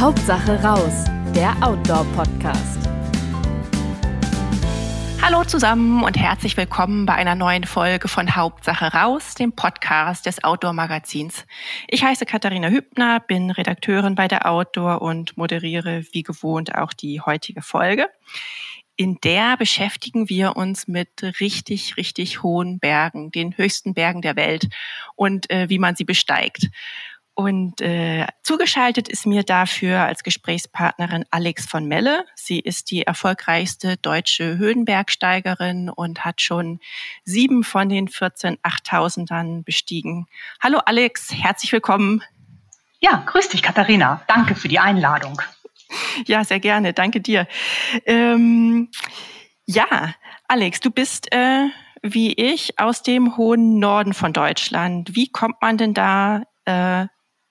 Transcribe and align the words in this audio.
Hauptsache 0.00 0.58
raus, 0.62 1.04
der 1.34 1.54
Outdoor-Podcast. 1.60 2.88
Hallo 5.20 5.44
zusammen 5.44 6.02
und 6.02 6.16
herzlich 6.16 6.56
willkommen 6.56 7.04
bei 7.04 7.12
einer 7.12 7.34
neuen 7.34 7.64
Folge 7.64 8.08
von 8.08 8.34
Hauptsache 8.34 8.94
raus, 8.94 9.34
dem 9.34 9.52
Podcast 9.52 10.24
des 10.24 10.42
Outdoor-Magazins. 10.42 11.44
Ich 11.86 12.02
heiße 12.02 12.24
Katharina 12.24 12.68
Hübner, 12.68 13.20
bin 13.20 13.50
Redakteurin 13.50 14.14
bei 14.14 14.26
der 14.26 14.50
Outdoor 14.50 15.02
und 15.02 15.36
moderiere 15.36 16.02
wie 16.12 16.22
gewohnt 16.22 16.74
auch 16.74 16.94
die 16.94 17.20
heutige 17.20 17.60
Folge. 17.60 18.08
In 18.96 19.18
der 19.22 19.58
beschäftigen 19.58 20.30
wir 20.30 20.56
uns 20.56 20.88
mit 20.88 21.22
richtig, 21.40 21.98
richtig 21.98 22.42
hohen 22.42 22.78
Bergen, 22.78 23.30
den 23.30 23.56
höchsten 23.56 23.92
Bergen 23.92 24.22
der 24.22 24.36
Welt 24.36 24.68
und 25.14 25.50
äh, 25.50 25.68
wie 25.68 25.78
man 25.78 25.94
sie 25.94 26.04
besteigt. 26.04 26.68
Und 27.40 27.80
äh, 27.80 28.26
zugeschaltet 28.42 29.08
ist 29.08 29.24
mir 29.24 29.44
dafür 29.44 30.00
als 30.00 30.24
Gesprächspartnerin 30.24 31.24
Alex 31.30 31.64
von 31.64 31.86
Melle. 31.86 32.26
Sie 32.34 32.60
ist 32.60 32.90
die 32.90 33.00
erfolgreichste 33.00 33.96
deutsche 33.96 34.58
Höhenbergsteigerin 34.58 35.88
und 35.88 36.26
hat 36.26 36.42
schon 36.42 36.80
sieben 37.24 37.64
von 37.64 37.88
den 37.88 38.08
14 38.08 38.58
8000ern 38.58 39.64
bestiegen. 39.64 40.26
Hallo 40.62 40.80
Alex, 40.84 41.32
herzlich 41.32 41.72
willkommen. 41.72 42.22
Ja, 43.00 43.22
grüß 43.24 43.48
dich 43.48 43.62
Katharina. 43.62 44.20
Danke 44.28 44.54
für 44.54 44.68
die 44.68 44.78
Einladung. 44.78 45.40
Ja, 46.26 46.44
sehr 46.44 46.60
gerne. 46.60 46.92
Danke 46.92 47.22
dir. 47.22 47.48
Ähm, 48.04 48.90
ja, 49.64 50.14
Alex, 50.46 50.80
du 50.80 50.90
bist 50.90 51.32
äh, 51.32 51.68
wie 52.02 52.34
ich 52.34 52.78
aus 52.78 53.02
dem 53.02 53.38
hohen 53.38 53.78
Norden 53.78 54.12
von 54.12 54.34
Deutschland. 54.34 55.14
Wie 55.14 55.32
kommt 55.32 55.62
man 55.62 55.78
denn 55.78 55.94
da 55.94 56.42
äh, 56.66 57.06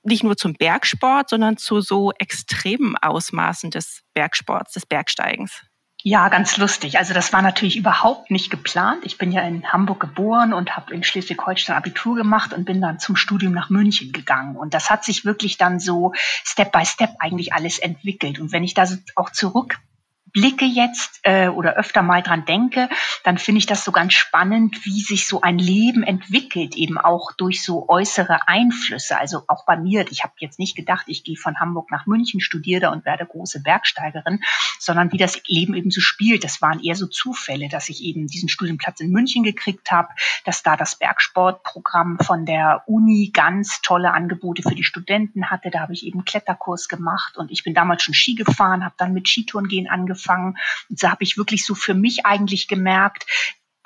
nicht 0.10 0.24
nur 0.24 0.36
zum 0.36 0.54
Bergsport, 0.54 1.30
sondern 1.30 1.56
zu 1.56 1.80
so 1.80 2.12
extremen 2.20 2.98
Ausmaßen 2.98 3.72
des 3.72 4.02
Bergsports, 4.14 4.74
des 4.74 4.86
Bergsteigens? 4.86 5.62
Ja, 6.02 6.30
ganz 6.30 6.56
lustig. 6.56 6.98
Also 6.98 7.14
das 7.14 7.34
war 7.34 7.42
natürlich 7.42 7.76
überhaupt 7.76 8.32
nicht 8.32 8.50
geplant. 8.50 9.02
Ich 9.04 9.18
bin 9.18 9.34
ja 9.34 9.42
in 9.42 9.74
Hamburg 9.74 10.00
geboren 10.00 10.54
und 10.54 10.78
habe 10.78 10.94
in 10.94 11.04
Schleswig-Holstein 11.04 11.76
Abitur 11.76 12.16
gemacht 12.16 12.54
und 12.54 12.64
bin 12.64 12.80
dann 12.80 13.00
zum 13.00 13.18
Studium 13.18 13.52
nach 13.52 13.70
München 13.70 14.14
gegangen. 14.14 14.56
Und 14.56 14.74
das 14.74 14.90
hat 14.90 15.04
sich 15.04 15.26
wirklich 15.26 15.58
dann 15.58 15.80
so 15.80 16.14
Step 16.16 16.72
by 16.72 16.86
Step 16.86 17.16
eigentlich 17.20 17.52
alles 17.52 17.80
entwickelt. 17.80 18.40
Und 18.40 18.54
wenn 18.54 18.64
ich 18.64 18.74
da 18.74 18.88
auch 19.16 19.30
zurück 19.32 19.80
blicke 20.32 20.66
jetzt 20.66 21.20
äh, 21.24 21.48
oder 21.48 21.76
öfter 21.76 22.02
mal 22.02 22.22
dran 22.22 22.46
denke, 22.46 22.90
dann 23.24 23.38
finde 23.38 23.60
ich 23.60 23.66
das 23.66 23.84
so 23.84 23.92
ganz 23.92 24.14
spannend, 24.14 24.86
wie 24.86 25.02
sich 25.02 25.28
so 25.28 25.42
ein 25.42 25.58
Leben 25.58 26.04
entwickelt, 26.04 26.76
eben 26.76 26.98
auch 26.98 27.32
durch 27.34 27.64
so 27.64 27.88
äußere 27.88 28.48
Einflüsse. 28.48 29.18
Also 29.18 29.44
auch 29.48 29.66
bei 29.66 29.78
mir, 29.78 30.06
ich 30.12 30.24
habe 30.24 30.34
jetzt 30.38 30.60
nicht 30.60 30.76
gedacht, 30.76 31.06
ich 31.08 31.24
gehe 31.24 31.38
von 31.38 31.60
Hamburg 31.60 31.92
nach 31.92 32.06
München, 32.06 32.42
studiere 32.42 32.82
da 32.82 32.92
und 32.92 33.06
werde 33.06 33.26
große 33.26 33.62
Bergsteigerin, 33.62 34.40
sondern 34.80 35.12
wie 35.12 35.18
das 35.18 35.42
Leben 35.48 35.74
eben 35.74 35.92
so 35.92 36.02
spielt. 36.02 36.44
Das 36.44 36.62
waren 36.62 36.84
eher 36.84 36.96
so 36.96 37.08
Zufälle, 37.08 37.70
dass 37.70 37.90
ich 37.90 38.04
eben 38.04 38.28
diesen 38.28 38.50
Studienplatz 38.50 39.00
in 39.00 39.12
München 39.12 39.44
gekriegt 39.44 39.92
habe, 39.92 40.10
dass 40.46 40.64
da 40.64 40.78
das 40.78 40.98
Bergsportprogramm 40.98 42.20
von 42.20 42.46
der 42.46 42.84
Uni 42.88 43.32
ganz 43.34 43.82
tolle 43.82 44.14
Angebote 44.14 44.62
für 44.62 44.76
die 44.76 44.84
Studenten 44.84 45.50
hatte. 45.50 45.70
Da 45.70 45.80
habe 45.82 45.94
ich 45.94 46.06
eben 46.06 46.26
Kletterkurs 46.26 46.88
gemacht 46.88 47.38
und 47.38 47.52
ich 47.52 47.64
bin 47.64 47.74
damals 47.74 48.04
schon 48.04 48.14
Ski 48.14 48.36
gefahren, 48.36 48.84
habe 48.84 48.96
dann 48.98 49.14
mit 49.14 49.28
Skitouren 49.28 49.68
gehen 49.68 49.90
angefangen 49.90 50.20
angefangen. 50.30 50.58
Und 50.90 51.00
so 51.00 51.10
habe 51.10 51.24
ich 51.24 51.38
wirklich 51.38 51.66
so 51.66 51.76
für 51.76 51.94
mich 51.94 52.26
eigentlich 52.26 52.68
gemerkt, 52.68 53.26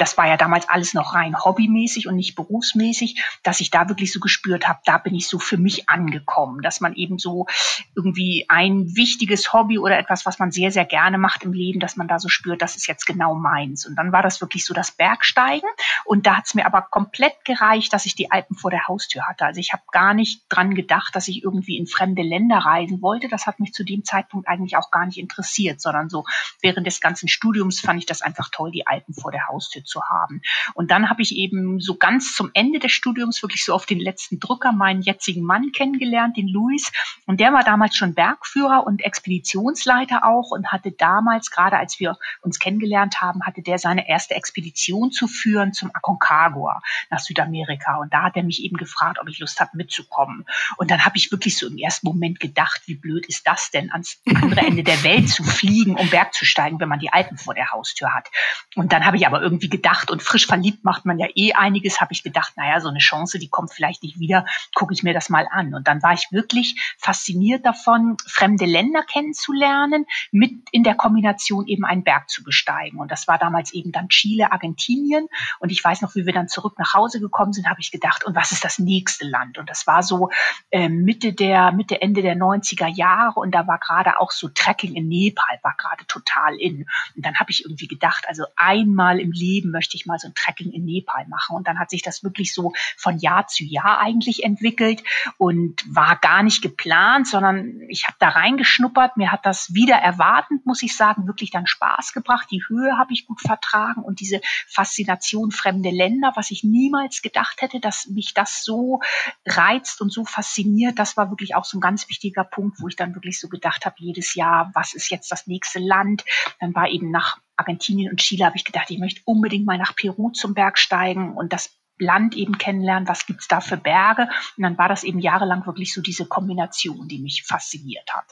das 0.04 0.18
war 0.18 0.28
ja 0.28 0.36
damals 0.36 0.68
alles 0.68 0.94
noch 0.94 1.14
rein 1.14 1.34
hobbymäßig 1.34 2.10
und 2.10 2.18
nicht 2.18 2.36
berufsmäßig, 2.36 3.24
dass 3.42 3.62
ich 3.62 3.72
da 3.72 3.88
wirklich 3.88 4.12
so 4.12 4.20
gespürt 4.20 4.68
habe, 4.68 4.80
da 4.84 4.98
bin 4.98 5.16
ich 5.16 5.30
so 5.30 5.40
für 5.40 5.56
mich 5.56 5.90
angekommen, 5.90 6.62
dass 6.62 6.82
man 6.82 6.94
eben 6.96 7.20
so 7.20 7.48
irgendwie 7.96 8.46
ein 8.50 8.98
wichtiges 8.98 9.54
Hobby 9.54 9.80
oder 9.80 9.98
etwas, 9.98 10.26
was 10.26 10.40
man 10.40 10.52
sehr, 10.52 10.74
sehr 10.74 10.84
gerne 10.84 11.18
macht 11.18 11.44
im 11.44 11.54
Leben, 11.54 11.80
dass 11.80 11.96
man 11.96 12.10
da 12.10 12.20
so 12.20 12.28
spürt, 12.28 12.62
das 12.62 12.76
ist 12.76 12.86
jetzt 12.86 13.06
genau 13.06 13.34
meins. 13.34 13.86
Und 13.86 13.96
dann 13.96 14.12
war 14.12 14.22
das 14.22 14.42
wirklich 14.42 14.66
so 14.66 14.74
das 14.74 14.92
Bergsteigen 14.92 15.70
und 16.04 16.28
da 16.28 16.36
hat 16.36 16.48
es 16.48 16.54
mir 16.54 16.66
aber 16.66 16.82
komplett 16.82 17.46
gereicht, 17.46 17.94
dass 17.94 18.06
ich 18.06 18.14
die 18.14 18.30
Alpen 18.30 18.58
vor 18.58 18.72
der 18.72 18.90
Haustür 18.90 19.26
hatte. 19.26 19.46
Also 19.46 19.62
ich 19.62 19.72
habe 19.72 19.84
gar 19.94 20.14
nicht 20.14 20.42
dran 20.50 20.76
gedacht, 20.76 21.16
dass 21.16 21.30
ich 21.30 21.46
irgendwie 21.46 21.78
in 21.78 21.88
fremde 21.88 22.24
Länder 22.24 22.58
reisen 22.58 23.02
wollte. 23.02 23.30
Das 23.30 23.48
hat 23.48 23.62
mich 23.62 23.72
zu 23.72 23.86
dem 23.86 24.04
Zeitpunkt 24.04 24.50
eigentlich 24.50 24.76
auch 24.76 24.92
gar 24.92 25.06
nicht 25.06 25.18
interessiert, 25.18 25.80
sondern 25.80 26.10
so 26.10 26.26
während 26.62 26.86
des 26.86 27.00
ganzen 27.00 27.30
Studiums 27.30 27.80
fand 27.80 28.00
ich 28.00 28.06
das 28.06 28.22
einfach 28.22 28.50
toll, 28.52 28.72
die 28.72 28.86
Alpen 28.86 29.14
vor 29.14 29.32
der 29.32 29.48
Haustür 29.48 29.86
zu 29.86 29.93
haben. 30.02 30.42
Und 30.74 30.92
dann 30.92 31.10
habe 31.10 31.22
ich 31.22 31.36
eben 31.36 31.80
so 31.80 31.96
ganz 31.96 32.36
zum 32.36 32.52
Ende 32.54 32.80
des 32.80 32.92
Studiums 32.92 33.42
wirklich 33.42 33.64
so 33.64 33.74
auf 33.74 33.86
den 33.86 34.00
letzten 34.00 34.40
Drücker 34.40 34.72
meinen 34.72 35.02
jetzigen 35.02 35.44
Mann 35.44 35.72
kennengelernt, 35.72 36.38
den 36.38 36.48
Luis. 36.48 36.92
Und 37.26 37.40
der 37.40 37.54
war 37.54 37.64
damals 37.64 37.96
schon 37.96 38.14
Bergführer 38.14 38.86
und 38.86 39.04
Expeditionsleiter 39.04 40.26
auch 40.26 40.52
und 40.52 40.72
hatte 40.72 40.92
damals, 40.92 41.52
gerade 41.52 41.78
als 41.78 42.00
wir 42.00 42.18
uns 42.42 42.60
kennengelernt 42.60 43.22
haben, 43.22 43.44
hatte 43.44 43.62
der 43.62 43.78
seine 43.78 44.08
erste 44.08 44.36
Expedition 44.36 45.12
zu 45.12 45.28
führen 45.28 45.74
zum 45.74 45.92
Aconcagua 45.94 46.82
nach 47.10 47.20
Südamerika. 47.20 47.98
Und 47.98 48.14
da 48.14 48.24
hat 48.24 48.36
er 48.36 48.44
mich 48.44 48.64
eben 48.64 48.78
gefragt, 48.78 49.20
ob 49.20 49.30
ich 49.30 49.40
Lust 49.40 49.60
habe 49.60 49.72
mitzukommen. 49.76 50.46
Und 50.78 50.92
dann 50.92 51.06
habe 51.06 51.18
ich 51.18 51.32
wirklich 51.32 51.58
so 51.58 51.68
im 51.68 51.78
ersten 51.78 52.08
Moment 52.08 52.40
gedacht, 52.40 52.82
wie 52.86 52.96
blöd 52.96 53.26
ist 53.28 53.48
das 53.48 53.72
denn, 53.72 53.92
ans 53.92 54.22
andere 54.26 54.62
Ende 54.68 54.84
der 54.84 55.04
Welt 55.04 55.30
zu 55.30 55.44
fliegen, 55.44 55.96
um 55.96 56.10
Berg 56.10 56.34
zu 56.34 56.46
steigen, 56.46 56.80
wenn 56.80 56.90
man 56.90 57.00
die 57.00 57.12
Alpen 57.12 57.38
vor 57.38 57.54
der 57.54 57.72
Haustür 57.72 58.14
hat. 58.14 58.30
Und 58.76 58.94
dann 58.94 59.06
habe 59.06 59.18
ich 59.18 59.28
aber 59.28 59.42
irgendwie 59.42 59.70
gedacht 59.74 60.12
und 60.12 60.22
frisch 60.22 60.46
verliebt 60.46 60.84
macht 60.84 61.04
man 61.04 61.18
ja 61.18 61.26
eh 61.34 61.54
einiges, 61.54 62.00
habe 62.00 62.14
ich 62.14 62.22
gedacht, 62.22 62.54
naja, 62.58 62.80
so 62.80 62.90
eine 62.90 63.00
Chance, 63.00 63.40
die 63.40 63.50
kommt 63.50 63.74
vielleicht 63.74 64.04
nicht 64.04 64.20
wieder, 64.20 64.46
gucke 64.76 64.94
ich 64.94 65.02
mir 65.02 65.16
das 65.16 65.30
mal 65.30 65.48
an. 65.50 65.74
Und 65.74 65.88
dann 65.88 66.04
war 66.04 66.14
ich 66.14 66.28
wirklich 66.32 66.96
fasziniert 67.00 67.66
davon, 67.66 68.16
fremde 68.28 68.66
Länder 68.66 69.02
kennenzulernen, 69.02 70.06
mit 70.32 70.52
in 70.72 70.84
der 70.84 70.94
Kombination 70.94 71.66
eben 71.66 71.86
einen 71.86 72.04
Berg 72.04 72.30
zu 72.30 72.44
besteigen. 72.44 73.00
Und 73.00 73.12
das 73.12 73.28
war 73.28 73.40
damals 73.40 73.74
eben 73.74 73.92
dann 73.92 74.10
Chile, 74.10 74.52
Argentinien. 74.52 75.28
Und 75.60 75.72
ich 75.72 75.84
weiß 75.84 76.02
noch, 76.02 76.14
wie 76.14 76.28
wir 76.28 76.34
dann 76.34 76.48
zurück 76.48 76.78
nach 76.78 76.94
Hause 76.94 77.20
gekommen 77.20 77.52
sind, 77.52 77.68
habe 77.68 77.82
ich 77.82 77.90
gedacht, 77.90 78.24
und 78.26 78.36
was 78.36 78.52
ist 78.52 78.64
das 78.64 78.78
nächste 78.78 79.28
Land? 79.28 79.58
Und 79.58 79.72
das 79.72 79.88
war 79.88 80.04
so 80.04 80.30
äh, 80.70 80.88
Mitte 80.88 81.34
der, 81.34 81.72
Mitte, 81.72 82.00
Ende 82.00 82.22
der 82.22 82.36
90er 82.36 82.88
Jahre. 82.88 83.40
Und 83.40 83.56
da 83.56 83.66
war 83.66 83.80
gerade 83.80 84.20
auch 84.20 84.30
so 84.30 84.50
Trekking 84.50 84.94
in 84.94 85.08
Nepal, 85.08 85.58
war 85.64 85.74
gerade 85.78 86.06
total 86.06 86.56
in. 86.60 86.86
Und 87.16 87.26
dann 87.26 87.40
habe 87.40 87.50
ich 87.50 87.66
irgendwie 87.66 87.88
gedacht, 87.88 88.26
also 88.28 88.44
einmal 88.56 89.20
im 89.20 89.32
Leben 89.32 89.63
Leben 89.64 89.72
möchte 89.72 89.96
ich 89.96 90.06
mal 90.06 90.20
so 90.20 90.28
ein 90.28 90.36
Trekking 90.36 90.72
in 90.72 90.86
Nepal 90.86 91.26
machen. 91.28 91.56
Und 91.56 91.68
dann 91.68 91.80
hat 91.80 91.90
sich 91.90 92.02
das 92.02 92.24
wirklich 92.24 92.54
so 92.54 92.74
von 92.98 93.18
Jahr 93.18 93.48
zu 93.48 93.64
Jahr 93.64 94.00
eigentlich 94.00 94.44
entwickelt 94.44 95.04
und 95.38 95.84
war 95.88 96.18
gar 96.18 96.44
nicht 96.44 96.62
geplant, 96.62 97.28
sondern 97.28 97.82
ich 97.88 98.06
habe 98.06 98.18
da 98.20 98.30
reingeschnuppert. 98.30 99.18
Mir 99.18 99.32
hat 99.32 99.46
das 99.46 99.74
wieder 99.74 99.96
erwartend, 99.96 100.66
muss 100.66 100.84
ich 100.84 100.96
sagen, 100.96 101.28
wirklich 101.28 101.52
dann 101.52 101.68
Spaß 101.68 102.14
gebracht. 102.14 102.48
Die 102.52 102.64
Höhe 102.68 102.98
habe 102.98 103.14
ich 103.14 103.26
gut 103.26 103.42
vertragen 103.42 104.04
und 104.04 104.20
diese 104.20 104.42
Faszination 104.68 105.52
fremde 105.52 105.90
Länder, 105.90 106.34
was 106.36 106.52
ich 106.52 106.64
niemals 106.64 107.22
gedacht 107.22 107.62
hätte, 107.62 107.80
dass 107.80 108.08
mich 108.08 108.34
das 108.34 108.64
so 108.64 109.02
reizt 109.46 110.02
und 110.02 110.12
so 110.12 110.26
fasziniert. 110.26 111.00
Das 111.00 111.18
war 111.18 111.30
wirklich 111.30 111.56
auch 111.56 111.66
so 111.66 111.78
ein 111.78 111.82
ganz 111.82 112.10
wichtiger 112.10 112.44
Punkt, 112.44 112.82
wo 112.82 112.88
ich 112.88 112.96
dann 112.96 113.16
wirklich 113.16 113.40
so 113.40 113.48
gedacht 113.48 113.86
habe, 113.86 113.96
jedes 113.98 114.36
Jahr, 114.36 114.72
was 114.74 114.94
ist 114.94 115.10
jetzt 115.10 115.32
das 115.32 115.48
nächste 115.48 115.80
Land? 115.80 116.26
Dann 116.60 116.76
war 116.76 116.90
eben 116.90 117.12
nach 117.12 117.38
Argentinien 117.56 118.12
und 118.12 118.20
Chile 118.20 118.46
habe 118.46 118.58
ich 118.58 118.66
gedacht, 118.66 118.90
ich 118.90 119.00
möchte 119.00 119.22
unbedingt 119.26 119.66
mal 119.66 119.78
nach 119.78 119.96
Peru 119.96 120.32
zum 120.32 120.54
Bergsteigen 120.54 121.34
und 121.34 121.54
das 121.54 121.78
Land 122.00 122.36
eben 122.36 122.58
kennenlernen, 122.58 123.08
was 123.08 123.26
gibt's 123.26 123.48
da 123.48 123.62
für 123.62 123.78
Berge. 123.78 124.28
Und 124.58 124.64
dann 124.64 124.78
war 124.78 124.90
das 124.90 125.04
eben 125.04 125.20
jahrelang 125.20 125.66
wirklich 125.66 125.94
so 125.94 126.02
diese 126.02 126.26
Kombination, 126.26 127.08
die 127.08 127.20
mich 127.20 127.44
fasziniert 127.44 128.14
hat. 128.14 128.26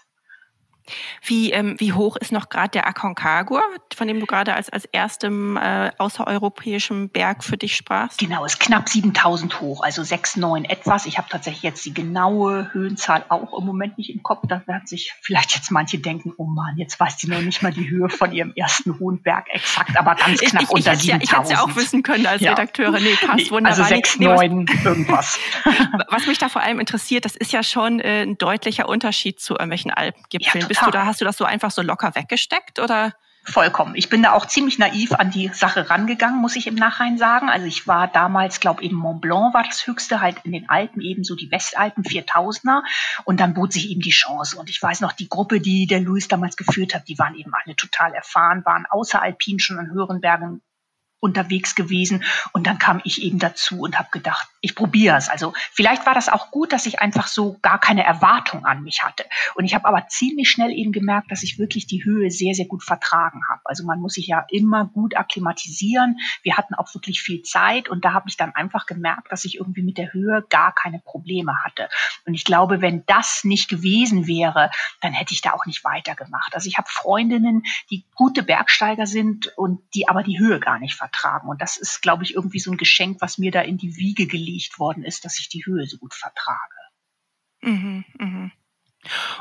Wie, 1.23 1.51
ähm, 1.51 1.75
wie 1.79 1.93
hoch 1.93 2.15
ist 2.17 2.31
noch 2.31 2.49
gerade 2.49 2.69
der 2.69 2.87
Aconcagua, 2.87 3.61
von 3.95 4.07
dem 4.07 4.19
du 4.19 4.25
gerade 4.25 4.53
als, 4.53 4.69
als 4.69 4.85
erstem 4.85 5.57
äh, 5.57 5.91
außereuropäischen 5.97 7.09
Berg 7.09 7.43
für 7.43 7.57
dich 7.57 7.75
sprachst? 7.75 8.19
Genau, 8.19 8.45
ist 8.45 8.59
knapp 8.59 8.89
7000 8.89 9.61
hoch, 9.61 9.83
also 9.83 10.03
6, 10.03 10.37
9 10.37 10.65
etwas. 10.65 11.05
Ich 11.05 11.17
habe 11.17 11.27
tatsächlich 11.29 11.63
jetzt 11.63 11.85
die 11.85 11.93
genaue 11.93 12.73
Höhenzahl 12.73 13.25
auch 13.29 13.57
im 13.57 13.65
Moment 13.65 13.97
nicht 13.97 14.09
im 14.09 14.23
Kopf. 14.23 14.43
Da 14.47 14.61
werden 14.65 14.87
sich 14.87 15.13
vielleicht 15.21 15.55
jetzt 15.55 15.71
manche 15.71 15.99
denken, 15.99 16.33
oh 16.37 16.45
Mann, 16.45 16.77
jetzt 16.77 16.99
weiß 16.99 17.17
die 17.17 17.27
noch 17.27 17.41
nicht 17.41 17.61
mal 17.61 17.71
die 17.71 17.89
Höhe 17.89 18.09
von 18.09 18.31
ihrem 18.31 18.53
ersten 18.55 18.99
hohen 18.99 19.21
Berg 19.21 19.47
exakt, 19.51 19.97
aber 19.97 20.15
ganz 20.15 20.39
knapp 20.39 20.63
ich, 20.63 20.69
ich, 20.69 20.75
unter 20.75 20.93
ich 20.93 20.99
7000. 20.99 21.05
Ja, 21.05 21.19
ich 21.21 21.31
hätte 21.31 21.43
es 21.43 21.49
ja 21.51 21.63
auch 21.63 21.75
wissen 21.75 22.03
können 22.03 22.25
als 22.25 22.41
ja. 22.41 22.51
Redakteure. 22.51 22.99
Nee, 22.99 23.15
passt 23.15 23.37
nee, 23.37 23.51
wunderbar. 23.51 23.79
Also 23.79 23.95
6, 23.95 24.19
nee, 24.19 24.25
9, 24.25 24.65
irgendwas. 24.83 25.39
Was 26.09 26.27
mich 26.27 26.37
da 26.37 26.49
vor 26.49 26.61
allem 26.61 26.79
interessiert, 26.79 27.25
das 27.25 27.35
ist 27.35 27.51
ja 27.51 27.63
schon 27.63 27.99
äh, 27.99 28.23
ein 28.23 28.37
deutlicher 28.37 28.89
Unterschied 28.89 29.39
zu 29.39 29.53
irgendwelchen 29.53 29.91
Alpengipfeln. 29.91 30.61
Ja, 30.63 30.69
Bist 30.71 30.85
du 30.85 30.91
da, 30.91 31.05
hast 31.05 31.19
du 31.19 31.25
das 31.25 31.35
so 31.35 31.43
einfach 31.43 31.69
so 31.71 31.81
locker 31.81 32.15
weggesteckt 32.15 32.79
oder? 32.79 33.13
Vollkommen. 33.43 33.95
Ich 33.95 34.07
bin 34.07 34.21
da 34.23 34.31
auch 34.31 34.45
ziemlich 34.45 34.77
naiv 34.77 35.13
an 35.13 35.31
die 35.31 35.49
Sache 35.51 35.89
rangegangen, 35.89 36.39
muss 36.39 36.55
ich 36.55 36.67
im 36.67 36.75
Nachhinein 36.75 37.17
sagen. 37.17 37.49
Also 37.49 37.65
ich 37.65 37.87
war 37.87 38.07
damals, 38.07 38.59
glaube 38.59 38.83
eben 38.83 38.95
Mont 38.95 39.19
Blanc 39.19 39.53
war 39.53 39.63
das 39.63 39.85
höchste, 39.85 40.21
halt 40.21 40.37
in 40.43 40.51
den 40.51 40.69
Alpen 40.69 41.01
eben 41.01 41.25
so 41.25 41.35
die 41.35 41.51
Westalpen 41.51 42.03
4000er 42.03 42.83
und 43.25 43.39
dann 43.39 43.55
bot 43.55 43.73
sich 43.73 43.89
eben 43.89 43.99
die 43.99 44.11
Chance. 44.11 44.57
Und 44.57 44.69
ich 44.69 44.81
weiß 44.81 45.01
noch, 45.01 45.11
die 45.11 45.27
Gruppe, 45.27 45.59
die 45.59 45.87
der 45.87 45.99
Louis 45.99 46.27
damals 46.27 46.55
geführt 46.55 46.95
hat, 46.95 47.07
die 47.09 47.17
waren 47.17 47.35
eben 47.35 47.51
alle 47.53 47.75
total 47.75 48.13
erfahren, 48.13 48.63
waren 48.63 48.85
außeralpin 48.87 49.59
schon 49.59 49.79
an 49.79 49.91
höheren 49.91 50.21
Bergen 50.21 50.61
unterwegs 51.21 51.75
gewesen 51.75 52.23
und 52.51 52.67
dann 52.67 52.79
kam 52.79 52.99
ich 53.05 53.21
eben 53.21 53.39
dazu 53.39 53.81
und 53.81 53.97
habe 53.97 54.09
gedacht, 54.11 54.49
ich 54.59 54.75
probiere 54.75 55.17
es. 55.17 55.29
Also 55.29 55.53
vielleicht 55.71 56.05
war 56.05 56.13
das 56.13 56.29
auch 56.29 56.51
gut, 56.51 56.73
dass 56.73 56.85
ich 56.85 56.99
einfach 56.99 57.27
so 57.27 57.57
gar 57.61 57.79
keine 57.79 58.03
Erwartung 58.03 58.65
an 58.65 58.83
mich 58.83 59.03
hatte. 59.03 59.25
Und 59.55 59.65
ich 59.65 59.73
habe 59.75 59.87
aber 59.87 60.07
ziemlich 60.07 60.49
schnell 60.49 60.71
eben 60.71 60.91
gemerkt, 60.91 61.31
dass 61.31 61.43
ich 61.43 61.59
wirklich 61.59 61.87
die 61.87 62.03
Höhe 62.03 62.29
sehr, 62.31 62.53
sehr 62.53 62.65
gut 62.65 62.83
vertragen 62.83 63.41
habe. 63.49 63.61
Also 63.65 63.85
man 63.85 63.99
muss 63.99 64.13
sich 64.13 64.27
ja 64.27 64.45
immer 64.49 64.85
gut 64.85 65.15
akklimatisieren. 65.15 66.17
Wir 66.41 66.57
hatten 66.57 66.73
auch 66.75 66.93
wirklich 66.93 67.21
viel 67.21 67.43
Zeit 67.43 67.87
und 67.87 68.03
da 68.03 68.13
habe 68.13 68.27
ich 68.27 68.35
dann 68.37 68.53
einfach 68.55 68.85
gemerkt, 68.85 69.31
dass 69.31 69.45
ich 69.45 69.57
irgendwie 69.57 69.83
mit 69.83 69.97
der 69.97 70.13
Höhe 70.13 70.43
gar 70.49 70.73
keine 70.73 70.99
Probleme 70.99 71.63
hatte. 71.63 71.87
Und 72.25 72.33
ich 72.33 72.45
glaube, 72.45 72.81
wenn 72.81 73.05
das 73.05 73.43
nicht 73.43 73.69
gewesen 73.69 74.27
wäre, 74.27 74.71
dann 75.01 75.13
hätte 75.13 75.33
ich 75.33 75.41
da 75.41 75.53
auch 75.53 75.65
nicht 75.65 75.83
weitergemacht. 75.83 76.55
Also 76.55 76.67
ich 76.67 76.77
habe 76.77 76.89
Freundinnen, 76.89 77.63
die 77.91 78.05
gute 78.15 78.43
Bergsteiger 78.43 79.05
sind 79.05 79.55
und 79.57 79.81
die 79.93 80.07
aber 80.07 80.23
die 80.23 80.39
Höhe 80.39 80.59
gar 80.59 80.79
nicht 80.79 80.95
vertragen. 80.95 81.10
Und 81.49 81.61
das 81.61 81.77
ist, 81.77 82.01
glaube 82.01 82.23
ich, 82.23 82.35
irgendwie 82.35 82.59
so 82.59 82.71
ein 82.71 82.77
Geschenk, 82.77 83.21
was 83.21 83.37
mir 83.37 83.51
da 83.51 83.61
in 83.61 83.77
die 83.77 83.97
Wiege 83.97 84.27
gelegt 84.27 84.79
worden 84.79 85.03
ist, 85.03 85.25
dass 85.25 85.39
ich 85.39 85.49
die 85.49 85.65
Höhe 85.65 85.85
so 85.85 85.97
gut 85.97 86.13
vertrage. 86.13 86.75
Mhm, 87.61 88.05
mh. 88.17 88.51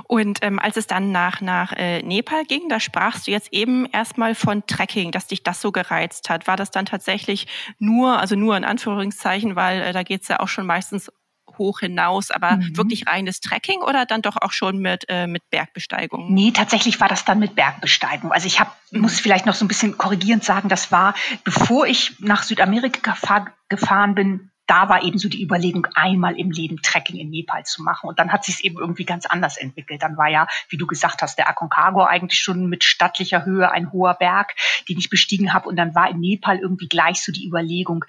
Und 0.05 0.39
ähm, 0.43 0.59
als 0.59 0.77
es 0.77 0.87
dann 0.87 1.13
nach, 1.13 1.41
nach 1.41 1.73
äh, 1.73 2.03
Nepal 2.03 2.45
ging, 2.45 2.69
da 2.69 2.81
sprachst 2.81 3.27
du 3.27 3.31
jetzt 3.31 3.53
eben 3.53 3.87
erstmal 3.87 4.35
von 4.35 4.67
Trekking, 4.67 5.11
dass 5.11 5.27
dich 5.27 5.43
das 5.43 5.61
so 5.61 5.71
gereizt 5.71 6.31
hat. 6.31 6.47
War 6.47 6.57
das 6.57 6.71
dann 6.71 6.87
tatsächlich 6.87 7.47
nur, 7.79 8.19
also 8.19 8.37
nur 8.37 8.57
in 8.57 8.65
Anführungszeichen, 8.65 9.57
weil 9.57 9.83
äh, 9.83 9.93
da 9.93 10.03
geht's 10.03 10.29
ja 10.29 10.41
auch 10.41 10.49
schon 10.49 10.67
meistens 10.67 11.11
hoch 11.61 11.79
hinaus, 11.79 12.33
aber 12.33 12.57
mhm. 12.57 12.77
wirklich 12.77 13.07
reines 13.07 13.41
Trekking 13.41 13.83
oder 13.83 14.07
dann 14.07 14.23
doch 14.23 14.37
auch 14.37 14.51
schon 14.51 14.79
mit, 14.79 15.05
äh, 15.09 15.29
mit 15.29 15.49
Bergbesteigung? 15.51 16.35
Nee, 16.35 16.51
tatsächlich 16.51 16.99
war 17.01 17.09
das 17.09 17.25
dann 17.25 17.39
mit 17.39 17.55
Bergbesteigung. 17.55 18.33
Also 18.33 18.49
ich 18.49 18.59
hab, 18.59 18.77
mhm. 18.91 19.03
muss 19.03 19.21
vielleicht 19.21 19.47
noch 19.47 19.55
so 19.55 19.65
ein 19.65 19.69
bisschen 19.69 19.97
korrigierend 19.97 20.43
sagen, 20.43 20.69
das 20.69 20.91
war, 20.91 21.15
bevor 21.45 21.87
ich 21.87 22.19
nach 22.19 22.43
Südamerika 22.43 23.13
gefahr, 23.13 23.47
gefahren 23.69 24.17
bin, 24.17 24.51
da 24.71 24.89
war 24.89 25.03
eben 25.03 25.19
so 25.19 25.29
die 25.29 25.43
Überlegung, 25.43 25.89
einmal 25.95 26.39
im 26.39 26.53
Leben 26.53 26.81
Trekking 26.81 27.17
in 27.17 27.31
Nepal 27.31 27.65
zu 27.65 27.83
machen. 27.83 28.09
Und 28.09 28.21
dann 28.21 28.31
hat 28.31 28.45
sich 28.45 28.55
es 28.55 28.61
eben 28.61 28.79
irgendwie 28.79 29.05
ganz 29.05 29.27
anders 29.27 29.57
entwickelt. 29.57 30.01
Dann 30.01 30.17
war 30.17 30.29
ja, 30.29 30.47
wie 30.69 30.77
du 30.77 30.87
gesagt 30.87 31.23
hast, 31.23 31.39
der 31.39 31.49
Aconcagua 31.49 32.07
eigentlich 32.07 32.39
schon 32.39 32.69
mit 32.69 32.85
stattlicher 32.85 33.45
Höhe 33.45 33.69
ein 33.73 33.91
hoher 33.91 34.15
Berg, 34.15 34.55
den 34.89 34.97
ich 34.97 35.11
bestiegen 35.11 35.53
habe. 35.53 35.69
Und 35.69 35.75
dann 35.75 35.97
war 35.97 36.09
in 36.09 36.21
Nepal 36.21 36.59
irgendwie 36.59 36.87
gleich 36.87 37.21
so 37.21 37.33
die 37.33 37.49
Überlegung, 37.49 38.05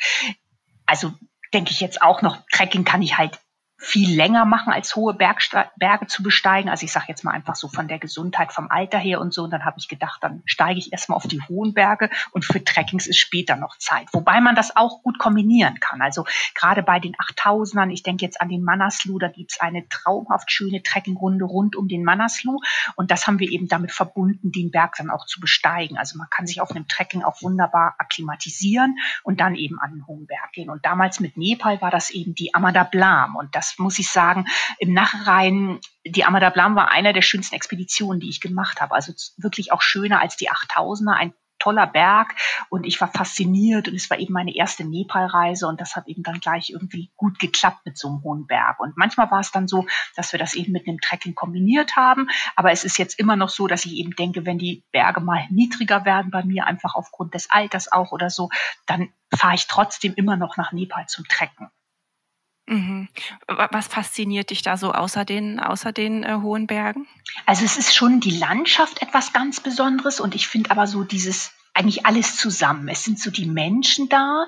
also 0.85 1.13
denke 1.51 1.71
ich 1.71 1.79
jetzt 1.79 2.01
auch 2.03 2.21
noch, 2.21 2.37
Trekking 2.51 2.85
kann 2.85 3.01
ich 3.01 3.17
halt 3.17 3.39
viel 3.83 4.15
länger 4.15 4.45
machen, 4.45 4.71
als 4.71 4.95
hohe 4.95 5.15
Bergste 5.15 5.65
Berge 5.75 6.05
zu 6.05 6.21
besteigen. 6.21 6.69
Also 6.69 6.85
ich 6.85 6.91
sage 6.91 7.07
jetzt 7.09 7.23
mal 7.23 7.31
einfach 7.31 7.55
so 7.55 7.67
von 7.67 7.87
der 7.87 7.97
Gesundheit, 7.97 8.53
vom 8.53 8.69
Alter 8.69 8.99
her 8.99 9.19
und 9.19 9.33
so. 9.33 9.43
Und 9.43 9.49
dann 9.49 9.65
habe 9.65 9.79
ich 9.79 9.87
gedacht, 9.87 10.19
dann 10.21 10.43
steige 10.45 10.77
ich 10.77 10.93
erstmal 10.93 11.15
auf 11.15 11.25
die 11.25 11.41
hohen 11.41 11.73
Berge 11.73 12.11
und 12.31 12.45
für 12.45 12.63
Trekkings 12.63 13.07
ist 13.07 13.17
später 13.17 13.55
noch 13.55 13.75
Zeit. 13.79 14.07
Wobei 14.13 14.39
man 14.39 14.53
das 14.55 14.75
auch 14.75 15.01
gut 15.01 15.17
kombinieren 15.17 15.79
kann. 15.79 15.99
Also 15.99 16.25
gerade 16.53 16.83
bei 16.83 16.99
den 16.99 17.15
8000ern, 17.15 17.89
ich 17.89 18.03
denke 18.03 18.23
jetzt 18.23 18.39
an 18.39 18.49
den 18.49 18.63
Manaslu, 18.63 19.17
da 19.17 19.29
gibt's 19.29 19.59
eine 19.59 19.89
traumhaft 19.89 20.51
schöne 20.51 20.83
Trekkingrunde 20.83 21.45
rund 21.45 21.75
um 21.75 21.87
den 21.87 22.03
Manaslu. 22.03 22.59
Und 22.95 23.09
das 23.09 23.25
haben 23.25 23.39
wir 23.39 23.49
eben 23.49 23.67
damit 23.67 23.91
verbunden, 23.91 24.51
den 24.51 24.69
Berg 24.69 24.93
dann 24.97 25.09
auch 25.09 25.25
zu 25.25 25.39
besteigen. 25.39 25.97
Also 25.97 26.19
man 26.19 26.27
kann 26.29 26.45
sich 26.45 26.61
auf 26.61 26.69
einem 26.69 26.87
Trekking 26.87 27.23
auch 27.23 27.41
wunderbar 27.41 27.95
akklimatisieren 27.97 28.97
und 29.23 29.39
dann 29.39 29.55
eben 29.55 29.79
an 29.79 29.93
den 29.93 30.05
hohen 30.05 30.27
Berg 30.27 30.51
gehen. 30.53 30.69
Und 30.69 30.85
damals 30.85 31.19
mit 31.19 31.35
Nepal 31.35 31.81
war 31.81 31.89
das 31.89 32.11
eben 32.11 32.35
die 32.35 32.53
Amada 32.53 32.83
Blam. 32.83 33.35
Und 33.35 33.55
das 33.55 33.70
muss 33.79 33.99
ich 33.99 34.09
sagen, 34.09 34.47
im 34.79 34.93
Nachhinein, 34.93 35.79
die 36.05 36.23
Amada 36.23 36.49
Blam 36.49 36.75
war 36.75 36.91
einer 36.91 37.13
der 37.13 37.21
schönsten 37.21 37.55
Expeditionen, 37.55 38.19
die 38.19 38.29
ich 38.29 38.41
gemacht 38.41 38.81
habe. 38.81 38.93
Also 38.93 39.13
wirklich 39.37 39.71
auch 39.71 39.81
schöner 39.81 40.21
als 40.21 40.37
die 40.37 40.49
8000er, 40.49 41.13
ein 41.13 41.33
toller 41.61 41.87
Berg 41.87 42.35
und 42.69 42.85
ich 42.85 42.99
war 42.99 43.07
fasziniert 43.07 43.87
und 43.87 43.95
es 43.95 44.09
war 44.09 44.19
eben 44.19 44.33
meine 44.33 44.55
erste 44.55 44.83
Nepal-Reise 44.83 45.67
und 45.67 45.79
das 45.79 45.95
hat 45.95 46.07
eben 46.07 46.23
dann 46.23 46.39
gleich 46.39 46.71
irgendwie 46.71 47.11
gut 47.15 47.39
geklappt 47.39 47.85
mit 47.85 47.97
so 47.97 48.09
einem 48.09 48.23
hohen 48.23 48.47
Berg. 48.47 48.79
Und 48.79 48.97
manchmal 48.97 49.29
war 49.31 49.39
es 49.39 49.51
dann 49.51 49.67
so, 49.67 49.85
dass 50.15 50.31
wir 50.31 50.39
das 50.39 50.55
eben 50.55 50.71
mit 50.71 50.87
einem 50.87 50.99
Trekking 50.99 51.35
kombiniert 51.35 51.95
haben, 51.95 52.27
aber 52.55 52.71
es 52.71 52.83
ist 52.83 52.97
jetzt 52.97 53.19
immer 53.19 53.35
noch 53.35 53.49
so, 53.49 53.67
dass 53.67 53.85
ich 53.85 53.93
eben 53.93 54.15
denke, 54.15 54.45
wenn 54.45 54.57
die 54.57 54.83
Berge 54.91 55.21
mal 55.21 55.45
niedriger 55.49 56.03
werden 56.03 56.31
bei 56.31 56.43
mir, 56.43 56.65
einfach 56.65 56.95
aufgrund 56.95 57.33
des 57.33 57.49
Alters 57.51 57.91
auch 57.91 58.11
oder 58.11 58.29
so, 58.29 58.49
dann 58.87 59.09
fahre 59.33 59.55
ich 59.55 59.67
trotzdem 59.67 60.13
immer 60.15 60.35
noch 60.35 60.57
nach 60.57 60.71
Nepal 60.71 61.05
zum 61.07 61.25
Trecken. 61.27 61.69
Mhm. 62.71 63.09
Was 63.47 63.87
fasziniert 63.87 64.49
dich 64.49 64.61
da 64.61 64.77
so 64.77 64.93
außer 64.93 65.25
den, 65.25 65.59
außer 65.59 65.91
den 65.91 66.23
äh, 66.23 66.37
hohen 66.41 66.67
Bergen? 66.67 67.05
Also 67.45 67.65
es 67.65 67.75
ist 67.77 67.93
schon 67.93 68.21
die 68.21 68.37
Landschaft 68.37 69.01
etwas 69.01 69.33
ganz 69.33 69.59
Besonderes 69.59 70.21
und 70.21 70.35
ich 70.35 70.47
finde 70.47 70.71
aber 70.71 70.87
so 70.87 71.03
dieses 71.03 71.51
eigentlich 71.73 72.05
alles 72.05 72.37
zusammen. 72.37 72.87
Es 72.87 73.03
sind 73.03 73.19
so 73.19 73.29
die 73.29 73.45
Menschen 73.45 74.07
da, 74.07 74.45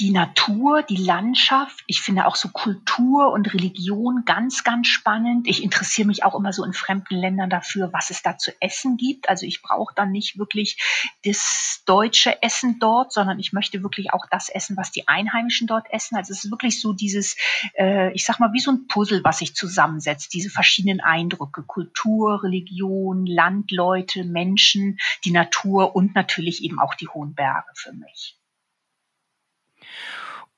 die 0.00 0.12
Natur, 0.12 0.82
die 0.82 0.96
Landschaft. 0.96 1.82
Ich 1.88 2.00
finde 2.00 2.26
auch 2.26 2.36
so 2.36 2.50
Kultur 2.50 3.32
und 3.32 3.52
Religion 3.52 4.22
ganz, 4.24 4.62
ganz 4.62 4.86
spannend. 4.86 5.48
Ich 5.48 5.62
interessiere 5.62 6.06
mich 6.06 6.22
auch 6.22 6.36
immer 6.36 6.52
so 6.52 6.64
in 6.64 6.72
fremden 6.72 7.16
Ländern 7.16 7.50
dafür, 7.50 7.92
was 7.92 8.10
es 8.10 8.22
da 8.22 8.38
zu 8.38 8.52
essen 8.60 8.96
gibt. 8.96 9.28
Also 9.28 9.44
ich 9.44 9.60
brauche 9.60 9.92
dann 9.96 10.12
nicht 10.12 10.38
wirklich 10.38 10.80
das 11.24 11.82
deutsche 11.84 12.42
Essen 12.42 12.78
dort, 12.78 13.12
sondern 13.12 13.40
ich 13.40 13.52
möchte 13.52 13.82
wirklich 13.82 14.12
auch 14.12 14.26
das 14.30 14.48
essen, 14.48 14.76
was 14.76 14.92
die 14.92 15.08
Einheimischen 15.08 15.66
dort 15.66 15.86
essen. 15.90 16.16
Also 16.16 16.32
es 16.32 16.44
ist 16.44 16.50
wirklich 16.52 16.80
so 16.80 16.92
dieses, 16.92 17.36
äh, 17.76 18.12
ich 18.12 18.24
sag 18.24 18.38
mal, 18.38 18.52
wie 18.52 18.60
so 18.60 18.70
ein 18.70 18.86
Puzzle, 18.86 19.22
was 19.24 19.38
sich 19.38 19.56
zusammensetzt. 19.56 20.32
Diese 20.32 20.50
verschiedenen 20.50 21.00
Eindrücke, 21.00 21.64
Kultur, 21.64 22.44
Religion, 22.44 23.26
Landleute, 23.26 24.24
Menschen, 24.24 24.98
die 25.24 25.32
Natur 25.32 25.96
und 25.96 26.14
natürlich 26.14 26.62
eben 26.62 26.78
auch 26.78 26.94
die 26.94 27.08
hohen 27.08 27.34
Berge 27.34 27.72
für 27.74 27.92
mich. 27.92 28.37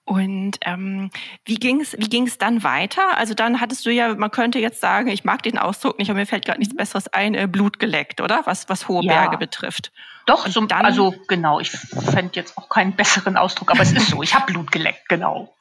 Und 0.04 0.58
ähm, 0.62 1.10
wie 1.44 1.54
ging 1.54 1.80
es 1.80 1.96
wie 1.96 2.08
ging's 2.08 2.36
dann 2.36 2.64
weiter? 2.64 3.16
Also 3.16 3.34
dann 3.34 3.60
hattest 3.60 3.86
du 3.86 3.90
ja, 3.90 4.14
man 4.16 4.32
könnte 4.32 4.58
jetzt 4.58 4.80
sagen, 4.80 5.08
ich 5.08 5.22
mag 5.22 5.42
den 5.44 5.56
Ausdruck 5.56 5.98
nicht, 6.00 6.10
aber 6.10 6.18
mir 6.18 6.26
fällt 6.26 6.46
gerade 6.46 6.58
nichts 6.58 6.74
Besseres 6.74 7.06
ein, 7.08 7.34
äh, 7.34 7.46
Blut 7.46 7.78
geleckt, 7.78 8.20
oder? 8.20 8.42
Was, 8.44 8.68
was 8.68 8.88
hohe 8.88 9.04
ja. 9.04 9.12
Berge 9.12 9.38
betrifft. 9.38 9.92
Doch, 10.26 10.48
so, 10.48 10.64
dann, 10.66 10.84
also 10.84 11.14
genau, 11.28 11.60
ich 11.60 11.70
fände 11.70 12.32
jetzt 12.34 12.58
auch 12.58 12.68
keinen 12.68 12.96
besseren 12.96 13.36
Ausdruck, 13.36 13.70
aber 13.70 13.82
es 13.82 13.92
ist 13.92 14.08
so, 14.08 14.22
ich 14.22 14.34
habe 14.34 14.52
Blut 14.52 14.72
geleckt, 14.72 15.08
genau. 15.08 15.54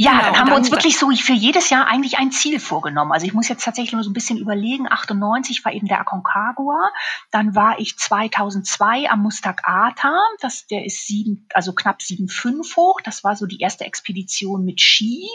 Ja, 0.00 0.12
genau, 0.12 0.22
dann 0.22 0.38
haben 0.38 0.50
wir 0.50 0.54
uns 0.54 0.70
wirklich 0.70 0.96
so 0.96 1.10
für 1.10 1.32
jedes 1.32 1.70
Jahr 1.70 1.88
eigentlich 1.88 2.18
ein 2.18 2.30
Ziel 2.30 2.60
vorgenommen. 2.60 3.10
Also 3.10 3.26
ich 3.26 3.34
muss 3.34 3.48
jetzt 3.48 3.64
tatsächlich 3.64 3.94
nur 3.94 4.04
so 4.04 4.10
ein 4.10 4.12
bisschen 4.12 4.38
überlegen. 4.38 4.86
98 4.88 5.64
war 5.64 5.72
eben 5.72 5.88
der 5.88 5.98
Aconcagua. 5.98 6.92
Dann 7.32 7.56
war 7.56 7.80
ich 7.80 7.98
2002 7.98 9.10
am 9.10 9.22
Mustag 9.22 9.62
Ata. 9.64 10.16
Das, 10.40 10.68
der 10.68 10.84
ist 10.84 11.08
sieben, 11.08 11.48
also 11.52 11.72
knapp 11.72 11.98
7,5 11.98 12.76
hoch. 12.76 13.00
Das 13.00 13.24
war 13.24 13.34
so 13.34 13.46
die 13.46 13.58
erste 13.58 13.86
Expedition 13.86 14.64
mit 14.64 14.80
Ski. 14.80 15.28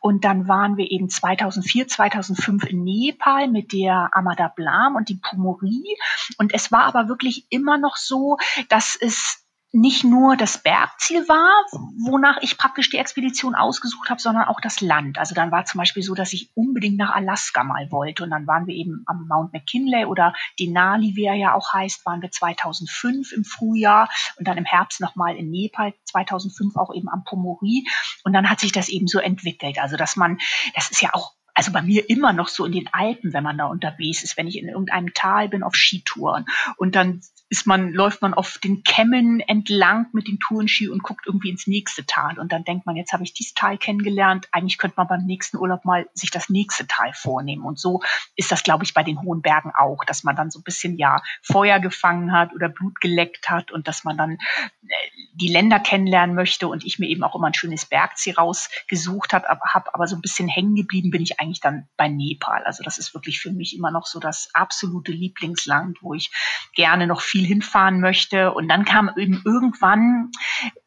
Und 0.00 0.26
dann 0.26 0.46
waren 0.46 0.76
wir 0.76 0.90
eben 0.90 1.08
2004, 1.08 1.88
2005 1.88 2.64
in 2.64 2.84
Nepal 2.84 3.48
mit 3.48 3.72
der 3.72 4.10
Amada 4.12 4.48
Blam 4.48 4.94
und 4.94 5.08
die 5.08 5.16
Pumori. 5.22 5.96
Und 6.36 6.52
es 6.52 6.70
war 6.70 6.82
aber 6.82 7.08
wirklich 7.08 7.46
immer 7.48 7.78
noch 7.78 7.96
so, 7.96 8.36
dass 8.68 8.94
es 8.94 9.41
nicht 9.72 10.04
nur 10.04 10.36
das 10.36 10.62
Bergziel 10.62 11.26
war, 11.28 11.64
wonach 12.06 12.38
ich 12.42 12.58
praktisch 12.58 12.90
die 12.90 12.98
Expedition 12.98 13.54
ausgesucht 13.54 14.10
habe, 14.10 14.20
sondern 14.20 14.44
auch 14.44 14.60
das 14.60 14.82
Land. 14.82 15.18
Also 15.18 15.34
dann 15.34 15.50
war 15.50 15.64
zum 15.64 15.78
Beispiel 15.78 16.02
so, 16.02 16.14
dass 16.14 16.34
ich 16.34 16.50
unbedingt 16.54 16.98
nach 16.98 17.14
Alaska 17.14 17.64
mal 17.64 17.90
wollte. 17.90 18.22
Und 18.22 18.30
dann 18.30 18.46
waren 18.46 18.66
wir 18.66 18.74
eben 18.74 19.02
am 19.06 19.26
Mount 19.26 19.54
McKinley 19.54 20.04
oder 20.04 20.34
Denali, 20.60 21.16
wie 21.16 21.24
er 21.24 21.34
ja 21.34 21.54
auch 21.54 21.72
heißt, 21.72 22.04
waren 22.04 22.20
wir 22.20 22.30
2005 22.30 23.32
im 23.32 23.44
Frühjahr 23.44 24.10
und 24.36 24.46
dann 24.46 24.58
im 24.58 24.66
Herbst 24.66 25.00
nochmal 25.00 25.36
in 25.36 25.50
Nepal, 25.50 25.94
2005 26.04 26.76
auch 26.76 26.94
eben 26.94 27.08
am 27.08 27.24
Pomori. 27.24 27.86
Und 28.24 28.34
dann 28.34 28.50
hat 28.50 28.60
sich 28.60 28.72
das 28.72 28.90
eben 28.90 29.06
so 29.06 29.20
entwickelt. 29.20 29.78
Also 29.78 29.96
dass 29.96 30.16
man, 30.16 30.38
das 30.74 30.90
ist 30.90 31.00
ja 31.00 31.14
auch 31.14 31.32
also 31.54 31.72
bei 31.72 31.82
mir 31.82 32.08
immer 32.08 32.32
noch 32.32 32.48
so 32.48 32.64
in 32.64 32.72
den 32.72 32.88
Alpen, 32.92 33.32
wenn 33.32 33.44
man 33.44 33.58
da 33.58 33.66
unterwegs 33.66 34.22
ist, 34.22 34.36
wenn 34.36 34.48
ich 34.48 34.58
in 34.58 34.68
irgendeinem 34.68 35.12
Tal 35.14 35.48
bin 35.48 35.62
auf 35.62 35.74
Skitouren 35.74 36.46
und 36.76 36.94
dann 36.94 37.20
ist 37.52 37.66
man, 37.66 37.92
läuft 37.92 38.22
man 38.22 38.32
auf 38.32 38.56
den 38.56 38.82
Kämmen 38.82 39.40
entlang 39.40 40.06
mit 40.14 40.26
den 40.26 40.38
Tourenski 40.38 40.88
und 40.88 41.02
guckt 41.02 41.26
irgendwie 41.26 41.50
ins 41.50 41.66
nächste 41.66 42.06
Tal. 42.06 42.38
Und 42.38 42.50
dann 42.50 42.64
denkt 42.64 42.86
man, 42.86 42.96
jetzt 42.96 43.12
habe 43.12 43.24
ich 43.24 43.34
dieses 43.34 43.52
Tal 43.52 43.76
kennengelernt, 43.76 44.48
eigentlich 44.52 44.78
könnte 44.78 44.94
man 44.96 45.06
beim 45.06 45.26
nächsten 45.26 45.58
Urlaub 45.58 45.84
mal 45.84 46.08
sich 46.14 46.30
das 46.30 46.48
nächste 46.48 46.86
Tal 46.86 47.12
vornehmen. 47.12 47.62
Und 47.64 47.78
so 47.78 48.00
ist 48.36 48.50
das, 48.50 48.62
glaube 48.62 48.84
ich, 48.84 48.94
bei 48.94 49.02
den 49.02 49.20
hohen 49.20 49.42
Bergen 49.42 49.70
auch, 49.76 50.02
dass 50.06 50.24
man 50.24 50.34
dann 50.34 50.50
so 50.50 50.60
ein 50.60 50.62
bisschen 50.62 50.96
ja 50.96 51.20
Feuer 51.42 51.78
gefangen 51.78 52.32
hat 52.32 52.54
oder 52.54 52.70
Blut 52.70 53.02
geleckt 53.02 53.50
hat 53.50 53.70
und 53.70 53.86
dass 53.86 54.02
man 54.02 54.16
dann 54.16 54.30
äh, 54.30 54.94
die 55.34 55.48
Länder 55.48 55.78
kennenlernen 55.78 56.34
möchte 56.34 56.68
und 56.68 56.86
ich 56.86 56.98
mir 56.98 57.08
eben 57.08 57.22
auch 57.22 57.34
immer 57.34 57.48
ein 57.48 57.54
schönes 57.54 57.84
Bergziel 57.84 58.34
rausgesucht 58.34 59.34
habe, 59.34 59.46
hab, 59.48 59.94
aber 59.94 60.06
so 60.06 60.16
ein 60.16 60.22
bisschen 60.22 60.48
hängen 60.48 60.74
geblieben 60.74 61.10
bin 61.10 61.22
ich 61.22 61.38
eigentlich 61.38 61.60
dann 61.60 61.86
bei 61.98 62.08
Nepal. 62.08 62.64
Also 62.64 62.82
das 62.82 62.96
ist 62.96 63.12
wirklich 63.12 63.40
für 63.40 63.50
mich 63.50 63.76
immer 63.76 63.90
noch 63.90 64.06
so 64.06 64.20
das 64.20 64.48
absolute 64.54 65.12
Lieblingsland, 65.12 65.98
wo 66.00 66.14
ich 66.14 66.30
gerne 66.74 67.06
noch 67.06 67.20
viel 67.20 67.41
viel 67.42 67.46
hinfahren 67.46 68.00
möchte. 68.00 68.52
Und 68.52 68.68
dann 68.68 68.84
kam 68.84 69.10
eben 69.16 69.42
irgendwann, 69.44 70.30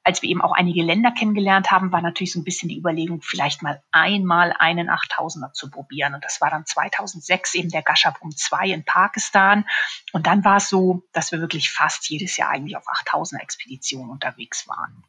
als 0.04 0.22
wir 0.22 0.30
eben 0.30 0.42
auch 0.42 0.54
einige 0.54 0.84
Länder 0.84 1.12
kennengelernt 1.12 1.72
haben, 1.72 1.92
war 1.92 2.02
natürlich 2.02 2.32
so 2.32 2.40
ein 2.40 2.44
bisschen 2.44 2.70
die 2.70 2.78
Überlegung, 2.78 3.22
vielleicht 3.22 3.62
mal 3.62 3.82
einmal 3.92 4.54
einen 4.58 4.90
8000er 4.90 5.52
zu 5.54 5.70
probieren. 5.70 6.14
Und 6.16 6.24
das 6.24 6.42
war 6.42 6.50
dann 6.50 6.66
2006 6.66 7.56
eben 7.56 7.70
der 7.70 7.84
Gashabrum 7.84 8.32
2 8.32 8.68
in 8.70 8.86
Pakistan. 8.86 9.66
Und 10.14 10.28
dann 10.28 10.44
war 10.46 10.58
es 10.58 10.70
so, 10.70 11.04
dass 11.12 11.32
wir 11.32 11.42
wirklich 11.42 11.72
fast 11.72 12.10
jedes 12.10 12.38
Jahr 12.38 12.50
eigentlich 12.50 12.78
auf 12.78 12.86
8000er 12.88 13.42
Expeditionen 13.42 14.10
unterwegs 14.10 14.68
waren. 14.68 15.04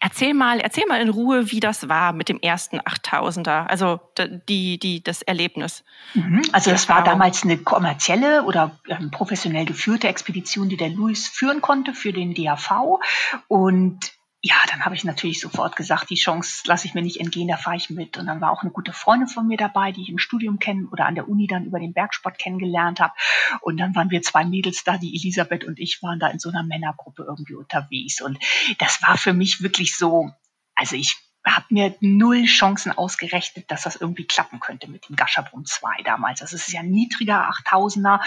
Erzähl 0.00 0.34
mal, 0.34 0.58
erzähl 0.60 0.84
mal 0.86 1.00
in 1.00 1.08
Ruhe, 1.08 1.50
wie 1.52 1.60
das 1.60 1.88
war 1.88 2.12
mit 2.12 2.28
dem 2.28 2.40
ersten 2.40 2.80
8000er, 2.80 3.66
also 3.66 4.00
die, 4.48 4.78
die, 4.78 5.02
das 5.02 5.22
Erlebnis. 5.22 5.84
Mhm. 6.14 6.42
Also 6.52 6.70
das 6.70 6.88
war 6.88 7.04
damals 7.04 7.44
eine 7.44 7.56
kommerzielle 7.58 8.42
oder 8.42 8.78
ähm, 8.88 9.10
professionell 9.10 9.64
geführte 9.64 10.08
Expedition, 10.08 10.68
die 10.68 10.76
der 10.76 10.90
Louis 10.90 11.28
führen 11.28 11.60
konnte 11.60 11.94
für 11.94 12.12
den 12.12 12.34
DAV. 12.34 12.98
Und 13.46 14.12
ja, 14.42 14.56
dann 14.70 14.86
habe 14.86 14.94
ich 14.94 15.04
natürlich 15.04 15.38
sofort 15.38 15.76
gesagt, 15.76 16.08
die 16.08 16.14
Chance 16.14 16.62
lasse 16.64 16.86
ich 16.86 16.94
mir 16.94 17.02
nicht 17.02 17.20
entgehen, 17.20 17.48
da 17.48 17.58
fahre 17.58 17.76
ich 17.76 17.90
mit. 17.90 18.16
Und 18.16 18.26
dann 18.26 18.40
war 18.40 18.50
auch 18.50 18.62
eine 18.62 18.70
gute 18.70 18.94
Freundin 18.94 19.28
von 19.28 19.46
mir 19.46 19.58
dabei, 19.58 19.92
die 19.92 20.00
ich 20.00 20.08
im 20.08 20.18
Studium 20.18 20.58
kennen 20.58 20.88
oder 20.90 21.04
an 21.04 21.14
der 21.14 21.28
Uni 21.28 21.46
dann 21.46 21.66
über 21.66 21.78
den 21.78 21.92
Bergsport 21.92 22.38
kennengelernt 22.38 23.00
habe. 23.00 23.12
Und 23.60 23.76
dann 23.76 23.94
waren 23.94 24.10
wir 24.10 24.22
zwei 24.22 24.46
Mädels 24.46 24.82
da, 24.82 24.96
die 24.96 25.14
Elisabeth 25.14 25.64
und 25.64 25.78
ich 25.78 26.02
waren 26.02 26.18
da 26.18 26.28
in 26.28 26.38
so 26.38 26.48
einer 26.48 26.62
Männergruppe 26.62 27.24
irgendwie 27.28 27.54
unterwegs. 27.54 28.22
Und 28.22 28.38
das 28.78 29.02
war 29.02 29.18
für 29.18 29.34
mich 29.34 29.62
wirklich 29.62 29.96
so, 29.96 30.30
also 30.74 30.96
ich 30.96 31.18
habe 31.46 31.66
mir 31.70 31.94
null 32.00 32.44
Chancen 32.44 32.92
ausgerechnet, 32.92 33.70
dass 33.70 33.82
das 33.82 33.96
irgendwie 33.96 34.26
klappen 34.26 34.60
könnte 34.60 34.90
mit 34.90 35.08
dem 35.08 35.16
Gascherbrunn 35.16 35.64
2 35.64 36.02
damals. 36.04 36.40
Das 36.40 36.52
ist 36.52 36.70
ja 36.70 36.82
niedriger 36.82 37.50
8000er, 37.50 38.20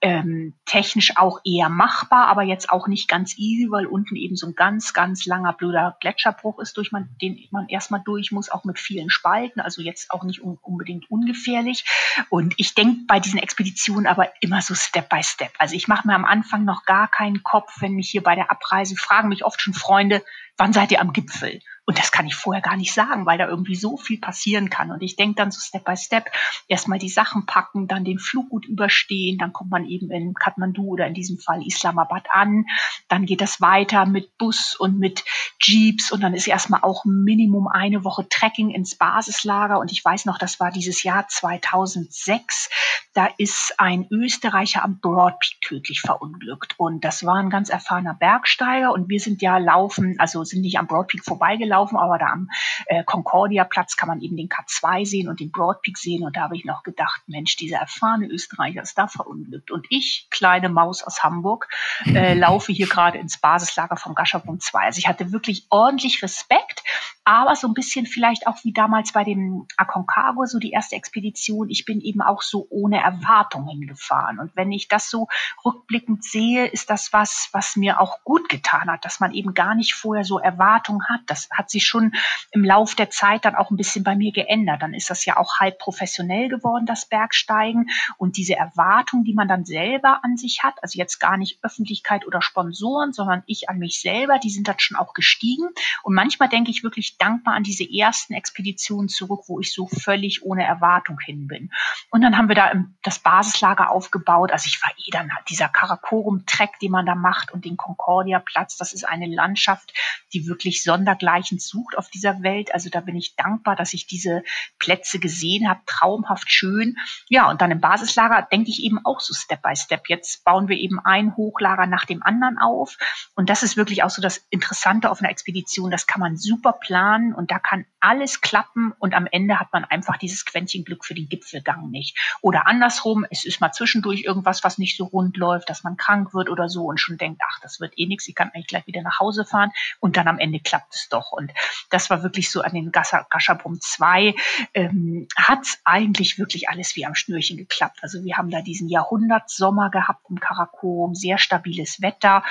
ähm, 0.00 0.54
technisch 0.66 1.16
auch 1.16 1.40
eher 1.44 1.68
machbar, 1.68 2.28
aber 2.28 2.42
jetzt 2.42 2.70
auch 2.70 2.86
nicht 2.86 3.08
ganz 3.08 3.36
easy, 3.38 3.70
weil 3.70 3.86
unten 3.86 4.14
eben 4.14 4.36
so 4.36 4.46
ein 4.46 4.54
ganz, 4.54 4.92
ganz 4.92 5.26
langer 5.26 5.52
blöder 5.52 5.96
Gletscherbruch 6.00 6.60
ist, 6.60 6.76
durch 6.76 6.92
man, 6.92 7.08
den 7.20 7.44
man 7.50 7.68
erstmal 7.68 8.02
durch 8.04 8.30
muss, 8.30 8.50
auch 8.50 8.64
mit 8.64 8.78
vielen 8.78 9.10
Spalten, 9.10 9.60
also 9.60 9.82
jetzt 9.82 10.10
auch 10.12 10.22
nicht 10.22 10.40
un 10.40 10.58
unbedingt 10.62 11.10
ungefährlich. 11.10 11.84
Und 12.28 12.54
ich 12.56 12.74
denke 12.74 13.02
bei 13.08 13.18
diesen 13.18 13.38
Expeditionen 13.38 14.06
aber 14.06 14.32
immer 14.40 14.62
so 14.62 14.74
Step 14.74 15.08
by 15.08 15.22
Step. 15.22 15.52
Also 15.58 15.74
ich 15.74 15.88
mache 15.88 16.06
mir 16.06 16.14
am 16.14 16.24
Anfang 16.24 16.64
noch 16.64 16.84
gar 16.84 17.08
keinen 17.08 17.42
Kopf, 17.42 17.80
wenn 17.80 17.94
mich 17.94 18.10
hier 18.10 18.22
bei 18.22 18.36
der 18.36 18.50
Abreise 18.50 18.94
fragen 18.96 19.28
mich 19.28 19.44
oft 19.44 19.60
schon 19.60 19.74
Freunde, 19.74 20.22
wann 20.56 20.72
seid 20.72 20.92
ihr 20.92 21.00
am 21.00 21.12
Gipfel? 21.12 21.60
Und 21.90 21.98
das 21.98 22.12
kann 22.12 22.28
ich 22.28 22.36
vorher 22.36 22.62
gar 22.62 22.76
nicht 22.76 22.94
sagen, 22.94 23.26
weil 23.26 23.36
da 23.36 23.48
irgendwie 23.48 23.74
so 23.74 23.96
viel 23.96 24.20
passieren 24.20 24.70
kann. 24.70 24.92
Und 24.92 25.02
ich 25.02 25.16
denke 25.16 25.34
dann 25.34 25.50
so 25.50 25.58
Step 25.58 25.84
by 25.84 25.96
Step, 25.96 26.30
erstmal 26.68 27.00
die 27.00 27.08
Sachen 27.08 27.46
packen, 27.46 27.88
dann 27.88 28.04
den 28.04 28.20
Flug 28.20 28.48
gut 28.48 28.64
überstehen, 28.64 29.38
dann 29.38 29.52
kommt 29.52 29.72
man 29.72 29.84
eben 29.86 30.08
in 30.12 30.32
Kathmandu 30.34 30.84
oder 30.84 31.08
in 31.08 31.14
diesem 31.14 31.40
Fall 31.40 31.66
Islamabad 31.66 32.28
an. 32.30 32.66
Dann 33.08 33.26
geht 33.26 33.40
das 33.40 33.60
weiter 33.60 34.06
mit 34.06 34.38
Bus 34.38 34.76
und 34.78 35.00
mit 35.00 35.24
Jeeps 35.60 36.12
und 36.12 36.20
dann 36.20 36.32
ist 36.32 36.46
erstmal 36.46 36.82
auch 36.82 37.04
Minimum 37.04 37.66
eine 37.66 38.04
Woche 38.04 38.28
Trekking 38.28 38.70
ins 38.70 38.94
Basislager. 38.94 39.80
Und 39.80 39.90
ich 39.90 40.04
weiß 40.04 40.26
noch, 40.26 40.38
das 40.38 40.60
war 40.60 40.70
dieses 40.70 41.02
Jahr 41.02 41.26
2006. 41.26 42.70
Da 43.14 43.28
ist 43.36 43.74
ein 43.78 44.06
Österreicher 44.12 44.84
am 44.84 45.00
Broad 45.00 45.40
Peak 45.40 45.60
tödlich 45.60 46.02
verunglückt. 46.02 46.74
Und 46.78 47.04
das 47.04 47.26
war 47.26 47.34
ein 47.34 47.50
ganz 47.50 47.68
erfahrener 47.68 48.14
Bergsteiger. 48.14 48.92
Und 48.92 49.08
wir 49.08 49.18
sind 49.18 49.42
ja 49.42 49.58
laufen, 49.58 50.14
also 50.20 50.44
sind 50.44 50.60
nicht 50.60 50.78
am 50.78 50.86
Broad 50.86 51.08
Peak 51.08 51.24
vorbeigelaufen, 51.24 51.79
gelaufen, 51.80 51.96
aber 51.96 52.18
da 52.18 52.26
am 52.26 52.48
äh, 52.86 53.04
Concordia-Platz 53.04 53.96
kann 53.96 54.08
man 54.08 54.20
eben 54.20 54.36
den 54.36 54.48
K2 54.48 55.06
sehen 55.06 55.28
und 55.28 55.40
den 55.40 55.50
Broadpeak 55.50 55.98
sehen. 55.98 56.24
Und 56.24 56.36
da 56.36 56.42
habe 56.42 56.56
ich 56.56 56.64
noch 56.64 56.82
gedacht, 56.82 57.22
Mensch, 57.26 57.56
dieser 57.56 57.78
erfahrene 57.78 58.26
Österreicher 58.26 58.82
ist 58.82 58.96
da 58.98 59.08
verunglückt. 59.08 59.70
Und 59.70 59.86
ich, 59.90 60.28
kleine 60.30 60.68
Maus 60.68 61.02
aus 61.02 61.22
Hamburg, 61.22 61.68
äh, 62.06 62.34
laufe 62.34 62.72
hier 62.72 62.88
gerade 62.88 63.18
ins 63.18 63.38
Basislager 63.38 63.96
vom 63.96 64.14
Gascherpunkt 64.14 64.62
2. 64.62 64.80
Also 64.80 64.98
ich 64.98 65.08
hatte 65.08 65.32
wirklich 65.32 65.66
ordentlich 65.70 66.22
Respekt, 66.22 66.82
aber 67.30 67.54
so 67.54 67.68
ein 67.68 67.74
bisschen 67.74 68.06
vielleicht 68.06 68.48
auch 68.48 68.56
wie 68.64 68.72
damals 68.72 69.12
bei 69.12 69.22
dem 69.22 69.68
Aconcagua, 69.76 70.46
so 70.46 70.58
die 70.58 70.72
erste 70.72 70.96
Expedition. 70.96 71.70
Ich 71.70 71.84
bin 71.84 72.00
eben 72.00 72.22
auch 72.22 72.42
so 72.42 72.66
ohne 72.70 73.00
Erwartungen 73.00 73.86
gefahren. 73.86 74.40
Und 74.40 74.50
wenn 74.56 74.72
ich 74.72 74.88
das 74.88 75.08
so 75.08 75.28
rückblickend 75.64 76.24
sehe, 76.24 76.66
ist 76.66 76.90
das 76.90 77.12
was, 77.12 77.48
was 77.52 77.76
mir 77.76 78.00
auch 78.00 78.24
gut 78.24 78.48
getan 78.48 78.90
hat, 78.90 79.04
dass 79.04 79.20
man 79.20 79.32
eben 79.32 79.54
gar 79.54 79.76
nicht 79.76 79.94
vorher 79.94 80.24
so 80.24 80.40
Erwartungen 80.40 81.06
hat. 81.08 81.20
Das 81.28 81.48
hat 81.52 81.70
sich 81.70 81.86
schon 81.86 82.14
im 82.50 82.64
Lauf 82.64 82.96
der 82.96 83.10
Zeit 83.10 83.44
dann 83.44 83.54
auch 83.54 83.70
ein 83.70 83.76
bisschen 83.76 84.02
bei 84.02 84.16
mir 84.16 84.32
geändert. 84.32 84.82
Dann 84.82 84.92
ist 84.92 85.08
das 85.08 85.24
ja 85.24 85.36
auch 85.36 85.60
halb 85.60 85.78
professionell 85.78 86.48
geworden, 86.48 86.84
das 86.84 87.06
Bergsteigen. 87.06 87.90
Und 88.18 88.38
diese 88.38 88.56
Erwartung, 88.56 89.22
die 89.22 89.34
man 89.34 89.46
dann 89.46 89.64
selber 89.64 90.24
an 90.24 90.36
sich 90.36 90.64
hat, 90.64 90.82
also 90.82 90.98
jetzt 90.98 91.20
gar 91.20 91.36
nicht 91.36 91.60
Öffentlichkeit 91.62 92.26
oder 92.26 92.42
Sponsoren, 92.42 93.12
sondern 93.12 93.44
ich 93.46 93.68
an 93.68 93.78
mich 93.78 94.00
selber, 94.00 94.40
die 94.40 94.50
sind 94.50 94.66
dann 94.66 94.80
schon 94.80 94.96
auch 94.96 95.14
gestiegen. 95.14 95.68
Und 96.02 96.14
manchmal 96.14 96.48
denke 96.48 96.72
ich 96.72 96.82
wirklich 96.82 97.18
dankbar 97.20 97.54
an 97.54 97.62
diese 97.62 97.84
ersten 97.84 98.34
Expeditionen 98.34 99.08
zurück, 99.08 99.44
wo 99.46 99.60
ich 99.60 99.72
so 99.72 99.86
völlig 99.86 100.42
ohne 100.42 100.64
Erwartung 100.64 101.18
hin 101.20 101.46
bin. 101.46 101.70
Und 102.10 102.22
dann 102.22 102.36
haben 102.36 102.48
wir 102.48 102.54
da 102.54 102.72
das 103.02 103.18
Basislager 103.18 103.90
aufgebaut. 103.90 104.52
Also 104.52 104.66
ich 104.66 104.82
war 104.82 104.90
eh 104.92 105.10
dann 105.10 105.34
halt 105.34 105.48
dieser 105.50 105.68
Karakorum-Trek, 105.68 106.78
den 106.80 106.92
man 106.92 107.06
da 107.06 107.14
macht 107.14 107.52
und 107.52 107.64
den 107.64 107.76
Concordia-Platz. 107.76 108.76
Das 108.78 108.92
ist 108.92 109.04
eine 109.04 109.26
Landschaft, 109.26 109.92
die 110.32 110.46
wirklich 110.46 110.82
sondergleichen 110.82 111.58
sucht 111.58 111.96
auf 111.98 112.08
dieser 112.08 112.42
Welt. 112.42 112.72
Also 112.72 112.88
da 112.88 113.00
bin 113.00 113.16
ich 113.16 113.36
dankbar, 113.36 113.76
dass 113.76 113.92
ich 113.92 114.06
diese 114.06 114.42
Plätze 114.78 115.18
gesehen 115.18 115.68
habe, 115.68 115.80
traumhaft 115.86 116.50
schön. 116.50 116.96
Ja, 117.28 117.50
und 117.50 117.60
dann 117.60 117.70
im 117.70 117.80
Basislager 117.80 118.48
denke 118.50 118.70
ich 118.70 118.82
eben 118.82 119.04
auch 119.04 119.20
so 119.20 119.34
Step 119.34 119.62
by 119.62 119.76
Step. 119.76 120.08
Jetzt 120.08 120.44
bauen 120.44 120.68
wir 120.68 120.78
eben 120.78 120.98
ein 121.00 121.36
Hochlager 121.36 121.86
nach 121.86 122.06
dem 122.06 122.22
anderen 122.22 122.58
auf. 122.58 122.96
Und 123.34 123.50
das 123.50 123.62
ist 123.62 123.76
wirklich 123.76 124.02
auch 124.02 124.10
so 124.10 124.22
das 124.22 124.38
Interessante 124.50 125.10
auf 125.10 125.20
einer 125.20 125.30
Expedition. 125.30 125.90
Das 125.90 126.06
kann 126.06 126.20
man 126.20 126.36
super 126.36 126.72
planen 126.72 126.99
und 127.36 127.50
da 127.50 127.58
kann 127.58 127.86
alles 128.00 128.40
klappen 128.40 128.92
und 128.98 129.14
am 129.14 129.26
Ende 129.30 129.60
hat 129.60 129.72
man 129.72 129.84
einfach 129.84 130.16
dieses 130.16 130.44
Quäntchen 130.44 130.84
Glück 130.84 131.04
für 131.04 131.14
den 131.14 131.28
Gipfelgang 131.28 131.90
nicht. 131.90 132.18
Oder 132.40 132.66
andersrum, 132.66 133.26
es 133.30 133.44
ist 133.44 133.60
mal 133.60 133.72
zwischendurch 133.72 134.24
irgendwas, 134.24 134.64
was 134.64 134.78
nicht 134.78 134.96
so 134.96 135.04
rund 135.04 135.36
läuft, 135.36 135.68
dass 135.68 135.84
man 135.84 135.96
krank 135.96 136.34
wird 136.34 136.48
oder 136.48 136.68
so 136.68 136.84
und 136.84 136.98
schon 136.98 137.18
denkt, 137.18 137.42
ach, 137.46 137.60
das 137.60 137.80
wird 137.80 137.92
eh 137.96 138.06
nichts, 138.06 138.28
ich 138.28 138.34
kann 138.34 138.50
eigentlich 138.54 138.66
gleich 138.66 138.86
wieder 138.86 139.02
nach 139.02 139.20
Hause 139.20 139.44
fahren 139.44 139.70
und 140.00 140.16
dann 140.16 140.28
am 140.28 140.38
Ende 140.38 140.60
klappt 140.60 140.94
es 140.94 141.08
doch. 141.08 141.32
Und 141.32 141.52
das 141.90 142.10
war 142.10 142.22
wirklich 142.22 142.50
so 142.50 142.62
an 142.62 142.72
den 142.72 142.90
Gashabrum 142.90 143.80
2, 143.80 144.34
ähm, 144.74 145.28
hat 145.36 145.66
eigentlich 145.84 146.38
wirklich 146.38 146.68
alles 146.68 146.96
wie 146.96 147.06
am 147.06 147.14
Schnürchen 147.14 147.56
geklappt. 147.56 147.98
Also 148.02 148.24
wir 148.24 148.36
haben 148.36 148.50
da 148.50 148.62
diesen 148.62 148.88
Jahrhundertsommer 148.88 149.90
gehabt 149.90 150.24
im 150.30 150.40
Karakorum, 150.40 151.14
sehr 151.14 151.38
stabiles 151.38 152.00
Wetter. 152.00 152.44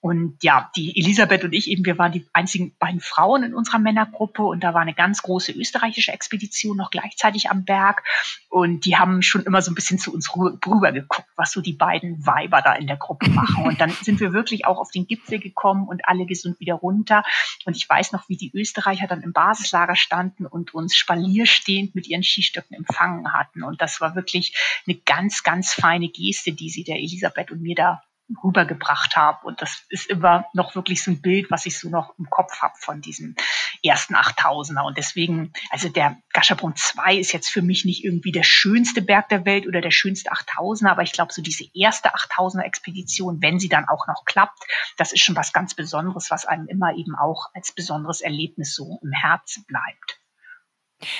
Und 0.00 0.42
ja, 0.42 0.70
die 0.76 0.96
Elisabeth 0.96 1.44
und 1.44 1.52
ich 1.52 1.68
eben, 1.68 1.84
wir 1.84 1.98
waren 1.98 2.12
die 2.12 2.26
einzigen 2.32 2.76
beiden 2.78 3.00
Frauen 3.00 3.42
in 3.42 3.54
unserer 3.54 3.78
Männergruppe 3.96 4.42
und 4.42 4.62
da 4.62 4.74
war 4.74 4.82
eine 4.82 4.94
ganz 4.94 5.22
große 5.22 5.52
österreichische 5.52 6.12
Expedition 6.12 6.76
noch 6.76 6.90
gleichzeitig 6.90 7.50
am 7.50 7.64
Berg. 7.64 8.02
Und 8.50 8.84
die 8.84 8.96
haben 8.96 9.22
schon 9.22 9.42
immer 9.42 9.62
so 9.62 9.70
ein 9.70 9.74
bisschen 9.74 9.98
zu 9.98 10.12
uns 10.12 10.34
rüber 10.36 10.92
geguckt, 10.92 11.28
was 11.36 11.52
so 11.52 11.60
die 11.60 11.72
beiden 11.72 12.26
Weiber 12.26 12.60
da 12.62 12.74
in 12.74 12.86
der 12.86 12.96
Gruppe 12.96 13.30
machen. 13.30 13.64
Und 13.64 13.80
dann 13.80 13.90
sind 13.90 14.20
wir 14.20 14.32
wirklich 14.32 14.66
auch 14.66 14.78
auf 14.78 14.90
den 14.90 15.06
Gipfel 15.06 15.38
gekommen 15.38 15.88
und 15.88 16.06
alle 16.06 16.26
gesund 16.26 16.60
wieder 16.60 16.74
runter. 16.74 17.24
Und 17.64 17.76
ich 17.76 17.88
weiß 17.88 18.12
noch, 18.12 18.28
wie 18.28 18.36
die 18.36 18.50
Österreicher 18.54 19.06
dann 19.06 19.22
im 19.22 19.32
Basislager 19.32 19.96
standen 19.96 20.46
und 20.46 20.74
uns 20.74 20.94
spalierstehend 20.94 21.94
mit 21.94 22.06
ihren 22.06 22.22
Skistöcken 22.22 22.76
empfangen 22.76 23.32
hatten. 23.32 23.62
Und 23.62 23.80
das 23.80 24.00
war 24.00 24.14
wirklich 24.14 24.54
eine 24.86 24.96
ganz, 24.98 25.42
ganz 25.42 25.72
feine 25.72 26.08
Geste, 26.08 26.52
die 26.52 26.70
sie 26.70 26.84
der 26.84 26.96
Elisabeth 26.96 27.50
und 27.50 27.62
mir 27.62 27.74
da 27.74 28.02
rübergebracht 28.42 29.16
habe. 29.16 29.46
Und 29.46 29.62
das 29.62 29.84
ist 29.88 30.06
immer 30.06 30.46
noch 30.52 30.74
wirklich 30.74 31.02
so 31.02 31.10
ein 31.10 31.20
Bild, 31.20 31.50
was 31.50 31.66
ich 31.66 31.78
so 31.78 31.88
noch 31.88 32.18
im 32.18 32.28
Kopf 32.28 32.60
habe 32.60 32.74
von 32.78 33.00
diesem 33.00 33.36
ersten 33.82 34.14
8000er. 34.14 34.84
Und 34.86 34.98
deswegen, 34.98 35.52
also 35.70 35.88
der 35.88 36.16
Gascherbrunn 36.32 36.74
2 36.76 37.16
ist 37.16 37.32
jetzt 37.32 37.48
für 37.48 37.62
mich 37.62 37.84
nicht 37.84 38.04
irgendwie 38.04 38.32
der 38.32 38.42
schönste 38.42 39.02
Berg 39.02 39.28
der 39.28 39.44
Welt 39.44 39.66
oder 39.66 39.80
der 39.80 39.90
schönste 39.90 40.30
8000er, 40.32 40.88
aber 40.88 41.02
ich 41.02 41.12
glaube, 41.12 41.32
so 41.32 41.42
diese 41.42 41.64
erste 41.74 42.14
8000er 42.14 42.62
Expedition, 42.62 43.40
wenn 43.40 43.60
sie 43.60 43.68
dann 43.68 43.88
auch 43.88 44.06
noch 44.06 44.24
klappt, 44.24 44.58
das 44.96 45.12
ist 45.12 45.22
schon 45.22 45.36
was 45.36 45.52
ganz 45.52 45.74
Besonderes, 45.74 46.30
was 46.30 46.46
einem 46.46 46.66
immer 46.68 46.94
eben 46.94 47.14
auch 47.14 47.50
als 47.54 47.72
besonderes 47.72 48.20
Erlebnis 48.20 48.74
so 48.74 48.98
im 49.02 49.12
Herzen 49.12 49.64
bleibt. 49.66 50.20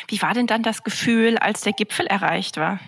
Wie 0.09 0.23
war 0.23 0.35
denn 0.35 0.47
dann 0.47 0.63
das 0.63 0.83
Gefühl, 0.85 1.39
als 1.39 1.61
der 1.61 1.73
Gipfel 1.73 2.07
erreicht 2.07 2.57
war? 2.57 2.81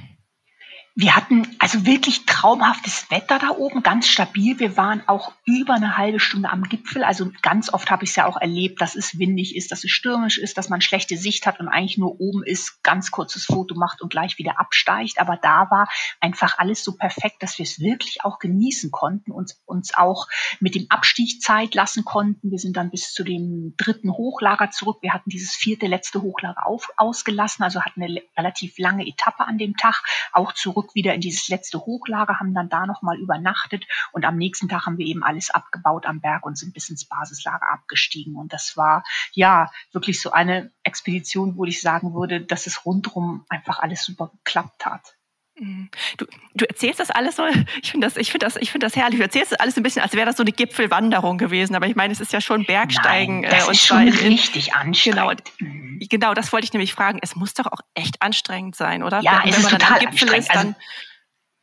Wir 1.00 1.14
hatten 1.14 1.46
also 1.60 1.86
wirklich 1.86 2.26
traumhaftes 2.26 3.08
Wetter 3.08 3.38
da 3.38 3.50
oben, 3.50 3.84
ganz 3.84 4.08
stabil. 4.08 4.58
Wir 4.58 4.76
waren 4.76 5.06
auch 5.06 5.32
über 5.44 5.74
eine 5.74 5.96
halbe 5.96 6.18
Stunde 6.18 6.50
am 6.50 6.64
Gipfel. 6.64 7.04
Also 7.04 7.30
ganz 7.40 7.72
oft 7.72 7.92
habe 7.92 8.02
ich 8.02 8.10
es 8.10 8.16
ja 8.16 8.26
auch 8.26 8.36
erlebt, 8.36 8.80
dass 8.80 8.96
es 8.96 9.16
windig 9.16 9.54
ist, 9.54 9.70
dass 9.70 9.84
es 9.84 9.92
stürmisch 9.92 10.38
ist, 10.38 10.58
dass 10.58 10.70
man 10.70 10.80
schlechte 10.80 11.16
Sicht 11.16 11.46
hat 11.46 11.60
und 11.60 11.68
eigentlich 11.68 11.98
nur 11.98 12.20
oben 12.20 12.42
ist, 12.42 12.82
ganz 12.82 13.12
kurzes 13.12 13.44
Foto 13.44 13.76
macht 13.76 14.02
und 14.02 14.10
gleich 14.10 14.38
wieder 14.38 14.58
absteigt. 14.58 15.20
Aber 15.20 15.36
da 15.36 15.70
war 15.70 15.88
einfach 16.18 16.58
alles 16.58 16.82
so 16.82 16.96
perfekt, 16.96 17.44
dass 17.44 17.58
wir 17.58 17.62
es 17.62 17.78
wirklich 17.78 18.24
auch 18.24 18.40
genießen 18.40 18.90
konnten 18.90 19.30
und 19.30 19.54
uns 19.66 19.94
auch 19.94 20.26
mit 20.58 20.74
dem 20.74 20.86
Abstieg 20.88 21.40
Zeit 21.40 21.76
lassen 21.76 22.04
konnten. 22.04 22.50
Wir 22.50 22.58
sind 22.58 22.76
dann 22.76 22.90
bis 22.90 23.12
zu 23.12 23.22
dem 23.22 23.74
dritten 23.76 24.10
Hochlager 24.10 24.72
zurück. 24.72 24.98
Wir 25.02 25.14
hatten 25.14 25.30
dieses 25.30 25.54
vierte 25.54 25.86
letzte 25.86 26.22
Hochlager 26.22 26.66
auf, 26.66 26.90
ausgelassen, 26.96 27.62
also 27.62 27.82
hatten 27.82 28.02
eine 28.02 28.20
relativ 28.36 28.76
lange 28.78 29.06
Etappe 29.06 29.46
an 29.46 29.58
dem 29.58 29.76
Tag, 29.76 30.02
auch 30.32 30.52
zurück 30.54 30.87
zurück 30.88 30.94
wieder 30.94 31.14
in 31.14 31.20
dieses 31.20 31.48
letzte 31.48 31.78
Hochlager, 31.78 32.38
haben 32.38 32.54
dann 32.54 32.68
da 32.68 32.86
nochmal 32.86 33.18
übernachtet 33.18 33.86
und 34.12 34.24
am 34.24 34.36
nächsten 34.36 34.68
Tag 34.68 34.86
haben 34.86 34.98
wir 34.98 35.06
eben 35.06 35.22
alles 35.22 35.50
abgebaut 35.50 36.06
am 36.06 36.20
Berg 36.20 36.46
und 36.46 36.58
sind 36.58 36.74
bis 36.74 36.88
ins 36.88 37.06
Basislager 37.06 37.70
abgestiegen. 37.70 38.36
Und 38.36 38.52
das 38.52 38.76
war 38.76 39.04
ja 39.32 39.70
wirklich 39.92 40.20
so 40.20 40.30
eine 40.30 40.70
Expedition, 40.82 41.56
wo 41.56 41.64
ich 41.64 41.80
sagen 41.80 42.14
würde, 42.14 42.40
dass 42.40 42.66
es 42.66 42.84
rundherum 42.84 43.44
einfach 43.48 43.78
alles 43.80 44.04
super 44.04 44.30
geklappt 44.44 44.86
hat. 44.86 45.17
Mhm. 45.58 45.90
Du, 46.16 46.26
du 46.54 46.64
erzählst 46.64 47.00
das 47.00 47.10
alles 47.10 47.36
so, 47.36 47.44
ich 47.82 47.90
finde 47.90 48.06
das, 48.06 48.16
ich 48.16 48.30
finde 48.30 48.46
das, 48.46 48.56
ich 48.56 48.70
finde 48.70 48.86
das 48.86 48.96
herrlich. 48.96 49.18
Du 49.18 49.22
erzählst 49.22 49.52
das 49.52 49.60
alles 49.60 49.76
ein 49.76 49.82
bisschen, 49.82 50.02
als 50.02 50.12
wäre 50.14 50.26
das 50.26 50.36
so 50.36 50.42
eine 50.42 50.52
Gipfelwanderung 50.52 51.38
gewesen. 51.38 51.74
Aber 51.74 51.86
ich 51.86 51.96
meine, 51.96 52.12
es 52.12 52.20
ist 52.20 52.32
ja 52.32 52.40
schon 52.40 52.64
Bergsteigen. 52.64 53.40
Nein, 53.40 53.50
das 53.50 53.64
äh, 53.64 53.66
und 53.66 53.72
ist 53.72 53.86
schon 53.86 54.06
in, 54.06 54.14
richtig 54.14 54.74
anstrengend. 54.74 55.44
Genau, 55.58 55.70
mhm. 55.70 55.98
genau, 56.08 56.34
das 56.34 56.52
wollte 56.52 56.64
ich 56.64 56.72
nämlich 56.72 56.92
fragen. 56.92 57.18
Es 57.22 57.36
muss 57.36 57.54
doch 57.54 57.66
auch 57.66 57.80
echt 57.94 58.22
anstrengend 58.22 58.76
sein, 58.76 59.02
oder? 59.02 59.20
Ja, 59.20 59.40
Wenn, 59.42 59.50
es 59.50 59.58
ist 59.58 59.70
total 59.70 60.06
anstrengend. 60.06 60.38
Ist, 60.38 60.50
also, 60.50 60.74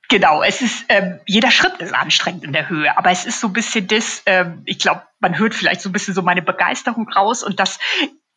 genau, 0.09 0.43
es 0.43 0.61
ist, 0.61 0.85
ähm, 0.89 1.19
jeder 1.25 1.51
Schritt 1.51 1.77
ist 1.79 1.93
anstrengend 1.93 2.43
in 2.43 2.53
der 2.53 2.69
Höhe. 2.69 2.97
Aber 2.97 3.11
es 3.11 3.25
ist 3.25 3.39
so 3.39 3.47
ein 3.47 3.53
bisschen 3.53 3.87
das, 3.87 4.23
ähm, 4.25 4.61
ich 4.65 4.79
glaube, 4.79 5.03
man 5.19 5.37
hört 5.37 5.55
vielleicht 5.55 5.81
so 5.81 5.89
ein 5.89 5.93
bisschen 5.93 6.13
so 6.13 6.21
meine 6.21 6.41
Begeisterung 6.41 7.09
raus 7.09 7.43
und 7.43 7.59
das 7.59 7.79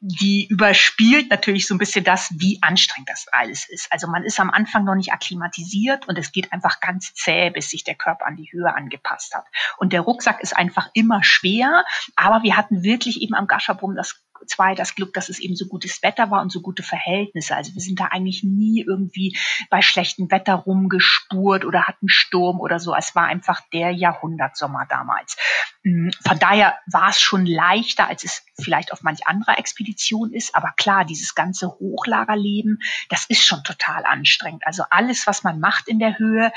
die 0.00 0.46
überspielt 0.48 1.28
natürlich 1.30 1.66
so 1.66 1.74
ein 1.74 1.78
bisschen 1.78 2.04
das, 2.04 2.32
wie 2.38 2.58
anstrengend 2.62 3.08
das 3.08 3.26
alles 3.32 3.68
ist. 3.68 3.90
Also 3.90 4.06
man 4.06 4.24
ist 4.24 4.38
am 4.38 4.50
Anfang 4.50 4.84
noch 4.84 4.94
nicht 4.94 5.12
akklimatisiert 5.12 6.06
und 6.06 6.16
es 6.18 6.30
geht 6.30 6.52
einfach 6.52 6.80
ganz 6.80 7.14
zäh, 7.14 7.50
bis 7.50 7.70
sich 7.70 7.82
der 7.82 7.96
Körper 7.96 8.26
an 8.26 8.36
die 8.36 8.50
Höhe 8.52 8.72
angepasst 8.72 9.34
hat. 9.34 9.46
Und 9.76 9.92
der 9.92 10.02
Rucksack 10.02 10.40
ist 10.40 10.56
einfach 10.56 10.88
immer 10.94 11.24
schwer, 11.24 11.84
aber 12.14 12.44
wir 12.44 12.56
hatten 12.56 12.84
wirklich 12.84 13.20
eben 13.22 13.34
am 13.34 13.48
Gaschabrum 13.48 13.96
das 13.96 14.22
zwei 14.46 14.74
das 14.74 14.94
Glück, 14.94 15.12
dass 15.14 15.28
es 15.28 15.38
eben 15.38 15.56
so 15.56 15.66
gutes 15.66 16.02
Wetter 16.02 16.30
war 16.30 16.42
und 16.42 16.52
so 16.52 16.60
gute 16.60 16.82
Verhältnisse. 16.82 17.56
Also 17.56 17.74
wir 17.74 17.82
sind 17.82 18.00
da 18.00 18.06
eigentlich 18.06 18.44
nie 18.44 18.84
irgendwie 18.86 19.36
bei 19.70 19.82
schlechtem 19.82 20.30
Wetter 20.30 20.54
rumgespurt 20.54 21.64
oder 21.64 21.86
hatten 21.86 22.08
Sturm 22.08 22.60
oder 22.60 22.78
so. 22.78 22.94
Es 22.94 23.14
war 23.14 23.26
einfach 23.26 23.60
der 23.72 23.90
Jahrhundertsommer 23.90 24.86
damals. 24.88 25.36
Mm, 25.84 26.10
von 26.26 26.38
daher 26.38 26.76
war 26.86 27.10
es 27.10 27.20
schon 27.20 27.46
leichter, 27.46 28.08
als 28.08 28.24
es 28.24 28.42
vielleicht 28.60 28.92
auf 28.92 29.02
manch 29.02 29.26
anderer 29.26 29.58
Expedition 29.58 30.32
ist. 30.32 30.54
Aber 30.54 30.72
klar, 30.76 31.04
dieses 31.04 31.34
ganze 31.34 31.68
Hochlagerleben, 31.68 32.80
das 33.08 33.26
ist 33.26 33.46
schon 33.46 33.62
total 33.62 34.04
anstrengend. 34.04 34.66
Also 34.66 34.84
alles, 34.90 35.26
was 35.26 35.44
man 35.44 35.60
macht 35.60 35.88
in 35.88 35.98
der 35.98 36.18
Höhe, 36.18 36.52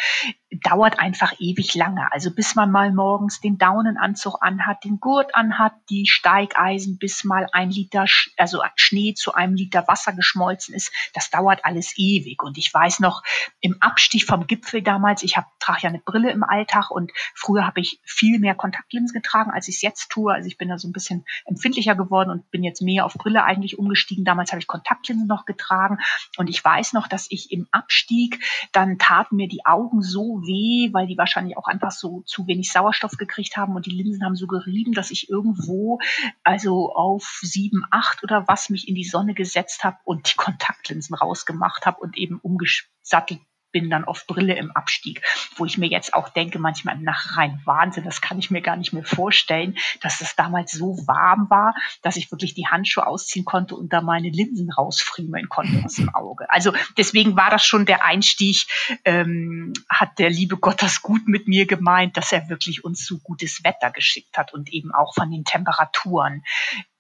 dauert 0.64 1.00
einfach 1.00 1.34
ewig 1.40 1.76
lange. 1.76 2.12
Also 2.12 2.34
bis 2.34 2.56
man 2.56 2.72
mal 2.72 2.92
morgens 2.92 3.40
den 3.40 3.58
Daunenanzug 3.58 4.38
anhat, 4.42 4.84
den 4.84 5.00
Gurt 5.00 5.36
anhat, 5.36 5.74
die 5.90 6.08
Steigeisen, 6.08 6.98
bis 6.98 7.24
mal 7.24 7.48
ein 7.54 7.70
Liter, 7.70 8.06
also 8.38 8.64
Schnee 8.76 9.14
zu 9.14 9.34
einem 9.34 9.56
Liter 9.56 9.88
Wasser 9.88 10.14
geschmolzen 10.14 10.76
ist, 10.76 10.92
das 11.14 11.30
dauert 11.30 11.64
alles 11.64 11.94
ewig. 11.98 12.42
Und 12.44 12.58
ich 12.58 12.74
weiß 12.74 13.00
noch, 13.00 13.24
im 13.60 13.78
Abstieg 13.82 14.26
vom 14.26 14.48
Gipfel 14.48 14.82
damals, 14.82 15.24
ich 15.24 15.36
trage 15.60 15.82
ja 15.82 15.90
eine 15.90 16.00
Brille 16.00 16.32
im 16.32 16.44
Alltag 16.44 16.92
und 16.92 17.12
früher 17.36 17.66
habe 17.66 17.80
ich 17.80 18.02
viel 18.04 18.40
mehr 18.40 18.56
Kontaktlinsen 18.56 19.11
getragen, 19.14 19.52
als 19.52 19.68
ich 19.68 19.76
es 19.76 19.82
jetzt 19.82 20.10
tue. 20.10 20.34
Also 20.34 20.48
ich 20.48 20.58
bin 20.58 20.70
da 20.70 20.78
so 20.78 20.88
ein 20.88 20.92
bisschen 20.92 21.26
empfindlicher 21.46 21.96
geworden 21.96 22.30
und 22.30 22.50
bin 22.52 22.64
jetzt 22.64 22.82
mehr 22.82 23.06
auf 23.06 23.14
Brille 23.14 23.44
eigentlich 23.44 23.80
umgestiegen. 23.80 24.26
Damals 24.26 24.52
habe 24.52 24.60
ich 24.60 24.68
Kontaktlinsen 24.68 25.28
noch 25.28 25.46
getragen 25.46 25.98
und 26.38 26.50
ich 26.50 26.64
weiß 26.64 26.94
noch, 26.94 27.08
dass 27.08 27.28
ich 27.30 27.52
im 27.52 27.68
Abstieg, 27.72 28.44
dann 28.72 28.98
taten 28.98 29.36
mir 29.36 29.48
die 29.48 29.66
Augen 29.66 30.02
so 30.02 30.42
weh, 30.44 30.94
weil 30.94 31.08
die 31.08 31.18
wahrscheinlich 31.18 31.58
auch 31.58 31.68
einfach 31.68 31.92
so 31.92 32.22
zu 32.26 32.48
wenig 32.48 32.72
Sauerstoff 32.72 33.18
gekriegt 33.18 33.58
haben 33.58 33.76
und 33.76 33.86
die 33.86 33.92
Linsen 33.92 34.24
haben 34.24 34.36
so 34.36 34.48
gerieben, 34.48 34.94
dass 34.94 35.12
ich 35.12 35.30
irgendwo 35.30 36.00
also 36.44 36.94
auf 36.94 37.40
sieben, 37.42 37.84
acht 37.92 38.24
oder 38.24 38.48
was 38.48 38.70
mich 38.70 38.88
in 38.88 38.96
die 38.96 39.04
Sonne 39.04 39.34
gesetzt 39.34 39.84
habe 39.84 39.98
und 40.04 40.32
die 40.32 40.38
Kontaktlinsen 40.38 41.16
rausgemacht 41.16 41.86
habe 41.86 42.00
und 42.02 42.18
eben 42.18 42.40
umgesattelt 42.40 43.42
bin 43.72 43.90
dann 43.90 44.06
auf 44.06 44.26
Brille 44.28 44.56
im 44.56 44.72
Abstieg, 44.72 45.22
wo 45.56 45.66
ich 45.66 45.78
mir 45.78 45.88
jetzt 45.88 46.14
auch 46.14 46.30
denke, 46.30 46.60
manchmal 46.60 46.96
im 46.96 47.04
Nachrein 47.04 47.62
Wahnsinn, 47.66 48.04
das 48.04 48.22
kann 48.22 48.40
ich 48.40 48.52
mir 48.52 48.62
gar 48.62 48.76
nicht 48.76 48.94
mehr 48.94 49.04
vorstellen, 49.04 49.78
dass 50.02 50.20
das 50.20 50.36
damals 50.36 50.72
so 50.72 50.98
warm 51.08 51.50
war, 51.50 51.74
dass 52.02 52.16
ich 52.16 52.32
wirklich 52.32 52.54
die 52.54 52.68
Handschuhe 52.68 53.06
ausziehen 53.06 53.46
konnte 53.46 53.76
und 53.76 53.94
da 53.94 54.02
meine 54.02 54.30
Linsen 54.30 54.72
rausfriemeln 54.72 55.50
konnte 55.50 55.84
aus 55.86 55.96
dem 55.96 56.14
Auge. 56.14 56.50
Also 56.50 56.74
deswegen 56.98 57.36
war 57.36 57.50
das 57.50 57.66
schon 57.66 57.86
der 57.86 58.06
Einstieg, 58.06 58.66
ähm, 59.06 59.74
hat 59.90 60.20
der 60.20 60.30
liebe 60.30 60.58
Gott 60.58 60.82
das 60.82 61.02
gut 61.02 61.28
mit 61.28 61.48
mir 61.48 61.66
gemeint, 61.66 62.18
dass 62.18 62.32
er 62.32 62.50
wirklich 62.50 62.84
uns 62.84 63.06
so 63.06 63.20
gutes 63.20 63.64
Wetter 63.64 63.92
geschickt 63.92 64.38
hat 64.38 64.54
und 64.54 64.72
eben 64.72 64.94
auch 64.94 65.14
von 65.14 65.30
den 65.30 65.46
Temperaturen 65.46 66.44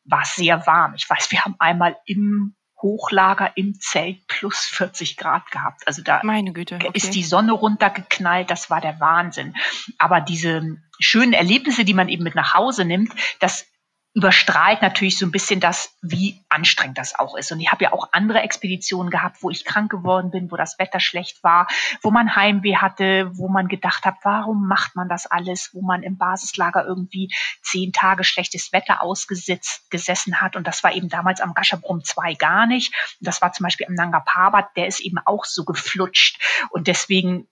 war 0.05 0.23
es 0.23 0.35
sehr 0.35 0.65
warm. 0.65 0.93
Ich 0.95 1.09
weiß, 1.09 1.31
wir 1.31 1.43
haben 1.43 1.55
einmal 1.59 1.97
im 2.05 2.55
Hochlager 2.81 3.51
im 3.55 3.79
Zelt 3.79 4.25
plus 4.27 4.57
40 4.57 5.17
Grad 5.17 5.51
gehabt. 5.51 5.87
Also 5.87 6.01
da 6.01 6.21
Meine 6.23 6.53
Güte, 6.53 6.75
okay. 6.75 6.89
ist 6.93 7.13
die 7.13 7.23
Sonne 7.23 7.51
runtergeknallt, 7.51 8.49
das 8.49 8.69
war 8.69 8.81
der 8.81 8.99
Wahnsinn. 8.99 9.53
Aber 9.97 10.21
diese 10.21 10.77
schönen 10.99 11.33
Erlebnisse, 11.33 11.85
die 11.85 11.93
man 11.93 12.09
eben 12.09 12.23
mit 12.23 12.35
nach 12.35 12.53
Hause 12.53 12.85
nimmt, 12.85 13.11
das 13.39 13.65
überstrahlt 14.13 14.81
natürlich 14.81 15.17
so 15.17 15.25
ein 15.25 15.31
bisschen 15.31 15.61
das, 15.61 15.95
wie 16.01 16.43
anstrengend 16.49 16.97
das 16.97 17.17
auch 17.17 17.37
ist. 17.37 17.51
Und 17.51 17.61
ich 17.61 17.71
habe 17.71 17.85
ja 17.85 17.93
auch 17.93 18.09
andere 18.11 18.41
Expeditionen 18.41 19.09
gehabt, 19.09 19.37
wo 19.41 19.49
ich 19.49 19.63
krank 19.63 19.89
geworden 19.89 20.31
bin, 20.31 20.51
wo 20.51 20.57
das 20.57 20.77
Wetter 20.79 20.99
schlecht 20.99 21.41
war, 21.43 21.67
wo 22.01 22.11
man 22.11 22.35
Heimweh 22.35 22.75
hatte, 22.75 23.31
wo 23.35 23.47
man 23.47 23.69
gedacht 23.69 24.03
hat, 24.03 24.15
warum 24.23 24.67
macht 24.67 24.97
man 24.97 25.07
das 25.07 25.27
alles, 25.27 25.69
wo 25.73 25.81
man 25.81 26.03
im 26.03 26.17
Basislager 26.17 26.85
irgendwie 26.85 27.33
zehn 27.61 27.93
Tage 27.93 28.25
schlechtes 28.25 28.73
Wetter 28.73 29.01
ausgesetzt 29.01 29.89
gesessen 29.89 30.41
hat. 30.41 30.57
Und 30.57 30.67
das 30.67 30.83
war 30.83 30.93
eben 30.93 31.07
damals 31.07 31.39
am 31.39 31.53
Gashabrum 31.53 32.03
2 32.03 32.33
gar 32.33 32.67
nicht. 32.67 32.93
Das 33.21 33.41
war 33.41 33.53
zum 33.53 33.63
Beispiel 33.63 33.87
am 33.87 33.93
Nanga 33.93 34.19
Parbat, 34.19 34.75
der 34.75 34.87
ist 34.87 34.99
eben 34.99 35.19
auch 35.23 35.45
so 35.45 35.63
geflutscht. 35.63 36.37
Und 36.69 36.87
deswegen 36.87 37.47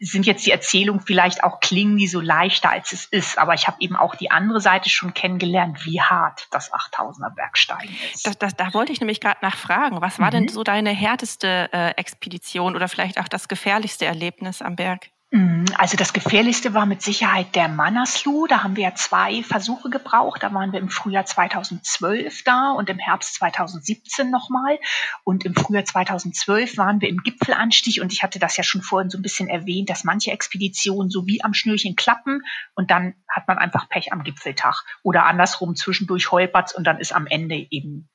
sind 0.00 0.24
jetzt 0.24 0.46
die 0.46 0.50
Erzählungen 0.50 1.02
vielleicht 1.02 1.44
auch 1.44 1.60
klingen 1.60 1.98
die 1.98 2.08
so 2.08 2.20
leichter 2.20 2.70
als 2.70 2.92
es 2.92 3.04
ist, 3.04 3.38
aber 3.38 3.52
ich 3.54 3.66
habe 3.66 3.76
eben 3.80 3.96
auch 3.96 4.14
die 4.14 4.30
andere 4.30 4.60
Seite 4.60 4.88
schon 4.88 5.12
kennengelernt, 5.12 5.84
wie 5.84 6.00
hart 6.00 6.48
das 6.50 6.72
8000er 6.72 7.34
Bergsteigen 7.34 7.94
ist. 8.12 8.26
Das, 8.26 8.38
das, 8.38 8.56
da 8.56 8.72
wollte 8.72 8.92
ich 8.92 9.00
nämlich 9.00 9.20
gerade 9.20 9.38
nachfragen, 9.42 10.00
was 10.00 10.18
war 10.18 10.28
mhm. 10.28 10.32
denn 10.32 10.48
so 10.48 10.64
deine 10.64 10.90
härteste 10.90 11.68
äh, 11.72 11.90
Expedition 11.96 12.74
oder 12.74 12.88
vielleicht 12.88 13.20
auch 13.20 13.28
das 13.28 13.48
gefährlichste 13.48 14.06
Erlebnis 14.06 14.62
am 14.62 14.74
Berg? 14.74 15.10
Mhm. 15.32 15.66
Also 15.76 15.96
das 15.96 16.12
Gefährlichste 16.12 16.74
war 16.74 16.86
mit 16.86 17.02
Sicherheit 17.02 17.54
der 17.54 17.68
Manaslu. 17.68 18.48
Da 18.48 18.64
haben 18.64 18.74
wir 18.74 18.82
ja 18.82 18.94
zwei 18.96 19.44
Versuche 19.44 19.88
gebraucht. 19.88 20.42
Da 20.42 20.52
waren 20.52 20.72
wir 20.72 20.80
im 20.80 20.88
Frühjahr 20.88 21.24
2012 21.24 22.42
da 22.42 22.72
und 22.72 22.90
im 22.90 22.98
Herbst 22.98 23.34
2017 23.36 24.28
nochmal. 24.28 24.80
Und 25.22 25.44
im 25.44 25.54
Frühjahr 25.54 25.84
2012 25.84 26.76
waren 26.76 27.00
wir 27.00 27.08
im 27.08 27.18
Gipfelanstieg 27.18 28.02
und 28.02 28.12
ich 28.12 28.24
hatte 28.24 28.40
das 28.40 28.56
ja 28.56 28.64
schon 28.64 28.82
vorhin 28.82 29.08
so 29.08 29.18
ein 29.18 29.22
bisschen 29.22 29.48
erwähnt, 29.48 29.88
dass 29.88 30.02
manche 30.02 30.32
Expeditionen 30.32 31.10
so 31.10 31.26
wie 31.26 31.44
am 31.44 31.54
Schnürchen 31.54 31.94
klappen 31.94 32.42
und 32.74 32.90
dann 32.90 33.14
hat 33.28 33.46
man 33.46 33.58
einfach 33.58 33.88
Pech 33.88 34.12
am 34.12 34.24
Gipfeltag 34.24 34.84
oder 35.04 35.26
andersrum 35.26 35.76
zwischendurch 35.76 36.32
holpert's 36.32 36.74
und 36.74 36.84
dann 36.84 36.98
ist 36.98 37.14
am 37.14 37.26
Ende 37.28 37.66
eben 37.70 38.08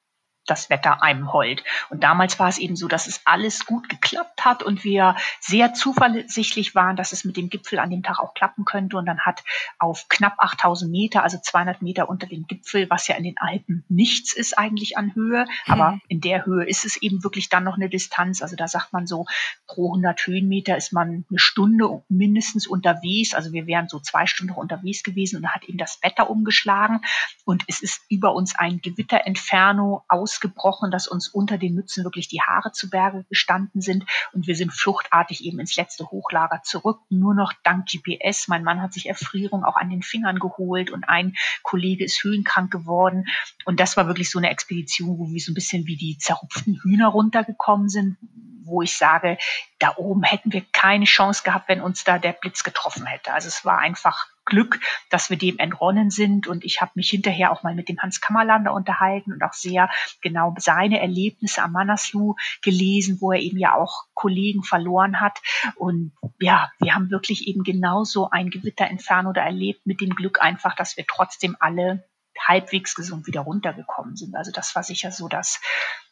das 0.45 0.69
Wetter 0.69 1.01
einem 1.01 1.34
heult. 1.34 1.63
Und 1.89 2.03
damals 2.03 2.39
war 2.39 2.49
es 2.49 2.58
eben 2.58 2.75
so, 2.75 2.88
dass 2.88 3.08
es 3.08 3.21
alles 3.25 3.65
gut 3.65 3.89
geklappt 3.89 4.45
hat 4.45 4.63
und 4.63 4.84
wir 4.84 5.15
sehr 5.39 5.73
zuversichtlich 5.73 6.75
waren, 6.75 6.95
dass 6.95 7.12
es 7.12 7.25
mit 7.25 7.38
dem 7.38 7.49
Gipfel 7.49 7.79
an 7.79 7.89
dem 7.89 8.03
Tag 8.03 8.19
auch 8.19 8.34
klappen 8.34 8.65
könnte. 8.65 8.97
Und 8.97 9.05
dann 9.05 9.19
hat 9.21 9.43
auf 9.79 10.08
knapp 10.10 10.36
8000 10.38 10.91
Meter, 10.91 11.23
also 11.23 11.38
200 11.41 11.81
Meter 11.81 12.10
unter 12.10 12.27
dem 12.27 12.45
Gipfel, 12.47 12.89
was 12.89 13.08
ja 13.08 13.15
in 13.15 13.23
den 13.23 13.38
Alpen 13.38 13.84
nichts 13.89 14.34
ist 14.34 14.58
eigentlich 14.58 14.97
an 14.97 15.13
Höhe, 15.15 15.45
mhm. 15.65 15.73
aber 15.73 15.99
in 16.08 16.21
der 16.21 16.45
Höhe 16.45 16.65
ist 16.65 16.86
es 16.86 16.97
eben 16.97 17.23
wirklich 17.23 17.49
dann 17.49 17.63
noch 17.63 17.75
eine 17.75 17.89
Distanz. 17.89 18.41
Also 18.41 18.55
da 18.55 18.67
sagt 18.67 18.93
man 18.93 19.08
so, 19.08 19.25
pro 19.67 19.88
100 19.88 20.27
Höhenmeter 20.27 20.77
ist 20.77 20.93
man 20.93 21.25
eine 21.29 21.39
Stunde 21.39 22.03
mindestens 22.10 22.67
unterwegs. 22.67 23.34
Also 23.34 23.51
wir 23.51 23.67
wären 23.67 23.89
so 23.89 23.99
zwei 23.99 24.25
Stunden 24.25 24.53
unterwegs 24.53 25.03
gewesen 25.03 25.38
und 25.38 25.43
da 25.43 25.49
hat 25.49 25.63
eben 25.65 25.77
das 25.77 25.99
Wetter 26.01 26.29
umgeschlagen 26.29 27.01
und 27.45 27.63
es 27.67 27.81
ist 27.81 28.01
über 28.10 28.34
uns 28.34 28.58
ein 28.58 28.81
Gewitterentferno 28.81 30.03
aus 30.08 30.35
ausgebrochen, 30.36 30.91
dass 30.91 31.08
uns 31.08 31.28
unter 31.28 31.58
den 31.58 31.76
Mützen 31.76 32.04
wirklich 32.04 32.28
die 32.28 32.41
Haare 32.41 32.71
zu 32.71 32.89
Berge 32.89 33.26
gestanden 33.30 33.82
sind 33.82 34.06
und 34.34 34.48
wir 34.48 34.56
sind 34.56 34.74
fluchtartig 34.74 35.43
eben 35.45 35.60
ins 35.60 35.76
letzte 35.76 36.12
Hochlager 36.12 36.62
zurück. 36.63 37.00
Nur 37.10 37.34
noch 37.34 37.54
dank 37.63 37.88
GPS. 37.88 38.48
Mein 38.48 38.63
Mann 38.63 38.82
hat 38.82 38.93
sich 38.93 39.08
Erfrierung 39.08 39.63
auch 39.63 39.78
an 39.78 39.89
den 39.89 40.02
Fingern 40.02 40.39
geholt 40.39 40.91
und 40.91 41.06
ein 41.06 41.36
Kollege 41.63 42.04
ist 42.04 42.24
höhenkrank 42.24 42.71
geworden. 42.71 43.26
Und 43.65 43.80
das 43.80 43.95
war 43.98 44.08
wirklich 44.08 44.30
so 44.30 44.39
eine 44.39 44.50
Expedition, 44.50 45.17
wo 45.17 45.32
wir 45.32 45.39
so 45.39 45.52
ein 45.52 45.56
bisschen 45.56 45.88
wie 45.88 45.98
die 45.98 46.17
zerrupften 46.17 46.80
Hühner 46.84 47.08
runtergekommen 47.08 47.89
sind, 47.89 48.17
wo 48.63 48.82
ich 48.82 48.98
sage, 48.98 49.38
da 49.86 49.93
oben 49.98 50.24
hätten 50.24 50.52
wir 50.52 50.63
keine 50.71 51.06
Chance 51.06 51.43
gehabt, 51.43 51.69
wenn 51.69 51.80
uns 51.80 52.04
da 52.04 52.17
der 52.17 52.34
Blitz 52.34 52.63
getroffen 52.63 53.06
hätte. 53.06 53.32
Also 53.34 53.48
es 53.48 53.63
war 53.65 53.78
einfach 53.78 54.28
Glück, 54.43 54.80
dass 55.12 55.30
wir 55.30 55.38
dem 55.38 55.60
entronnen 55.60 56.10
sind. 56.10 56.48
Und 56.48 56.65
ich 56.65 56.82
habe 56.82 56.91
mich 56.95 57.10
hinterher 57.12 57.52
auch 57.52 57.62
mal 57.62 57.76
mit 57.76 57.88
dem 57.88 58.00
Hans 58.00 58.19
Kammerlander 58.19 58.74
unterhalten 58.74 59.32
und 59.32 59.43
auch 59.43 59.54
sehr 59.54 59.89
genau 60.21 60.56
seine 60.58 61.02
Erlebnisse 61.02 61.62
am 61.62 61.74
Manaslu 61.74 62.36
gelesen, 62.63 63.17
wo 63.21 63.32
er 63.32 63.39
eben 63.39 63.60
ja 63.60 63.76
auch 63.76 64.06
Kollegen 64.15 64.63
verloren 64.63 65.19
hat. 65.19 65.39
Und 65.76 66.13
ja, 66.39 66.71
wir 66.80 66.95
haben 66.95 67.12
wirklich 67.12 67.48
eben 67.48 67.63
genauso 67.63 68.32
ein 68.32 68.50
Gewitter 68.50 68.88
entfernt 68.88 69.28
oder 69.28 69.43
erlebt 69.43 69.86
mit 69.86 70.02
dem 70.02 70.15
Glück 70.15 70.41
einfach, 70.41 70.76
dass 70.76 70.98
wir 70.98 71.06
trotzdem 71.08 71.56
alle 71.60 72.08
halbwegs 72.39 72.95
gesund 72.95 73.28
wieder 73.28 73.41
runtergekommen 73.41 74.15
sind. 74.15 74.36
Also 74.36 74.52
das 74.52 74.76
war 74.76 74.82
sicher 74.84 75.12
so 75.12 75.28
das 75.28 75.62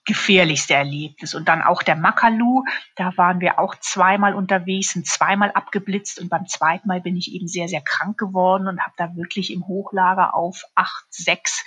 gefährlichste 0.06 0.74
Erlebnis. 0.74 1.34
Und 1.34 1.48
dann 1.48 1.62
auch 1.62 1.84
der 1.84 1.96
Makalu, 1.96 2.64
da 2.96 3.16
waren 3.16 3.40
wir 3.40 3.60
auch 3.60 3.76
zweimal 3.80 4.34
unterwegs, 4.36 4.94
sind 4.94 5.08
zweimal 5.08 5.52
abgeblitzt 5.52 6.20
und 6.20 6.30
beim 6.30 6.46
zweiten 6.48 6.88
Mal 6.88 7.02
bin 7.02 7.16
ich 7.16 7.34
eben 7.34 7.48
sehr, 7.48 7.68
sehr 7.68 7.82
krank 7.82 8.18
geworden 8.18 8.68
und 8.68 8.82
habe 8.82 8.94
da 8.98 9.16
wirklich 9.16 9.52
im 9.52 9.68
Hochlager 9.68 10.36
auf 10.36 10.64
8, 10.76 11.06
6 11.10 11.66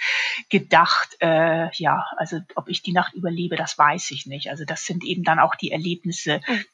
gedacht, 0.50 1.16
äh, 1.20 1.70
ja, 1.74 2.04
also 2.16 2.40
ob 2.54 2.68
ich 2.68 2.82
die 2.82 2.92
Nacht 2.92 3.14
überlebe, 3.14 3.56
das 3.56 3.78
weiß 3.78 4.10
ich 4.10 4.26
nicht. 4.26 4.50
Also 4.50 4.64
das 4.64 4.84
sind 4.84 5.04
eben 5.04 5.22
dann 5.22 5.38
auch 5.38 5.54
die 5.54 5.72
Erlebnisse, 5.72 6.40
hm 6.44 6.64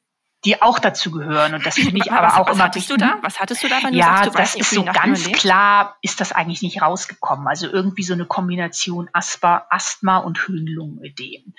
die 0.44 0.60
auch 0.60 0.78
dazu 0.78 1.10
gehören. 1.10 1.54
Und 1.54 1.64
das 1.64 1.76
finde 1.76 1.98
ich 1.98 2.12
aber, 2.12 2.26
was, 2.26 2.34
auch 2.34 2.48
was 2.48 2.54
immer 2.56 2.64
hattest 2.64 2.90
du 2.90 2.96
da? 2.96 3.18
Was 3.22 3.40
hattest 3.40 3.62
du 3.62 3.68
da, 3.68 3.82
wenn 3.82 3.92
du 3.92 3.98
ja, 3.98 4.06
sagst, 4.06 4.26
du 4.26 4.38
das 4.38 4.54
ist 4.54 4.70
so 4.70 4.84
ganz 4.84 5.30
klar, 5.32 5.96
ist 6.02 6.20
das 6.20 6.32
eigentlich 6.32 6.62
nicht 6.62 6.82
rausgekommen. 6.82 7.46
Also 7.46 7.68
irgendwie 7.68 8.02
so 8.02 8.14
eine 8.14 8.26
Kombination 8.26 9.08
Asthma, 9.12 9.66
Asthma 9.70 10.18
und 10.18 10.46
Höhenlungenödem. 10.46 11.54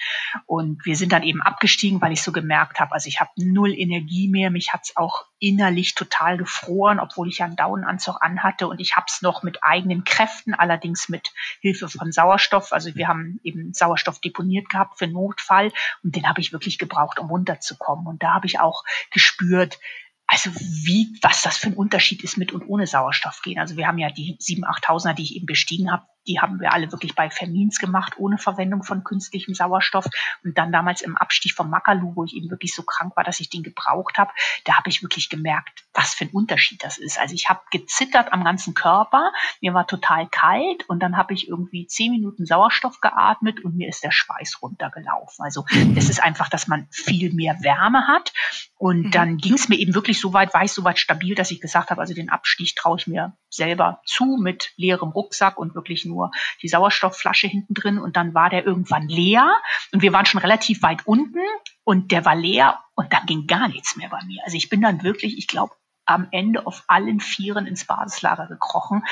Und 0.45 0.85
wir 0.85 0.95
sind 0.95 1.11
dann 1.11 1.23
eben 1.23 1.41
abgestiegen, 1.41 2.01
weil 2.01 2.11
ich 2.11 2.21
so 2.21 2.31
gemerkt 2.31 2.79
habe, 2.79 2.91
also 2.93 3.07
ich 3.07 3.19
habe 3.19 3.31
null 3.37 3.73
Energie 3.73 4.27
mehr. 4.27 4.51
Mich 4.51 4.73
hat's 4.73 4.95
auch 4.95 5.25
innerlich 5.43 5.93
total 5.93 6.37
gefroren, 6.37 7.01
obwohl 7.01 7.27
ich 7.27 7.39
ja 7.39 7.45
einen 7.45 7.57
Daunenanzug 7.57 8.15
anhatte. 8.21 8.67
Und 8.67 8.79
ich 8.79 8.95
habe 8.95 9.07
es 9.09 9.21
noch 9.21 9.43
mit 9.43 9.61
eigenen 9.61 10.05
Kräften, 10.05 10.53
allerdings 10.53 11.09
mit 11.09 11.33
Hilfe 11.59 11.89
von 11.89 12.13
Sauerstoff. 12.13 12.71
Also 12.71 12.95
wir 12.95 13.09
haben 13.09 13.41
eben 13.43 13.73
Sauerstoff 13.73 14.21
deponiert 14.21 14.69
gehabt 14.69 14.97
für 14.97 15.07
Notfall. 15.07 15.73
Und 16.01 16.15
den 16.15 16.29
habe 16.29 16.39
ich 16.39 16.53
wirklich 16.53 16.77
gebraucht, 16.77 17.19
um 17.19 17.27
runterzukommen. 17.27 18.07
Und 18.07 18.23
da 18.23 18.33
habe 18.33 18.47
ich 18.47 18.61
auch 18.61 18.85
gespürt, 19.11 19.79
also 20.27 20.49
wie, 20.55 21.19
was 21.21 21.41
das 21.41 21.57
für 21.57 21.67
ein 21.67 21.73
Unterschied 21.73 22.23
ist 22.23 22.37
mit 22.37 22.53
und 22.53 22.65
ohne 22.65 22.87
Sauerstoff 22.87 23.41
gehen. 23.41 23.59
Also 23.59 23.75
wir 23.75 23.85
haben 23.85 23.97
ja 23.97 24.09
die 24.09 24.37
7.000, 24.39 24.63
8.000er, 24.63 25.13
die 25.13 25.23
ich 25.23 25.35
eben 25.35 25.45
bestiegen 25.45 25.91
habe, 25.91 26.05
die 26.27 26.39
haben 26.39 26.59
wir 26.59 26.73
alle 26.73 26.91
wirklich 26.91 27.15
bei 27.15 27.29
Fermins 27.29 27.79
gemacht, 27.79 28.13
ohne 28.17 28.37
Verwendung 28.37 28.83
von 28.83 29.03
künstlichem 29.03 29.53
Sauerstoff. 29.53 30.05
Und 30.43 30.57
dann 30.57 30.71
damals 30.71 31.01
im 31.01 31.17
Abstieg 31.17 31.53
vom 31.53 31.69
Makalu, 31.69 32.15
wo 32.15 32.23
ich 32.23 32.35
eben 32.35 32.49
wirklich 32.49 32.73
so 32.73 32.83
krank 32.83 33.15
war, 33.15 33.23
dass 33.23 33.39
ich 33.39 33.49
den 33.49 33.63
gebraucht 33.63 34.17
habe, 34.17 34.31
da 34.65 34.77
habe 34.77 34.89
ich 34.89 35.01
wirklich 35.03 35.29
gemerkt, 35.29 35.85
was 35.93 36.13
für 36.13 36.25
ein 36.25 36.31
Unterschied 36.31 36.83
das 36.83 36.97
ist. 36.97 37.19
Also 37.19 37.35
ich 37.35 37.49
habe 37.49 37.61
gezittert 37.71 38.31
am 38.31 38.43
ganzen 38.43 38.73
Körper, 38.73 39.31
mir 39.61 39.73
war 39.73 39.87
total 39.87 40.27
kalt 40.27 40.87
und 40.87 40.99
dann 41.01 41.17
habe 41.17 41.33
ich 41.33 41.47
irgendwie 41.47 41.87
zehn 41.87 42.11
Minuten 42.11 42.45
Sauerstoff 42.45 43.01
geatmet 43.01 43.63
und 43.63 43.75
mir 43.75 43.89
ist 43.89 44.03
der 44.03 44.11
Schweiß 44.11 44.61
runtergelaufen. 44.61 45.43
Also 45.43 45.65
es 45.95 46.09
ist 46.09 46.23
einfach, 46.23 46.49
dass 46.49 46.67
man 46.67 46.87
viel 46.91 47.33
mehr 47.33 47.57
Wärme 47.61 48.07
hat. 48.07 48.33
Und 48.77 49.03
mhm. 49.03 49.11
dann 49.11 49.37
ging 49.37 49.53
es 49.53 49.69
mir 49.69 49.77
eben 49.77 49.93
wirklich 49.93 50.19
so 50.19 50.33
weit, 50.33 50.53
war 50.53 50.63
ich 50.63 50.71
so 50.71 50.83
weit 50.83 50.99
stabil, 50.99 51.35
dass 51.35 51.51
ich 51.51 51.61
gesagt 51.61 51.89
habe, 51.89 52.01
also 52.01 52.13
den 52.13 52.29
Abstieg 52.29 52.75
traue 52.75 52.97
ich 52.97 53.07
mir 53.07 53.37
selber 53.49 54.01
zu 54.05 54.37
mit 54.41 54.73
leerem 54.75 55.09
Rucksack 55.09 55.57
und 55.57 55.75
wirklich 55.75 56.05
nur 56.13 56.31
die 56.61 56.67
Sauerstoffflasche 56.67 57.47
hinten 57.47 57.73
drin. 57.73 57.99
Und 57.99 58.15
dann 58.15 58.33
war 58.33 58.49
der 58.49 58.65
irgendwann 58.65 59.07
leer 59.07 59.49
und 59.91 60.01
wir 60.01 60.13
waren 60.13 60.25
schon 60.25 60.41
relativ 60.41 60.81
weit 60.83 61.05
unten 61.05 61.41
und 61.83 62.11
der 62.11 62.25
war 62.25 62.35
leer 62.35 62.79
und 62.95 63.11
dann 63.11 63.25
ging 63.25 63.47
gar 63.47 63.67
nichts 63.67 63.95
mehr 63.95 64.09
bei 64.09 64.23
mir. 64.25 64.41
Also 64.45 64.57
ich 64.57 64.69
bin 64.69 64.81
dann 64.81 65.03
wirklich, 65.03 65.37
ich 65.37 65.47
glaube, 65.47 65.73
am 66.05 66.27
Ende 66.31 66.67
auf 66.67 66.83
allen 66.87 67.19
Vieren 67.19 67.65
ins 67.65 67.85
Basislager 67.85 68.47
gekrochen. 68.47 69.03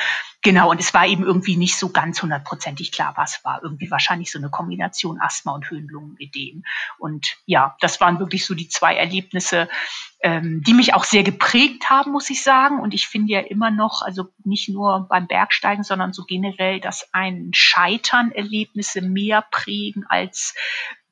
Genau, 0.42 0.70
und 0.70 0.78
es 0.78 0.92
war 0.92 1.06
eben 1.06 1.24
irgendwie 1.24 1.56
nicht 1.56 1.76
so 1.78 1.88
ganz 1.88 2.20
hundertprozentig 2.20 2.92
klar, 2.92 3.14
was 3.16 3.42
war. 3.44 3.62
Irgendwie 3.62 3.90
wahrscheinlich 3.90 4.30
so 4.30 4.38
eine 4.38 4.50
Kombination 4.50 5.18
Asthma 5.20 5.52
und 5.52 5.70
Höhenlungenideen. 5.70 6.64
Und 6.98 7.38
ja, 7.46 7.76
das 7.80 8.00
waren 8.00 8.18
wirklich 8.18 8.44
so 8.44 8.54
die 8.54 8.68
zwei 8.68 8.94
Erlebnisse, 8.94 9.68
ähm, 10.22 10.62
die 10.64 10.74
mich 10.74 10.94
auch 10.94 11.04
sehr 11.04 11.24
geprägt 11.24 11.90
haben, 11.90 12.12
muss 12.12 12.30
ich 12.30 12.42
sagen. 12.42 12.80
Und 12.80 12.94
ich 12.94 13.08
finde 13.08 13.32
ja 13.32 13.40
immer 13.40 13.70
noch, 13.70 14.02
also 14.02 14.28
nicht 14.44 14.68
nur 14.68 15.06
beim 15.08 15.26
Bergsteigen, 15.26 15.84
sondern 15.84 16.12
so 16.12 16.24
generell, 16.24 16.80
dass 16.80 17.08
ein 17.12 17.50
Scheitern 17.52 18.30
Erlebnisse 18.32 19.02
mehr 19.02 19.44
prägen 19.50 20.04
als 20.08 20.54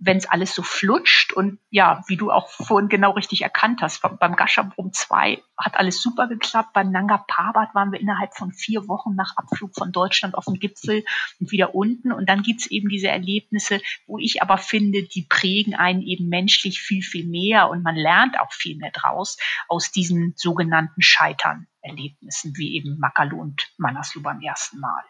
wenn 0.00 0.16
es 0.16 0.26
alles 0.26 0.54
so 0.54 0.62
flutscht. 0.62 1.32
Und 1.32 1.58
ja, 1.70 2.02
wie 2.08 2.16
du 2.16 2.32
auch 2.32 2.48
vorhin 2.48 2.88
genau 2.88 3.12
richtig 3.12 3.42
erkannt 3.42 3.82
hast, 3.82 4.02
beim 4.18 4.34
Gashabrum 4.34 4.92
2 4.92 5.42
hat 5.58 5.76
alles 5.76 6.02
super 6.02 6.26
geklappt, 6.26 6.72
beim 6.72 6.90
Nanga 6.90 7.18
Parbat 7.28 7.74
waren 7.74 7.92
wir 7.92 8.00
innerhalb 8.00 8.34
von 8.34 8.52
vier 8.52 8.88
Wochen 8.88 9.14
nach 9.14 9.36
Abflug 9.36 9.74
von 9.76 9.92
Deutschland 9.92 10.34
auf 10.34 10.46
dem 10.46 10.58
Gipfel 10.58 11.04
und 11.38 11.52
wieder 11.52 11.74
unten. 11.74 12.12
Und 12.12 12.28
dann 12.28 12.42
gibt's 12.42 12.66
eben 12.66 12.88
diese 12.88 13.08
Erlebnisse, 13.08 13.80
wo 14.06 14.18
ich 14.18 14.42
aber 14.42 14.56
finde, 14.56 15.02
die 15.02 15.26
prägen 15.28 15.74
einen 15.74 16.00
eben 16.00 16.28
menschlich 16.28 16.80
viel, 16.80 17.02
viel 17.02 17.26
mehr. 17.26 17.68
Und 17.68 17.82
man 17.82 17.94
lernt 17.94 18.40
auch 18.40 18.52
viel 18.52 18.76
mehr 18.76 18.90
draus 19.00 19.36
aus 19.68 19.90
diesen 19.90 20.34
sogenannten 20.36 21.02
Scheitern-Erlebnissen, 21.02 22.52
wie 22.56 22.76
eben 22.76 22.98
Makalu 22.98 23.40
und 23.40 23.72
Manaslu 23.78 24.22
beim 24.22 24.40
ersten 24.40 24.80
Mal. 24.80 25.02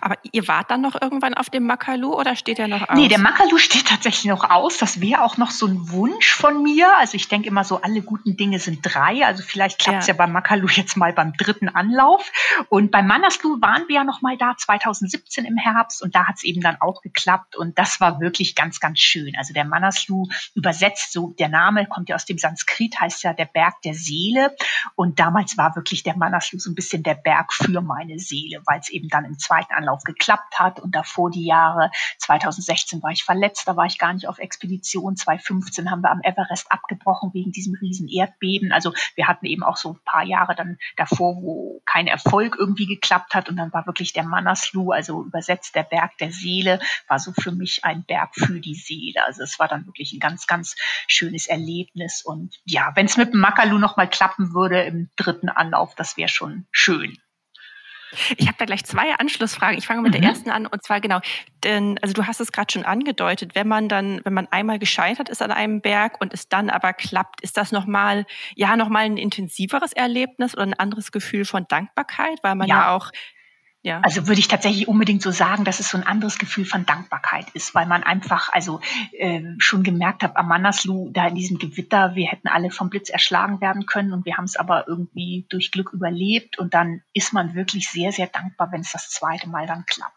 Aber 0.00 0.16
ihr 0.32 0.46
wart 0.48 0.70
dann 0.70 0.80
noch 0.80 1.00
irgendwann 1.00 1.34
auf 1.34 1.50
dem 1.50 1.64
Makalu 1.66 2.14
oder 2.14 2.36
steht 2.36 2.58
der 2.58 2.68
noch 2.68 2.88
aus? 2.88 2.96
Nee, 2.96 3.08
der 3.08 3.18
Makalu 3.18 3.58
steht 3.58 3.86
tatsächlich 3.88 4.26
noch 4.26 4.48
aus. 4.48 4.78
Das 4.78 5.00
wäre 5.00 5.22
auch 5.22 5.36
noch 5.36 5.50
so 5.50 5.66
ein 5.66 5.90
Wunsch 5.90 6.32
von 6.32 6.62
mir. 6.62 6.96
Also 6.98 7.16
ich 7.16 7.28
denke 7.28 7.48
immer 7.48 7.64
so, 7.64 7.80
alle 7.80 8.02
guten 8.02 8.36
Dinge 8.36 8.58
sind 8.58 8.80
drei. 8.82 9.24
Also 9.24 9.42
vielleicht 9.42 9.78
klappt 9.78 10.00
es 10.00 10.06
ja. 10.06 10.14
ja 10.14 10.18
beim 10.18 10.32
Makalu 10.32 10.68
jetzt 10.68 10.96
mal 10.96 11.12
beim 11.12 11.32
dritten 11.32 11.68
Anlauf. 11.68 12.30
Und 12.68 12.90
beim 12.90 13.06
Manaslu 13.06 13.60
waren 13.60 13.88
wir 13.88 13.96
ja 13.96 14.04
noch 14.04 14.22
mal 14.22 14.36
da, 14.36 14.54
2017 14.56 15.44
im 15.44 15.56
Herbst. 15.56 16.02
Und 16.02 16.14
da 16.14 16.26
hat 16.26 16.36
es 16.36 16.44
eben 16.44 16.60
dann 16.60 16.76
auch 16.80 17.02
geklappt. 17.02 17.56
Und 17.56 17.78
das 17.78 18.00
war 18.00 18.20
wirklich 18.20 18.54
ganz, 18.54 18.80
ganz 18.80 19.00
schön. 19.00 19.34
Also 19.36 19.52
der 19.52 19.64
Manaslu 19.64 20.26
übersetzt 20.54 21.12
so, 21.12 21.34
der 21.38 21.48
Name 21.48 21.86
kommt 21.86 22.08
ja 22.08 22.16
aus 22.16 22.24
dem 22.24 22.38
Sanskrit, 22.38 23.00
heißt 23.00 23.22
ja 23.22 23.32
der 23.32 23.46
Berg 23.46 23.80
der 23.82 23.94
Seele. 23.94 24.54
Und 24.94 25.18
damals 25.18 25.56
war 25.56 25.74
wirklich 25.76 26.02
der 26.02 26.16
Manaslu 26.16 26.58
so 26.58 26.70
ein 26.70 26.74
bisschen 26.74 27.02
der 27.02 27.14
Berg 27.14 27.52
für 27.52 27.80
meine 27.80 28.18
Seele, 28.18 28.62
weil 28.64 28.80
es 28.80 28.88
eben 28.88 29.08
dann 29.08 29.24
im 29.24 29.38
zweiten 29.38 29.65
zweiten 29.66 29.74
Anlauf 29.74 30.02
geklappt 30.04 30.58
hat 30.58 30.80
und 30.80 30.94
davor 30.94 31.30
die 31.30 31.44
Jahre 31.44 31.90
2016 32.18 33.02
war 33.02 33.10
ich 33.10 33.24
verletzt, 33.24 33.66
da 33.66 33.76
war 33.76 33.86
ich 33.86 33.98
gar 33.98 34.12
nicht 34.12 34.28
auf 34.28 34.38
Expedition. 34.38 35.16
2015 35.16 35.90
haben 35.90 36.02
wir 36.02 36.10
am 36.10 36.20
Everest 36.22 36.70
abgebrochen 36.70 37.30
wegen 37.32 37.52
diesem 37.52 37.74
riesen 37.74 38.08
Erdbeben. 38.08 38.72
Also 38.72 38.92
wir 39.14 39.28
hatten 39.28 39.46
eben 39.46 39.62
auch 39.62 39.76
so 39.76 39.92
ein 39.92 40.00
paar 40.04 40.24
Jahre 40.24 40.54
dann 40.54 40.78
davor, 40.96 41.36
wo 41.36 41.82
kein 41.84 42.06
Erfolg 42.06 42.56
irgendwie 42.58 42.86
geklappt 42.86 43.34
hat 43.34 43.48
und 43.48 43.56
dann 43.56 43.72
war 43.72 43.86
wirklich 43.86 44.12
der 44.12 44.24
Manaslu, 44.24 44.92
also 44.92 45.22
übersetzt 45.22 45.74
der 45.74 45.84
Berg 45.84 46.16
der 46.18 46.32
Seele, 46.32 46.80
war 47.08 47.18
so 47.18 47.32
für 47.32 47.52
mich 47.52 47.84
ein 47.84 48.04
Berg 48.04 48.34
für 48.34 48.60
die 48.60 48.74
Seele. 48.74 49.24
Also 49.24 49.42
es 49.42 49.58
war 49.58 49.68
dann 49.68 49.86
wirklich 49.86 50.12
ein 50.12 50.20
ganz, 50.20 50.46
ganz 50.46 50.76
schönes 51.06 51.46
Erlebnis 51.46 52.22
und 52.24 52.56
ja, 52.64 52.92
wenn 52.94 53.06
es 53.06 53.16
mit 53.16 53.32
dem 53.32 53.40
Makalu 53.40 53.78
noch 53.78 53.96
mal 53.96 54.08
klappen 54.08 54.54
würde 54.54 54.82
im 54.82 55.10
dritten 55.16 55.48
Anlauf, 55.48 55.94
das 55.94 56.16
wäre 56.16 56.28
schon 56.28 56.66
schön. 56.70 57.18
Ich 58.36 58.46
habe 58.46 58.56
da 58.58 58.64
gleich 58.64 58.84
zwei 58.84 59.14
Anschlussfragen. 59.14 59.78
Ich 59.78 59.86
fange 59.86 60.02
mit 60.02 60.14
mhm. 60.14 60.20
der 60.20 60.30
ersten 60.30 60.50
an 60.50 60.66
und 60.66 60.82
zwar 60.84 61.00
genau, 61.00 61.20
denn 61.64 61.98
also 62.02 62.14
du 62.14 62.26
hast 62.26 62.40
es 62.40 62.52
gerade 62.52 62.72
schon 62.72 62.84
angedeutet, 62.84 63.54
wenn 63.54 63.68
man 63.68 63.88
dann, 63.88 64.20
wenn 64.24 64.34
man 64.34 64.48
einmal 64.50 64.78
gescheitert 64.78 65.28
ist 65.28 65.42
an 65.42 65.50
einem 65.50 65.80
Berg 65.80 66.20
und 66.20 66.32
es 66.32 66.48
dann 66.48 66.70
aber 66.70 66.92
klappt, 66.92 67.40
ist 67.40 67.56
das 67.56 67.72
nochmal, 67.72 68.26
ja 68.54 68.76
nochmal 68.76 69.04
ein 69.04 69.16
intensiveres 69.16 69.92
Erlebnis 69.92 70.54
oder 70.54 70.64
ein 70.64 70.74
anderes 70.74 71.12
Gefühl 71.12 71.44
von 71.44 71.66
Dankbarkeit, 71.68 72.38
weil 72.42 72.54
man 72.54 72.68
ja, 72.68 72.76
ja 72.76 72.96
auch 72.96 73.10
ja. 73.86 74.00
Also 74.02 74.26
würde 74.26 74.40
ich 74.40 74.48
tatsächlich 74.48 74.88
unbedingt 74.88 75.22
so 75.22 75.30
sagen, 75.30 75.62
dass 75.62 75.78
es 75.78 75.90
so 75.90 75.96
ein 75.96 76.02
anderes 76.02 76.38
Gefühl 76.38 76.64
von 76.64 76.84
Dankbarkeit 76.86 77.48
ist, 77.50 77.72
weil 77.72 77.86
man 77.86 78.02
einfach 78.02 78.52
also 78.52 78.80
äh, 79.12 79.42
schon 79.58 79.84
gemerkt 79.84 80.24
hat 80.24 80.36
am 80.36 80.48
Manaslu, 80.48 81.10
da 81.12 81.28
in 81.28 81.36
diesem 81.36 81.58
Gewitter, 81.58 82.16
wir 82.16 82.26
hätten 82.26 82.48
alle 82.48 82.72
vom 82.72 82.90
Blitz 82.90 83.10
erschlagen 83.10 83.60
werden 83.60 83.86
können 83.86 84.12
und 84.12 84.24
wir 84.24 84.38
haben 84.38 84.46
es 84.46 84.56
aber 84.56 84.88
irgendwie 84.88 85.46
durch 85.50 85.70
Glück 85.70 85.92
überlebt 85.92 86.58
und 86.58 86.74
dann 86.74 87.02
ist 87.12 87.32
man 87.32 87.54
wirklich 87.54 87.88
sehr, 87.88 88.10
sehr 88.10 88.26
dankbar, 88.26 88.72
wenn 88.72 88.80
es 88.80 88.90
das 88.90 89.08
zweite 89.08 89.48
Mal 89.48 89.68
dann 89.68 89.86
klappt. 89.86 90.15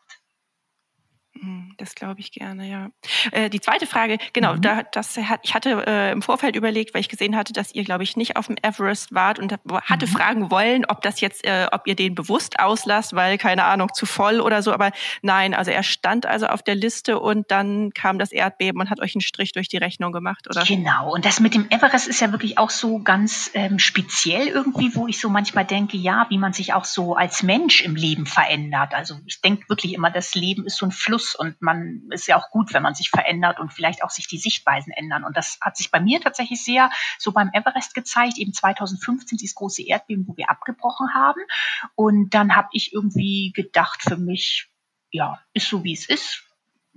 Hm, 1.41 1.73
das 1.77 1.95
glaube 1.95 2.19
ich 2.19 2.31
gerne, 2.31 2.69
ja. 2.69 2.89
Äh, 3.31 3.49
die 3.49 3.61
zweite 3.61 3.87
Frage, 3.87 4.17
genau, 4.33 4.55
mhm. 4.55 4.61
da, 4.61 4.83
das 4.83 5.15
hat, 5.17 5.39
ich 5.43 5.53
hatte 5.53 5.85
äh, 5.87 6.11
im 6.11 6.21
Vorfeld 6.21 6.55
überlegt, 6.55 6.93
weil 6.93 7.01
ich 7.01 7.07
gesehen 7.07 7.35
hatte, 7.35 7.53
dass 7.53 7.73
ihr, 7.73 7.83
glaube 7.85 8.03
ich, 8.03 8.17
nicht 8.17 8.35
auf 8.35 8.47
dem 8.47 8.57
Everest 8.61 9.13
wart 9.13 9.39
und 9.39 9.55
hatte 9.83 10.05
mhm. 10.05 10.09
fragen 10.09 10.51
wollen, 10.51 10.85
ob 10.85 11.01
das 11.01 11.21
jetzt, 11.21 11.45
äh, 11.45 11.67
ob 11.71 11.87
ihr 11.87 11.95
den 11.95 12.13
bewusst 12.13 12.59
auslasst, 12.59 13.15
weil, 13.15 13.37
keine 13.37 13.63
Ahnung, 13.63 13.93
zu 13.93 14.05
voll 14.05 14.41
oder 14.41 14.61
so, 14.61 14.73
aber 14.73 14.91
nein, 15.21 15.53
also 15.53 15.71
er 15.71 15.83
stand 15.83 16.25
also 16.25 16.47
auf 16.47 16.61
der 16.61 16.75
Liste 16.75 17.19
und 17.19 17.49
dann 17.51 17.91
kam 17.91 18.19
das 18.19 18.31
Erdbeben 18.31 18.81
und 18.81 18.89
hat 18.89 18.99
euch 18.99 19.15
einen 19.15 19.21
Strich 19.21 19.53
durch 19.53 19.69
die 19.69 19.77
Rechnung 19.77 20.11
gemacht, 20.11 20.47
oder? 20.49 20.63
Genau, 20.65 21.13
und 21.13 21.23
das 21.23 21.39
mit 21.39 21.53
dem 21.53 21.69
Everest 21.69 22.07
ist 22.07 22.19
ja 22.19 22.31
wirklich 22.31 22.57
auch 22.57 22.69
so 22.69 22.99
ganz 22.99 23.51
ähm, 23.53 23.79
speziell 23.79 24.47
irgendwie, 24.47 24.93
wo 24.93 25.07
ich 25.07 25.19
so 25.19 25.29
manchmal 25.29 25.65
denke, 25.65 25.95
ja, 25.95 26.25
wie 26.29 26.37
man 26.37 26.51
sich 26.51 26.73
auch 26.73 26.85
so 26.85 27.15
als 27.15 27.43
Mensch 27.43 27.81
im 27.81 27.95
Leben 27.95 28.25
verändert. 28.25 28.93
Also 28.93 29.19
ich 29.25 29.41
denke 29.41 29.69
wirklich 29.69 29.93
immer, 29.93 30.11
das 30.11 30.35
Leben 30.35 30.65
ist 30.65 30.77
so 30.77 30.85
ein 30.85 30.91
Fluss 30.91 31.28
und 31.35 31.61
man 31.61 32.03
ist 32.11 32.27
ja 32.27 32.37
auch 32.37 32.49
gut, 32.51 32.73
wenn 32.73 32.83
man 32.83 32.95
sich 32.95 33.09
verändert 33.09 33.59
und 33.59 33.73
vielleicht 33.73 34.03
auch 34.03 34.09
sich 34.09 34.27
die 34.27 34.37
Sichtweisen 34.37 34.91
ändern. 34.93 35.23
Und 35.23 35.37
das 35.37 35.57
hat 35.61 35.77
sich 35.77 35.91
bei 35.91 35.99
mir 35.99 36.19
tatsächlich 36.21 36.63
sehr 36.63 36.89
so 37.17 37.31
beim 37.31 37.49
Everest 37.53 37.93
gezeigt, 37.93 38.37
eben 38.37 38.53
2015 38.53 39.37
dieses 39.37 39.55
große 39.55 39.85
Erdbeben, 39.85 40.27
wo 40.27 40.37
wir 40.37 40.49
abgebrochen 40.49 41.13
haben. 41.13 41.41
Und 41.95 42.33
dann 42.33 42.55
habe 42.55 42.69
ich 42.71 42.93
irgendwie 42.93 43.51
gedacht 43.53 44.01
für 44.01 44.17
mich, 44.17 44.69
ja, 45.11 45.39
ist 45.53 45.67
so 45.67 45.83
wie 45.83 45.93
es 45.93 46.07
ist, 46.07 46.43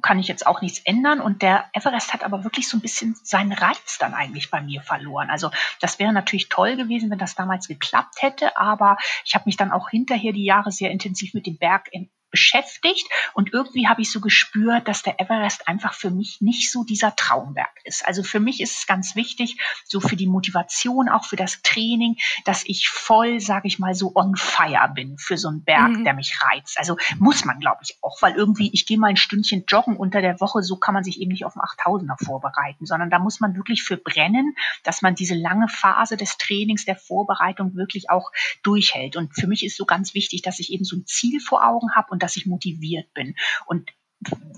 kann 0.02 0.18
ich 0.18 0.28
jetzt 0.28 0.46
auch 0.46 0.60
nichts 0.60 0.80
ändern. 0.80 1.20
Und 1.20 1.42
der 1.42 1.70
Everest 1.72 2.12
hat 2.12 2.24
aber 2.24 2.44
wirklich 2.44 2.68
so 2.68 2.76
ein 2.76 2.80
bisschen 2.80 3.14
seinen 3.22 3.52
Reiz 3.52 3.98
dann 3.98 4.14
eigentlich 4.14 4.50
bei 4.50 4.60
mir 4.60 4.82
verloren. 4.82 5.30
Also 5.30 5.50
das 5.80 5.98
wäre 5.98 6.12
natürlich 6.12 6.48
toll 6.48 6.76
gewesen, 6.76 7.10
wenn 7.10 7.18
das 7.18 7.34
damals 7.34 7.68
geklappt 7.68 8.20
hätte, 8.20 8.56
aber 8.56 8.96
ich 9.24 9.34
habe 9.34 9.44
mich 9.46 9.56
dann 9.56 9.72
auch 9.72 9.88
hinterher 9.88 10.32
die 10.32 10.44
Jahre 10.44 10.72
sehr 10.72 10.90
intensiv 10.90 11.34
mit 11.34 11.46
dem 11.46 11.56
Berg 11.56 11.88
beschäftigt 12.32 13.06
und 13.34 13.52
irgendwie 13.52 13.86
habe 13.86 14.02
ich 14.02 14.10
so 14.10 14.20
gespürt, 14.20 14.88
dass 14.88 15.02
der 15.02 15.20
Everest 15.20 15.68
einfach 15.68 15.94
für 15.94 16.10
mich 16.10 16.40
nicht 16.40 16.72
so 16.72 16.82
dieser 16.82 17.14
Traumberg 17.14 17.70
ist. 17.84 18.04
Also 18.04 18.24
für 18.24 18.40
mich 18.40 18.60
ist 18.60 18.78
es 18.78 18.86
ganz 18.86 19.14
wichtig, 19.14 19.58
so 19.84 20.00
für 20.00 20.16
die 20.16 20.26
Motivation, 20.26 21.08
auch 21.08 21.24
für 21.24 21.36
das 21.36 21.62
Training, 21.62 22.16
dass 22.44 22.64
ich 22.66 22.88
voll, 22.88 23.38
sage 23.38 23.68
ich 23.68 23.78
mal, 23.78 23.94
so 23.94 24.12
on 24.16 24.34
fire 24.34 24.90
bin 24.94 25.18
für 25.18 25.38
so 25.38 25.48
einen 25.48 25.62
Berg, 25.62 25.90
mhm. 25.90 26.04
der 26.04 26.14
mich 26.14 26.38
reizt. 26.42 26.78
Also 26.78 26.96
muss 27.18 27.44
man, 27.44 27.60
glaube 27.60 27.80
ich, 27.82 27.98
auch, 28.02 28.20
weil 28.22 28.34
irgendwie, 28.34 28.70
ich 28.72 28.86
gehe 28.86 28.98
mal 28.98 29.08
ein 29.08 29.16
Stündchen 29.16 29.64
joggen 29.68 29.96
unter 29.96 30.22
der 30.22 30.40
Woche, 30.40 30.62
so 30.62 30.76
kann 30.76 30.94
man 30.94 31.04
sich 31.04 31.20
eben 31.20 31.30
nicht 31.30 31.44
auf 31.44 31.52
den 31.52 31.62
8000er 31.62 32.24
vorbereiten, 32.24 32.86
sondern 32.86 33.10
da 33.10 33.18
muss 33.18 33.40
man 33.40 33.54
wirklich 33.54 33.82
für 33.82 33.98
brennen, 33.98 34.54
dass 34.82 35.02
man 35.02 35.14
diese 35.14 35.34
lange 35.34 35.68
Phase 35.68 36.16
des 36.16 36.38
Trainings, 36.38 36.86
der 36.86 36.96
Vorbereitung 36.96 37.74
wirklich 37.74 38.08
auch 38.08 38.30
durchhält. 38.62 39.16
Und 39.16 39.34
für 39.34 39.46
mich 39.46 39.64
ist 39.64 39.76
so 39.76 39.84
ganz 39.84 40.14
wichtig, 40.14 40.42
dass 40.42 40.58
ich 40.58 40.72
eben 40.72 40.84
so 40.84 40.96
ein 40.96 41.04
Ziel 41.06 41.40
vor 41.40 41.66
Augen 41.66 41.94
habe 41.94 42.08
und 42.10 42.21
dass 42.22 42.36
ich 42.36 42.46
motiviert 42.46 43.12
bin. 43.14 43.34
Und 43.66 43.90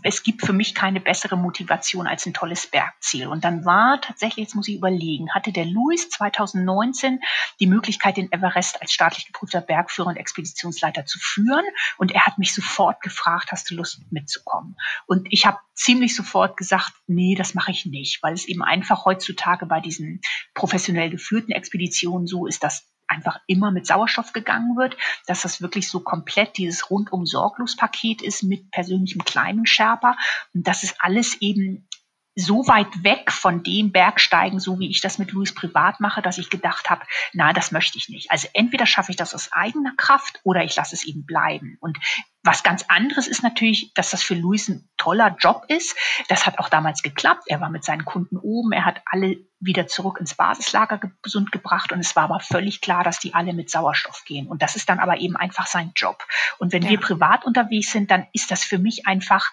es 0.02 0.22
gibt 0.22 0.44
für 0.44 0.52
mich 0.52 0.74
keine 0.74 1.00
bessere 1.00 1.36
Motivation 1.36 2.06
als 2.06 2.26
ein 2.26 2.34
tolles 2.34 2.66
Bergziel. 2.66 3.26
Und 3.26 3.44
dann 3.44 3.64
war 3.64 4.00
tatsächlich, 4.00 4.44
jetzt 4.44 4.54
muss 4.54 4.68
ich 4.68 4.76
überlegen, 4.76 5.32
hatte 5.32 5.52
der 5.52 5.64
Louis 5.64 6.10
2019 6.10 7.20
die 7.60 7.66
Möglichkeit, 7.66 8.16
den 8.16 8.30
Everest 8.30 8.80
als 8.82 8.92
staatlich 8.92 9.26
geprüfter 9.26 9.60
Bergführer 9.60 10.08
und 10.08 10.16
Expeditionsleiter 10.16 11.06
zu 11.06 11.18
führen. 11.18 11.64
Und 11.96 12.12
er 12.12 12.26
hat 12.26 12.38
mich 12.38 12.52
sofort 12.52 13.00
gefragt, 13.00 13.52
hast 13.52 13.70
du 13.70 13.74
Lust 13.74 14.00
mitzukommen? 14.10 14.76
Und 15.06 15.28
ich 15.30 15.46
habe 15.46 15.58
ziemlich 15.74 16.14
sofort 16.14 16.56
gesagt, 16.56 16.92
nee, 17.06 17.34
das 17.34 17.54
mache 17.54 17.70
ich 17.70 17.86
nicht, 17.86 18.22
weil 18.22 18.34
es 18.34 18.46
eben 18.46 18.62
einfach 18.62 19.04
heutzutage 19.04 19.66
bei 19.66 19.80
diesen 19.80 20.20
professionell 20.52 21.10
geführten 21.10 21.52
Expeditionen 21.52 22.26
so 22.26 22.46
ist, 22.46 22.62
dass 22.62 22.86
einfach 23.08 23.40
immer 23.46 23.70
mit 23.70 23.86
Sauerstoff 23.86 24.32
gegangen 24.32 24.76
wird, 24.76 24.96
dass 25.26 25.42
das 25.42 25.60
wirklich 25.60 25.88
so 25.88 26.00
komplett 26.00 26.56
dieses 26.56 26.90
rundum 26.90 27.26
sorglos 27.26 27.76
Paket 27.76 28.22
ist 28.22 28.42
mit 28.42 28.70
persönlichem 28.70 29.24
kleinen 29.24 29.66
Sherpa 29.66 30.16
und 30.54 30.66
das 30.66 30.82
ist 30.82 30.96
alles 31.00 31.40
eben 31.40 31.88
so 32.36 32.66
weit 32.66 33.04
weg 33.04 33.30
von 33.30 33.62
dem 33.62 33.92
Bergsteigen, 33.92 34.58
so 34.58 34.78
wie 34.80 34.90
ich 34.90 35.00
das 35.00 35.18
mit 35.18 35.30
Louis 35.32 35.54
privat 35.54 36.00
mache, 36.00 36.20
dass 36.20 36.38
ich 36.38 36.50
gedacht 36.50 36.90
habe, 36.90 37.02
na, 37.32 37.52
das 37.52 37.70
möchte 37.70 37.96
ich 37.96 38.08
nicht. 38.08 38.30
Also 38.30 38.48
entweder 38.54 38.86
schaffe 38.86 39.12
ich 39.12 39.16
das 39.16 39.34
aus 39.34 39.52
eigener 39.52 39.94
Kraft 39.96 40.40
oder 40.42 40.64
ich 40.64 40.74
lasse 40.74 40.96
es 40.96 41.04
eben 41.04 41.24
bleiben. 41.24 41.76
Und 41.80 41.98
was 42.42 42.62
ganz 42.62 42.84
anderes 42.88 43.28
ist 43.28 43.42
natürlich, 43.42 43.94
dass 43.94 44.10
das 44.10 44.22
für 44.22 44.34
Luis 44.34 44.68
ein 44.68 44.88
toller 44.96 45.36
Job 45.38 45.64
ist. 45.68 45.96
Das 46.28 46.44
hat 46.44 46.58
auch 46.58 46.68
damals 46.68 47.02
geklappt. 47.02 47.44
Er 47.46 47.60
war 47.60 47.70
mit 47.70 47.84
seinen 47.84 48.04
Kunden 48.04 48.36
oben. 48.36 48.72
Er 48.72 48.84
hat 48.84 49.00
alle 49.06 49.36
wieder 49.60 49.86
zurück 49.86 50.18
ins 50.20 50.34
Basislager 50.34 51.00
gesund 51.22 51.52
gebracht. 51.52 51.92
Und 51.92 52.00
es 52.00 52.14
war 52.16 52.24
aber 52.24 52.40
völlig 52.40 52.80
klar, 52.80 53.04
dass 53.04 53.18
die 53.18 53.34
alle 53.34 53.52
mit 53.52 53.70
Sauerstoff 53.70 54.24
gehen. 54.24 54.46
Und 54.46 54.62
das 54.62 54.76
ist 54.76 54.88
dann 54.88 55.00
aber 55.00 55.18
eben 55.18 55.36
einfach 55.36 55.66
sein 55.66 55.92
Job. 55.96 56.24
Und 56.58 56.72
wenn 56.72 56.82
ja. 56.82 56.90
wir 56.90 57.00
privat 57.00 57.44
unterwegs 57.44 57.92
sind, 57.92 58.10
dann 58.10 58.26
ist 58.32 58.50
das 58.50 58.64
für 58.64 58.78
mich 58.78 59.06
einfach 59.06 59.52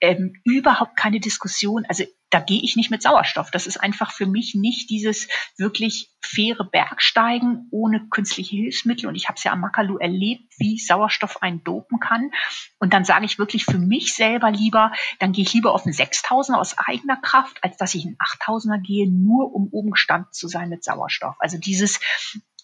ähm, 0.00 0.40
überhaupt 0.44 0.96
keine 0.96 1.20
Diskussion. 1.20 1.84
Also 1.88 2.04
da 2.30 2.40
gehe 2.40 2.60
ich 2.62 2.76
nicht 2.76 2.90
mit 2.90 3.02
Sauerstoff. 3.02 3.50
Das 3.50 3.66
ist 3.66 3.78
einfach 3.78 4.12
für 4.12 4.26
mich 4.26 4.54
nicht 4.54 4.90
dieses 4.90 5.28
wirklich 5.56 6.10
faire 6.20 6.64
Bergsteigen 6.64 7.68
ohne 7.70 8.08
künstliche 8.10 8.56
Hilfsmittel. 8.56 9.08
Und 9.08 9.14
ich 9.14 9.28
habe 9.28 9.36
es 9.36 9.44
ja 9.44 9.52
am 9.52 9.60
Makalu 9.60 9.96
erlebt, 9.96 10.42
wie 10.58 10.78
Sauerstoff 10.78 11.42
einen 11.42 11.64
dopen 11.64 12.00
kann. 12.00 12.30
Und 12.78 12.92
dann 12.92 13.04
sage 13.04 13.24
ich 13.24 13.38
wirklich 13.38 13.64
für 13.64 13.78
mich 13.78 14.14
selber 14.14 14.50
lieber, 14.50 14.92
dann 15.20 15.32
gehe 15.32 15.44
ich 15.44 15.54
lieber 15.54 15.72
auf 15.72 15.84
einen 15.84 15.94
6000er 15.94 16.56
aus 16.56 16.76
eigener 16.76 17.16
Kraft, 17.16 17.62
als 17.62 17.76
dass 17.76 17.94
ich 17.94 18.04
einen 18.04 18.16
8000er 18.16 18.80
gehe, 18.82 19.10
nur 19.10 19.54
um 19.54 19.68
oben 19.70 19.90
gestanden 19.90 20.32
zu 20.32 20.48
sein 20.48 20.68
mit 20.68 20.84
Sauerstoff. 20.84 21.36
Also 21.38 21.58
dieses 21.58 22.00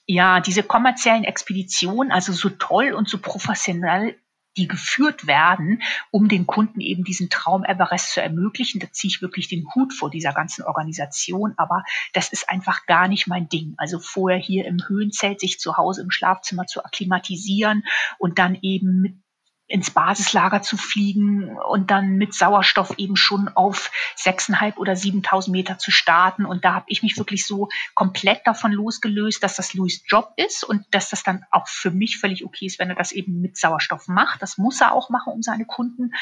ja, 0.06 0.40
diese 0.40 0.62
kommerziellen 0.62 1.24
Expeditionen, 1.24 2.12
also 2.12 2.32
so 2.32 2.50
toll 2.50 2.92
und 2.92 3.08
so 3.08 3.18
professionell 3.18 4.18
die 4.56 4.68
geführt 4.68 5.26
werden, 5.26 5.82
um 6.10 6.28
den 6.28 6.46
Kunden 6.46 6.80
eben 6.80 7.04
diesen 7.04 7.30
Traum 7.30 7.64
Everest 7.64 8.12
zu 8.12 8.22
ermöglichen. 8.22 8.80
Da 8.80 8.90
ziehe 8.90 9.10
ich 9.10 9.22
wirklich 9.22 9.48
den 9.48 9.66
Hut 9.74 9.92
vor 9.92 10.10
dieser 10.10 10.32
ganzen 10.32 10.64
Organisation, 10.64 11.54
aber 11.56 11.84
das 12.12 12.32
ist 12.32 12.48
einfach 12.48 12.86
gar 12.86 13.08
nicht 13.08 13.26
mein 13.26 13.48
Ding. 13.48 13.74
Also 13.76 13.98
vorher 13.98 14.38
hier 14.38 14.66
im 14.66 14.78
Höhenzelt 14.86 15.40
sich 15.40 15.58
zu 15.58 15.76
Hause 15.76 16.02
im 16.02 16.10
Schlafzimmer 16.10 16.66
zu 16.66 16.84
akklimatisieren 16.84 17.84
und 18.18 18.38
dann 18.38 18.58
eben 18.62 19.00
mit 19.00 19.23
ins 19.66 19.90
Basislager 19.90 20.60
zu 20.60 20.76
fliegen 20.76 21.56
und 21.56 21.90
dann 21.90 22.16
mit 22.16 22.34
Sauerstoff 22.34 22.94
eben 22.98 23.16
schon 23.16 23.48
auf 23.48 23.90
sechseinhalb 24.14 24.76
oder 24.76 24.94
siebentausend 24.94 25.52
Meter 25.52 25.78
zu 25.78 25.90
starten. 25.90 26.44
Und 26.44 26.64
da 26.64 26.74
habe 26.74 26.84
ich 26.88 27.02
mich 27.02 27.16
wirklich 27.16 27.46
so 27.46 27.68
komplett 27.94 28.46
davon 28.46 28.72
losgelöst, 28.72 29.42
dass 29.42 29.56
das 29.56 29.72
Louis 29.72 30.02
Job 30.06 30.32
ist 30.36 30.64
und 30.64 30.84
dass 30.90 31.08
das 31.08 31.22
dann 31.22 31.44
auch 31.50 31.66
für 31.66 31.90
mich 31.90 32.18
völlig 32.18 32.44
okay 32.44 32.66
ist, 32.66 32.78
wenn 32.78 32.90
er 32.90 32.96
das 32.96 33.12
eben 33.12 33.40
mit 33.40 33.56
Sauerstoff 33.56 34.06
macht. 34.06 34.42
Das 34.42 34.58
muss 34.58 34.80
er 34.82 34.92
auch 34.92 35.08
machen, 35.08 35.32
um 35.32 35.42
seine 35.42 35.64
Kunden 35.64 36.12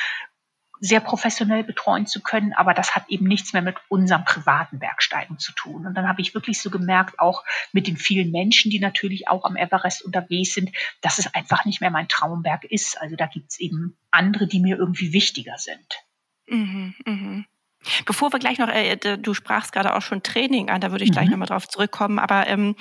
sehr 0.85 0.99
professionell 0.99 1.63
betreuen 1.63 2.07
zu 2.07 2.21
können, 2.21 2.53
aber 2.55 2.75
das 2.75 2.97
hat 2.97 3.05
eben 3.09 3.29
nichts 3.29 3.53
mehr 3.53 3.63
mit 3.63 3.77
unserem 3.89 4.25
privaten 4.25 4.81
Bergsteigen 4.81 5.39
zu 5.39 5.53
tun. 5.53 5.87
Und 5.87 5.95
dann 5.95 6.09
habe 6.09 6.21
ich 6.21 6.35
wirklich 6.35 6.61
so 6.61 6.71
gemerkt, 6.71 7.21
auch 7.21 7.45
mit 7.71 7.87
den 7.87 7.97
vielen 7.97 8.33
Menschen, 8.33 8.69
die 8.69 8.81
natürlich 8.81 9.29
auch 9.29 9.45
am 9.45 9.55
Everest 9.55 10.03
unterwegs 10.03 10.55
sind, 10.55 10.71
dass 11.01 11.21
es 11.21 11.33
einfach 11.35 11.65
nicht 11.65 11.81
mehr 11.81 11.93
mein 11.93 12.09
Traumberg 12.09 12.65
ist. 12.65 13.01
Also 13.01 13.15
da 13.15 13.27
gibt 13.27 13.53
es 13.53 13.61
eben 13.61 13.97
andere, 14.11 14.49
die 14.49 14.59
mir 14.59 14.77
irgendwie 14.77 15.13
wichtiger 15.13 15.57
sind. 15.57 16.03
Mhm, 16.49 16.95
mh. 17.07 17.45
Bevor 18.05 18.33
wir 18.33 18.41
gleich 18.41 18.59
noch, 18.59 18.69
äh, 18.69 18.97
du 18.97 19.35
sprachst 19.35 19.71
gerade 19.71 19.95
auch 19.95 20.03
schon 20.03 20.25
Training 20.25 20.69
an, 20.69 20.81
da 20.81 20.91
würde 20.91 21.05
ich 21.05 21.11
mhm. 21.11 21.15
gleich 21.15 21.31
nochmal 21.31 21.47
drauf 21.47 21.69
zurückkommen, 21.69 22.19
aber 22.19 22.49
ähm, 22.49 22.75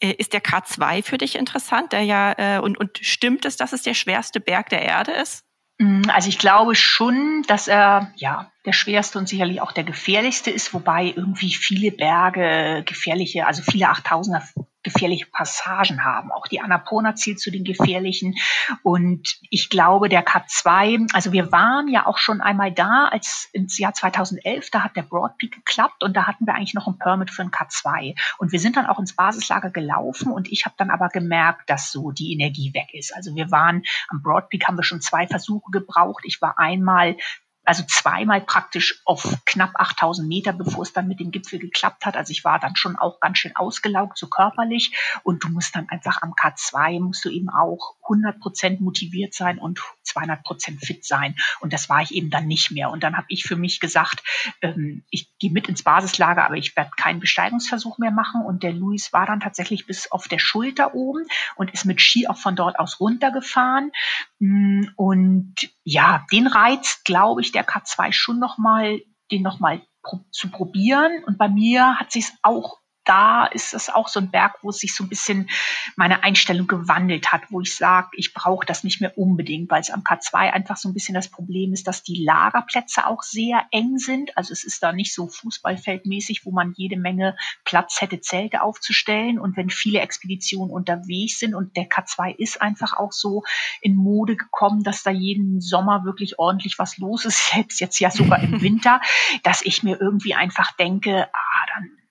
äh, 0.00 0.10
ist 0.10 0.32
der 0.32 0.42
K2 0.42 1.04
für 1.04 1.18
dich 1.18 1.36
interessant? 1.36 1.92
Der 1.92 2.02
ja, 2.02 2.34
äh, 2.36 2.58
und, 2.58 2.78
und 2.78 2.98
stimmt 2.98 3.44
es, 3.44 3.56
dass 3.56 3.72
es 3.72 3.82
der 3.82 3.94
schwerste 3.94 4.40
Berg 4.40 4.70
der 4.70 4.82
Erde 4.82 5.12
ist? 5.12 5.44
Mm, 5.78 6.02
also 6.08 6.28
ich 6.28 6.38
glaube 6.38 6.74
schon, 6.74 7.42
dass 7.48 7.68
er 7.68 8.12
ja 8.16 8.50
der 8.64 8.72
schwerste 8.72 9.18
und 9.18 9.28
sicherlich 9.28 9.60
auch 9.60 9.72
der 9.72 9.84
gefährlichste 9.84 10.50
ist, 10.50 10.72
wobei 10.72 11.12
irgendwie 11.16 11.52
viele 11.52 11.90
Berge 11.90 12.82
gefährliche, 12.84 13.46
also 13.46 13.62
viele 13.62 13.90
8000er 13.90 14.42
gefährliche 14.84 15.26
Passagen 15.26 16.04
haben. 16.04 16.30
Auch 16.30 16.46
die 16.46 16.60
Annapurna 16.60 17.16
zählt 17.16 17.40
zu 17.40 17.50
den 17.50 17.64
gefährlichen. 17.64 18.36
Und 18.82 19.38
ich 19.50 19.70
glaube, 19.70 20.08
der 20.08 20.24
K2, 20.24 21.08
also 21.12 21.32
wir 21.32 21.50
waren 21.50 21.88
ja 21.88 22.06
auch 22.06 22.18
schon 22.18 22.40
einmal 22.40 22.70
da, 22.70 23.08
als 23.10 23.48
ins 23.52 23.78
Jahr 23.78 23.94
2011, 23.94 24.70
da 24.70 24.84
hat 24.84 24.96
der 24.96 25.02
Broad 25.02 25.36
Peak 25.38 25.54
geklappt 25.54 26.04
und 26.04 26.14
da 26.16 26.26
hatten 26.26 26.46
wir 26.46 26.54
eigentlich 26.54 26.74
noch 26.74 26.86
ein 26.86 26.98
Permit 26.98 27.30
für 27.30 27.42
ein 27.42 27.50
K2. 27.50 28.14
Und 28.38 28.52
wir 28.52 28.60
sind 28.60 28.76
dann 28.76 28.86
auch 28.86 28.98
ins 28.98 29.16
Basislager 29.16 29.70
gelaufen 29.70 30.30
und 30.30 30.50
ich 30.52 30.64
habe 30.64 30.74
dann 30.78 30.90
aber 30.90 31.08
gemerkt, 31.08 31.68
dass 31.70 31.90
so 31.90 32.10
die 32.10 32.32
Energie 32.32 32.72
weg 32.74 32.92
ist. 32.92 33.14
Also 33.14 33.34
wir 33.34 33.50
waren 33.50 33.82
am 34.08 34.22
Broad 34.22 34.48
Peak 34.50 34.66
haben 34.68 34.76
wir 34.76 34.84
schon 34.84 35.00
zwei 35.00 35.26
Versuche 35.26 35.70
gebraucht. 35.70 36.24
Ich 36.26 36.40
war 36.40 36.58
einmal 36.58 37.16
also 37.64 37.82
zweimal 37.86 38.40
praktisch 38.40 39.00
auf 39.04 39.38
knapp 39.46 39.72
8000 39.74 40.28
Meter, 40.28 40.52
bevor 40.52 40.82
es 40.82 40.92
dann 40.92 41.08
mit 41.08 41.20
dem 41.20 41.30
Gipfel 41.30 41.58
geklappt 41.58 42.04
hat. 42.04 42.16
Also 42.16 42.30
ich 42.30 42.44
war 42.44 42.58
dann 42.58 42.76
schon 42.76 42.96
auch 42.96 43.20
ganz 43.20 43.38
schön 43.38 43.56
ausgelaugt, 43.56 44.18
so 44.18 44.28
körperlich. 44.28 44.94
Und 45.22 45.44
du 45.44 45.48
musst 45.48 45.74
dann 45.74 45.88
einfach 45.88 46.22
am 46.22 46.32
K2, 46.32 47.00
musst 47.00 47.24
du 47.24 47.30
eben 47.30 47.48
auch 47.48 47.96
100 48.02 48.38
Prozent 48.40 48.80
motiviert 48.80 49.34
sein 49.34 49.58
und 49.58 49.80
200 50.02 50.42
Prozent 50.42 50.80
fit 50.80 51.04
sein. 51.04 51.36
Und 51.60 51.72
das 51.72 51.88
war 51.88 52.02
ich 52.02 52.14
eben 52.14 52.30
dann 52.30 52.46
nicht 52.46 52.70
mehr. 52.70 52.90
Und 52.90 53.02
dann 53.02 53.16
habe 53.16 53.26
ich 53.28 53.44
für 53.44 53.56
mich 53.56 53.80
gesagt, 53.80 54.22
ähm, 54.60 55.04
ich 55.10 55.30
gehe 55.38 55.50
mit 55.50 55.68
ins 55.68 55.82
Basislager, 55.82 56.44
aber 56.44 56.56
ich 56.56 56.76
werde 56.76 56.90
keinen 56.96 57.20
Besteigungsversuch 57.20 57.98
mehr 57.98 58.10
machen. 58.10 58.42
Und 58.42 58.62
der 58.62 58.72
Luis 58.72 59.12
war 59.12 59.26
dann 59.26 59.40
tatsächlich 59.40 59.86
bis 59.86 60.12
auf 60.12 60.28
der 60.28 60.38
Schulter 60.38 60.94
oben 60.94 61.24
und 61.56 61.72
ist 61.72 61.86
mit 61.86 62.00
Ski 62.00 62.28
auch 62.28 62.36
von 62.36 62.56
dort 62.56 62.78
aus 62.78 63.00
runtergefahren. 63.00 63.90
Mm, 64.38 64.84
und 64.96 65.54
ja, 65.84 66.26
den 66.32 66.46
reizt, 66.46 67.04
glaube 67.04 67.40
ich, 67.40 67.52
der 67.54 67.66
K2 67.66 68.12
schon 68.12 68.38
nochmal, 68.38 69.00
den 69.30 69.42
nochmal 69.42 69.82
zu 70.30 70.50
probieren. 70.50 71.24
Und 71.24 71.38
bei 71.38 71.48
mir 71.48 71.98
hat 71.98 72.12
sich 72.12 72.24
es 72.24 72.32
auch 72.42 72.80
da 73.04 73.46
ist 73.46 73.74
es 73.74 73.90
auch 73.90 74.08
so 74.08 74.20
ein 74.20 74.30
Berg, 74.30 74.58
wo 74.62 74.72
sich 74.72 74.94
so 74.94 75.04
ein 75.04 75.08
bisschen 75.08 75.50
meine 75.96 76.22
Einstellung 76.22 76.66
gewandelt 76.66 77.32
hat, 77.32 77.42
wo 77.50 77.60
ich 77.60 77.76
sage, 77.76 78.08
ich 78.12 78.34
brauche 78.34 78.66
das 78.66 78.84
nicht 78.84 79.00
mehr 79.00 79.16
unbedingt, 79.18 79.70
weil 79.70 79.80
es 79.80 79.90
am 79.90 80.02
K2 80.02 80.34
einfach 80.50 80.76
so 80.76 80.88
ein 80.88 80.94
bisschen 80.94 81.14
das 81.14 81.28
Problem 81.28 81.72
ist, 81.72 81.86
dass 81.86 82.02
die 82.02 82.22
Lagerplätze 82.24 83.06
auch 83.06 83.22
sehr 83.22 83.66
eng 83.70 83.98
sind. 83.98 84.36
Also 84.36 84.52
es 84.52 84.64
ist 84.64 84.82
da 84.82 84.92
nicht 84.92 85.14
so 85.14 85.28
fußballfeldmäßig, 85.28 86.44
wo 86.44 86.50
man 86.50 86.72
jede 86.76 86.96
Menge 86.96 87.36
Platz 87.64 88.00
hätte, 88.00 88.20
Zelte 88.20 88.62
aufzustellen. 88.62 89.38
Und 89.38 89.56
wenn 89.56 89.70
viele 89.70 90.00
Expeditionen 90.00 90.72
unterwegs 90.72 91.38
sind 91.38 91.54
und 91.54 91.76
der 91.76 91.88
K2 91.88 92.34
ist 92.36 92.62
einfach 92.62 92.94
auch 92.94 93.12
so 93.12 93.42
in 93.80 93.96
Mode 93.96 94.36
gekommen, 94.36 94.82
dass 94.82 95.02
da 95.02 95.10
jeden 95.10 95.60
Sommer 95.60 96.04
wirklich 96.04 96.38
ordentlich 96.38 96.78
was 96.78 96.98
los 96.98 97.24
ist, 97.24 97.48
selbst 97.52 97.80
jetzt 97.80 97.98
ja 97.98 98.10
sogar 98.10 98.42
im 98.42 98.60
Winter, 98.62 99.00
dass 99.42 99.62
ich 99.62 99.82
mir 99.82 100.00
irgendwie 100.00 100.34
einfach 100.34 100.72
denke, 100.72 101.28
ah, 101.32 101.66
dann 101.74 102.03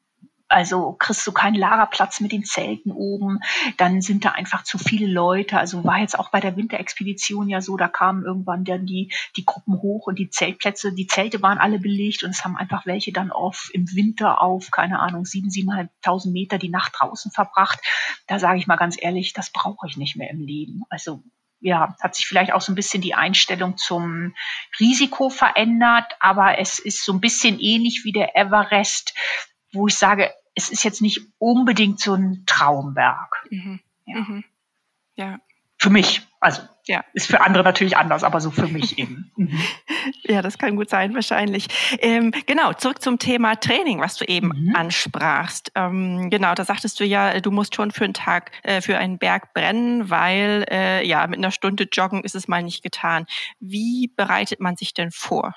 also 0.54 0.94
kriegst 1.00 1.26
du 1.26 1.32
keinen 1.32 1.56
Lagerplatz 1.56 2.20
mit 2.20 2.32
den 2.32 2.46
Zelten 2.46 2.92
oben, 2.92 3.40
dann 3.78 4.02
sind 4.02 4.24
da 4.24 4.32
einfach 4.32 4.64
zu 4.64 4.78
viele 4.78 5.08
Leute. 5.08 5.58
Also 5.58 5.84
war 5.84 5.98
jetzt 5.98 6.18
auch 6.18 6.30
bei 6.30 6.40
der 6.40 6.56
Winterexpedition 6.56 7.50
ja 7.50 7.60
so, 7.60 7.76
da 7.76 7.88
kamen 7.88 8.24
irgendwann 8.24 8.64
dann 8.64 8.86
die, 8.86 9.12
die 9.36 9.46
Gruppen 9.46 9.82
hoch 9.82 10.06
und 10.06 10.20
die 10.20 10.30
Zeltplätze, 10.30 10.94
die 10.94 11.08
Zelte 11.08 11.42
waren 11.42 11.58
alle 11.58 11.80
belegt 11.80 12.24
und 12.24 12.30
es 12.30 12.46
haben 12.46 12.56
einfach 12.56 12.86
welche 12.86 13.12
dann 13.12 13.32
auf 13.32 13.72
im 13.74 13.92
Winter 13.96 14.42
auf, 14.42 14.70
keine 14.70 15.00
Ahnung, 15.00 15.26
sieben, 15.26 15.50
siebeneinhalbtausend 15.50 16.34
Meter 16.34 16.60
die 16.60 16.70
Nacht 16.70 16.94
draußen 17.00 17.32
verbracht. 17.32 17.80
Da 18.28 18.38
sage 18.38 18.60
ich 18.60 18.68
mal 18.68 18.76
ganz 18.76 18.96
ehrlich, 19.02 19.34
das 19.34 19.50
brauche 19.50 19.88
ich 19.88 19.98
nicht 19.98 20.16
mehr 20.16 20.30
im 20.30 20.40
Leben. 20.40 20.84
Also 20.90 21.24
ja, 21.62 21.96
hat 22.00 22.14
sich 22.14 22.28
vielleicht 22.28 22.52
auch 22.52 22.62
so 22.62 22.72
ein 22.72 22.76
bisschen 22.76 23.02
die 23.02 23.16
Einstellung 23.16 23.78
zum 23.78 24.36
Risiko 24.80 25.30
verändert, 25.30 26.14
aber 26.20 26.60
es 26.60 26.78
ist 26.78 27.04
so 27.04 27.14
ein 27.14 27.22
bisschen 27.22 27.60
ähnlich 27.60 28.02
wie 28.04 28.12
der 28.12 28.36
Everest, 28.36 29.14
wo 29.72 29.88
ich 29.88 29.96
sage, 29.96 30.32
es 30.56 30.70
ist 30.70 30.84
jetzt 30.84 31.02
nicht 31.02 31.22
unbedingt 31.38 32.00
so 32.00 32.14
ein 32.14 32.44
Traumberg. 32.46 33.46
Mhm. 33.50 33.80
Ja. 34.06 34.20
Mhm. 34.20 34.44
ja. 35.16 35.40
Für 35.78 35.90
mich. 35.90 36.22
Also 36.40 36.62
ja. 36.86 37.04
ist 37.14 37.28
für 37.28 37.42
andere 37.42 37.64
natürlich 37.64 37.98
anders, 37.98 38.24
aber 38.24 38.42
so 38.42 38.52
für 38.52 38.68
mich 38.68 38.98
eben. 39.00 39.32
Mhm. 39.36 39.60
Ja, 40.24 40.42
das 40.42 40.58
kann 40.58 40.76
gut 40.76 40.90
sein, 40.90 41.14
wahrscheinlich. 41.14 41.68
Ähm, 42.00 42.32
genau, 42.46 42.74
zurück 42.74 43.02
zum 43.02 43.20
Thema 43.20 43.56
Training, 43.56 44.00
was 44.00 44.16
du 44.18 44.26
eben 44.26 44.50
mhm. 44.50 44.76
ansprachst. 44.76 45.72
Ähm, 45.76 46.30
genau, 46.30 46.54
da 46.54 46.66
sagtest 46.66 47.00
du 47.00 47.06
ja, 47.06 47.40
du 47.40 47.52
musst 47.52 47.76
schon 47.76 47.92
für 47.92 48.04
einen 48.04 48.14
Tag, 48.14 48.52
äh, 48.64 48.82
für 48.82 48.98
einen 48.98 49.18
Berg 49.18 49.54
brennen, 49.54 50.10
weil 50.10 50.66
äh, 50.70 51.06
ja, 51.06 51.26
mit 51.28 51.38
einer 51.38 51.52
Stunde 51.52 51.88
Joggen 51.92 52.24
ist 52.24 52.36
es 52.36 52.48
mal 52.48 52.64
nicht 52.64 52.84
getan. 52.84 53.26
Wie 53.60 54.12
bereitet 54.16 54.60
man 54.60 54.76
sich 54.76 54.94
denn 54.94 55.12
vor? 55.12 55.56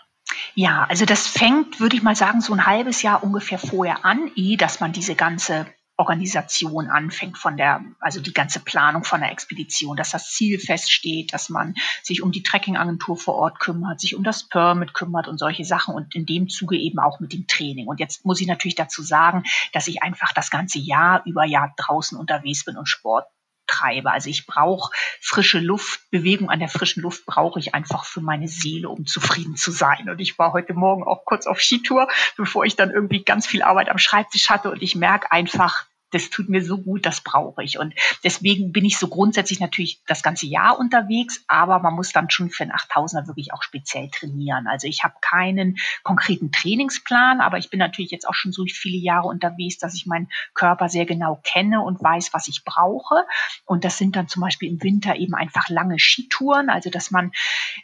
Ja, 0.54 0.86
also 0.88 1.04
das 1.04 1.26
fängt, 1.26 1.80
würde 1.80 1.96
ich 1.96 2.02
mal 2.02 2.16
sagen, 2.16 2.40
so 2.40 2.52
ein 2.52 2.66
halbes 2.66 3.02
Jahr 3.02 3.22
ungefähr 3.22 3.58
vorher 3.58 4.04
an, 4.04 4.30
eh, 4.36 4.56
dass 4.56 4.80
man 4.80 4.92
diese 4.92 5.14
ganze 5.14 5.66
Organisation 5.98 6.88
anfängt 6.88 7.38
von 7.38 7.56
der, 7.56 7.82
also 8.00 8.20
die 8.20 8.34
ganze 8.34 8.60
Planung 8.60 9.04
von 9.04 9.20
der 9.20 9.32
Expedition, 9.32 9.96
dass 9.96 10.10
das 10.10 10.30
Ziel 10.30 10.58
feststeht, 10.58 11.32
dass 11.32 11.48
man 11.48 11.74
sich 12.02 12.22
um 12.22 12.32
die 12.32 12.42
Trekkingagentur 12.42 13.16
vor 13.16 13.34
Ort 13.34 13.60
kümmert, 13.60 14.00
sich 14.00 14.14
um 14.14 14.22
das 14.22 14.46
Permit 14.48 14.92
kümmert 14.92 15.26
und 15.26 15.38
solche 15.38 15.64
Sachen 15.64 15.94
und 15.94 16.14
in 16.14 16.26
dem 16.26 16.48
Zuge 16.48 16.76
eben 16.76 16.98
auch 16.98 17.18
mit 17.18 17.32
dem 17.32 17.46
Training. 17.46 17.86
Und 17.86 17.98
jetzt 17.98 18.26
muss 18.26 18.40
ich 18.40 18.46
natürlich 18.46 18.74
dazu 18.74 19.02
sagen, 19.02 19.44
dass 19.72 19.86
ich 19.86 20.02
einfach 20.02 20.32
das 20.34 20.50
ganze 20.50 20.78
Jahr 20.78 21.22
über 21.24 21.46
Jahr 21.46 21.72
draußen 21.78 22.18
unterwegs 22.18 22.64
bin 22.64 22.76
und 22.76 22.86
Sport 22.86 23.26
treibe. 23.66 24.10
Also 24.10 24.30
ich 24.30 24.46
brauche 24.46 24.92
frische 25.20 25.58
Luft, 25.58 26.00
Bewegung 26.10 26.50
an 26.50 26.60
der 26.60 26.68
frischen 26.68 27.02
Luft 27.02 27.26
brauche 27.26 27.58
ich 27.58 27.74
einfach 27.74 28.04
für 28.04 28.20
meine 28.20 28.48
Seele, 28.48 28.88
um 28.88 29.06
zufrieden 29.06 29.56
zu 29.56 29.70
sein. 29.70 30.08
Und 30.08 30.20
ich 30.20 30.38
war 30.38 30.52
heute 30.52 30.74
Morgen 30.74 31.04
auch 31.04 31.24
kurz 31.24 31.46
auf 31.46 31.60
Skitour, 31.60 32.08
bevor 32.36 32.64
ich 32.64 32.76
dann 32.76 32.90
irgendwie 32.90 33.24
ganz 33.24 33.46
viel 33.46 33.62
Arbeit 33.62 33.88
am 33.88 33.98
Schreibtisch 33.98 34.50
hatte 34.50 34.70
und 34.70 34.82
ich 34.82 34.94
merke 34.94 35.30
einfach, 35.32 35.86
das 36.10 36.30
tut 36.30 36.48
mir 36.48 36.64
so 36.64 36.78
gut, 36.78 37.04
das 37.04 37.20
brauche 37.20 37.62
ich. 37.62 37.78
Und 37.78 37.94
deswegen 38.22 38.72
bin 38.72 38.84
ich 38.84 38.98
so 38.98 39.08
grundsätzlich 39.08 39.60
natürlich 39.60 40.00
das 40.06 40.22
ganze 40.22 40.46
Jahr 40.46 40.78
unterwegs, 40.78 41.44
aber 41.48 41.80
man 41.80 41.94
muss 41.94 42.12
dann 42.12 42.30
schon 42.30 42.50
für 42.50 42.62
einen 42.62 42.72
8000er 42.72 43.26
wirklich 43.26 43.52
auch 43.52 43.62
speziell 43.62 44.08
trainieren. 44.10 44.66
Also 44.66 44.86
ich 44.86 45.02
habe 45.02 45.14
keinen 45.20 45.76
konkreten 46.02 46.52
Trainingsplan, 46.52 47.40
aber 47.40 47.58
ich 47.58 47.70
bin 47.70 47.78
natürlich 47.78 48.10
jetzt 48.10 48.28
auch 48.28 48.34
schon 48.34 48.52
so 48.52 48.64
viele 48.66 48.98
Jahre 48.98 49.28
unterwegs, 49.28 49.78
dass 49.78 49.94
ich 49.94 50.06
meinen 50.06 50.28
Körper 50.54 50.88
sehr 50.88 51.06
genau 51.06 51.40
kenne 51.42 51.82
und 51.82 52.02
weiß, 52.02 52.32
was 52.32 52.48
ich 52.48 52.64
brauche. 52.64 53.24
Und 53.64 53.84
das 53.84 53.98
sind 53.98 54.16
dann 54.16 54.28
zum 54.28 54.42
Beispiel 54.42 54.70
im 54.70 54.82
Winter 54.82 55.16
eben 55.16 55.34
einfach 55.34 55.68
lange 55.68 55.98
Skitouren, 55.98 56.70
also 56.70 56.90
dass 56.90 57.10
man, 57.10 57.32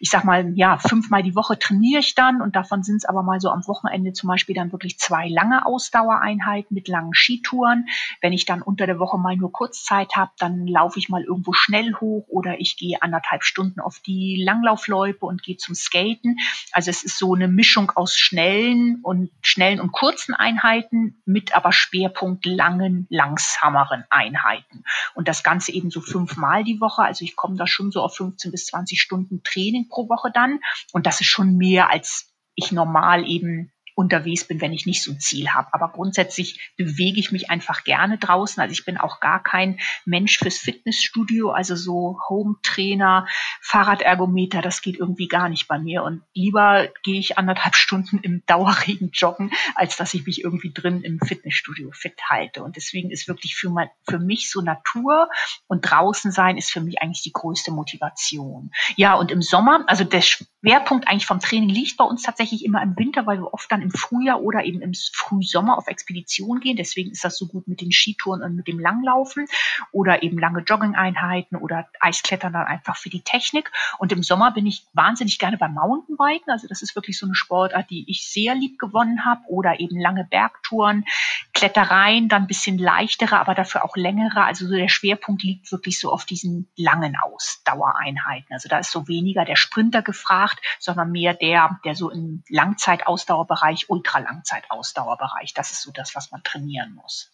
ich 0.00 0.11
sag 0.11 0.24
mal, 0.24 0.52
ja, 0.54 0.78
fünfmal 0.78 1.22
die 1.22 1.35
Woche 1.35 1.58
trainiere 1.58 2.00
ich 2.00 2.14
dann 2.14 2.40
und 2.40 2.56
davon 2.56 2.82
sind 2.82 2.96
es 2.96 3.04
aber 3.04 3.22
mal 3.22 3.40
so 3.40 3.50
am 3.50 3.66
Wochenende 3.66 4.12
zum 4.12 4.28
Beispiel 4.28 4.54
dann 4.54 4.72
wirklich 4.72 4.98
zwei 4.98 5.28
lange 5.28 5.66
Ausdauereinheiten 5.66 6.74
mit 6.74 6.88
langen 6.88 7.14
Skitouren. 7.14 7.87
Wenn 8.20 8.33
ich 8.33 8.44
dann 8.44 8.62
unter 8.62 8.87
der 8.87 8.98
Woche 8.98 9.18
mal 9.18 9.37
nur 9.37 9.53
kurz 9.53 9.85
Zeit 9.85 10.16
habe, 10.16 10.33
dann 10.38 10.66
laufe 10.66 10.98
ich 10.98 11.09
mal 11.09 11.22
irgendwo 11.22 11.53
schnell 11.53 11.94
hoch 11.94 12.27
oder 12.29 12.61
ich 12.61 12.77
gehe 12.77 13.03
anderthalb 13.03 13.44
Stunden 13.44 13.81
auf 13.81 14.01
die 14.01 14.42
Langlaufloipe 14.44 15.25
und 15.25 15.42
gehe 15.42 15.57
zum 15.57 15.75
Skaten. 15.75 16.37
Also 16.72 16.90
es 16.90 17.03
ist 17.03 17.18
so 17.18 17.35
eine 17.35 17.48
Mischung 17.48 17.90
aus 17.94 18.16
schnellen 18.16 19.01
und 19.03 19.31
schnellen 19.40 19.81
und 19.81 19.92
kurzen 19.92 20.35
Einheiten 20.35 21.22
mit 21.25 21.55
aber 21.55 21.72
Schwerpunkt 21.72 22.46
langen, 22.46 23.07
langsameren 23.11 24.05
Einheiten. 24.11 24.85
Und 25.14 25.29
das 25.29 25.42
Ganze 25.42 25.72
eben 25.72 25.90
so 25.90 26.01
fünfmal 26.01 26.64
die 26.64 26.81
Woche. 26.81 27.03
Also 27.03 27.25
ich 27.25 27.37
komme 27.37 27.57
da 27.57 27.66
schon 27.66 27.90
so 27.90 28.03
auf 28.03 28.16
15 28.16 28.51
bis 28.51 28.66
20 28.66 29.01
Stunden 29.01 29.42
Training 29.42 29.88
pro 29.88 30.09
Woche 30.09 30.31
dann. 30.33 30.61
Und 30.92 31.07
das 31.07 31.20
ist 31.20 31.29
schon 31.29 31.57
mehr 31.57 31.90
als 31.90 32.33
ich 32.55 32.72
normal 32.72 33.29
eben 33.29 33.72
unterwegs 33.94 34.46
bin, 34.46 34.61
wenn 34.61 34.72
ich 34.72 34.87
nicht 34.87 35.02
so 35.02 35.12
ein 35.12 35.20
Ziel 35.20 35.50
habe. 35.50 35.68
Aber 35.72 35.90
grundsätzlich 35.92 36.72
bewege 36.76 37.20
ich 37.20 37.33
mich 37.33 37.50
einfach 37.50 37.85
gerne 37.85 38.18
draußen. 38.18 38.61
Also 38.61 38.72
ich 38.72 38.85
bin 38.85 38.96
auch 38.96 39.20
gar 39.20 39.42
kein 39.42 39.78
Mensch 40.05 40.38
fürs 40.38 40.59
Fitnessstudio, 40.59 41.50
also 41.50 41.76
so 41.76 42.18
Home-Trainer, 42.28 43.26
Fahrradergometer, 43.61 44.62
das 44.62 44.83
geht 44.83 44.96
irgendwie 44.96 45.28
gar 45.28 45.48
nicht 45.48 45.68
bei 45.68 45.78
mir. 45.78 46.02
Und 46.02 46.22
lieber 46.35 46.88
gehe 47.02 47.18
ich 47.18 47.38
anderthalb 47.38 47.76
Stunden 47.83 48.18
im 48.18 48.42
Dauerregen 48.46 49.11
joggen, 49.12 49.52
als 49.74 49.96
dass 49.96 50.14
ich 50.14 50.26
mich 50.26 50.42
irgendwie 50.42 50.72
drin 50.72 51.02
im 51.02 51.18
Fitnessstudio 51.20 51.90
fit 51.92 52.20
halte. 52.28 52.62
Und 52.62 52.76
deswegen 52.76 53.11
ist 53.11 53.28
wirklich 53.28 53.57
für, 53.57 53.70
mein, 53.70 53.88
für 54.09 54.18
mich 54.18 54.50
so 54.50 54.61
Natur 54.61 55.28
und 55.66 55.83
draußen 55.83 56.31
sein 56.33 56.57
ist 56.57 56.70
für 56.70 56.81
mich 56.81 57.02
eigentlich 57.02 57.22
die 57.22 57.33
größte 57.33 57.70
Motivation. 57.72 58.70
Ja, 58.96 59.14
und 59.14 59.31
im 59.31 59.42
Sommer, 59.42 59.85
also 59.87 60.05
der 60.05 60.22
Schwerpunkt 60.22 61.09
eigentlich 61.09 61.26
vom 61.26 61.40
Training 61.40 61.68
liegt 61.68 61.96
bei 61.96 62.05
uns 62.05 62.22
tatsächlich 62.22 62.64
immer 62.64 62.83
im 62.83 62.96
Winter, 62.96 63.26
weil 63.26 63.38
wir 63.38 63.52
oft 63.52 63.70
dann 63.70 63.81
im 63.82 63.90
Frühjahr 63.90 64.40
oder 64.40 64.64
eben 64.64 64.80
im 64.80 64.92
Frühsommer 64.94 65.76
auf 65.76 65.88
Expedition 65.88 66.60
gehen. 66.60 66.76
Deswegen 66.76 67.10
ist 67.10 67.24
das 67.24 67.36
so 67.36 67.46
gut 67.46 67.68
mit 67.68 67.80
den 67.80 67.92
Skitouren 67.92 68.42
und 68.42 68.56
mit 68.56 68.68
dem 68.68 68.78
Langlaufen 68.78 69.46
oder 69.90 70.22
eben 70.22 70.38
lange 70.38 70.60
Jogging-Einheiten 70.60 71.56
oder 71.56 71.88
Eisklettern 72.00 72.52
dann 72.52 72.66
einfach 72.66 72.96
für 72.96 73.10
die 73.10 73.22
Technik. 73.22 73.70
Und 73.98 74.12
im 74.12 74.22
Sommer 74.22 74.52
bin 74.52 74.66
ich 74.66 74.86
wahnsinnig 74.92 75.38
gerne 75.38 75.56
beim 75.56 75.74
Mountainbiken. 75.74 76.50
Also 76.50 76.68
das 76.68 76.82
ist 76.82 76.94
wirklich 76.94 77.18
so 77.18 77.26
eine 77.26 77.34
Sportart, 77.34 77.90
die 77.90 78.04
ich 78.08 78.26
sehr 78.28 78.54
lieb 78.54 78.78
gewonnen 78.78 79.24
habe 79.24 79.42
oder 79.48 79.80
eben 79.80 79.98
lange 80.00 80.24
Bergtouren, 80.24 81.04
Klettereien, 81.52 82.28
dann 82.28 82.42
ein 82.42 82.46
bisschen 82.48 82.78
leichtere, 82.78 83.38
aber 83.38 83.54
dafür 83.54 83.84
auch 83.84 83.96
längere. 83.96 84.44
Also 84.44 84.66
so 84.66 84.74
der 84.74 84.88
Schwerpunkt 84.88 85.42
liegt 85.42 85.70
wirklich 85.72 85.98
so 85.98 86.12
auf 86.12 86.24
diesen 86.24 86.68
langen 86.76 87.16
Ausdauereinheiten. 87.16 88.52
Also 88.52 88.68
da 88.68 88.78
ist 88.78 88.90
so 88.90 89.08
weniger 89.08 89.44
der 89.44 89.56
Sprinter 89.56 90.02
gefragt, 90.02 90.58
sondern 90.78 91.10
mehr 91.10 91.34
der, 91.34 91.78
der 91.84 91.94
so 91.94 92.10
im 92.10 92.42
Langzeitausdauerbereich 92.48 93.71
Bereich, 93.72 93.88
Ultralangzeitausdauerbereich. 93.88 95.54
Das 95.54 95.72
ist 95.72 95.82
so 95.82 95.90
das, 95.92 96.14
was 96.14 96.30
man 96.30 96.42
trainieren 96.42 96.94
muss. 96.94 97.30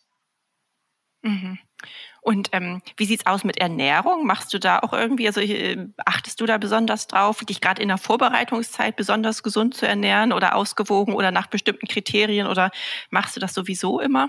Mhm. 1.22 1.58
Und 2.20 2.50
ähm, 2.52 2.82
wie 2.96 3.06
sieht's 3.06 3.26
aus 3.26 3.44
mit 3.44 3.58
Ernährung? 3.58 4.26
Machst 4.26 4.52
du 4.54 4.58
da 4.58 4.80
auch 4.80 4.92
irgendwie, 4.92 5.26
also 5.26 5.40
äh, 5.40 5.88
achtest 6.04 6.40
du 6.40 6.46
da 6.46 6.58
besonders 6.58 7.06
drauf, 7.06 7.44
dich 7.44 7.60
gerade 7.60 7.82
in 7.82 7.88
der 7.88 7.98
Vorbereitungszeit 7.98 8.96
besonders 8.96 9.42
gesund 9.42 9.74
zu 9.74 9.86
ernähren 9.86 10.32
oder 10.32 10.54
ausgewogen 10.54 11.14
oder 11.14 11.30
nach 11.30 11.46
bestimmten 11.48 11.88
Kriterien 11.88 12.46
oder 12.46 12.70
machst 13.10 13.36
du 13.36 13.40
das 13.40 13.54
sowieso 13.54 14.00
immer? 14.00 14.28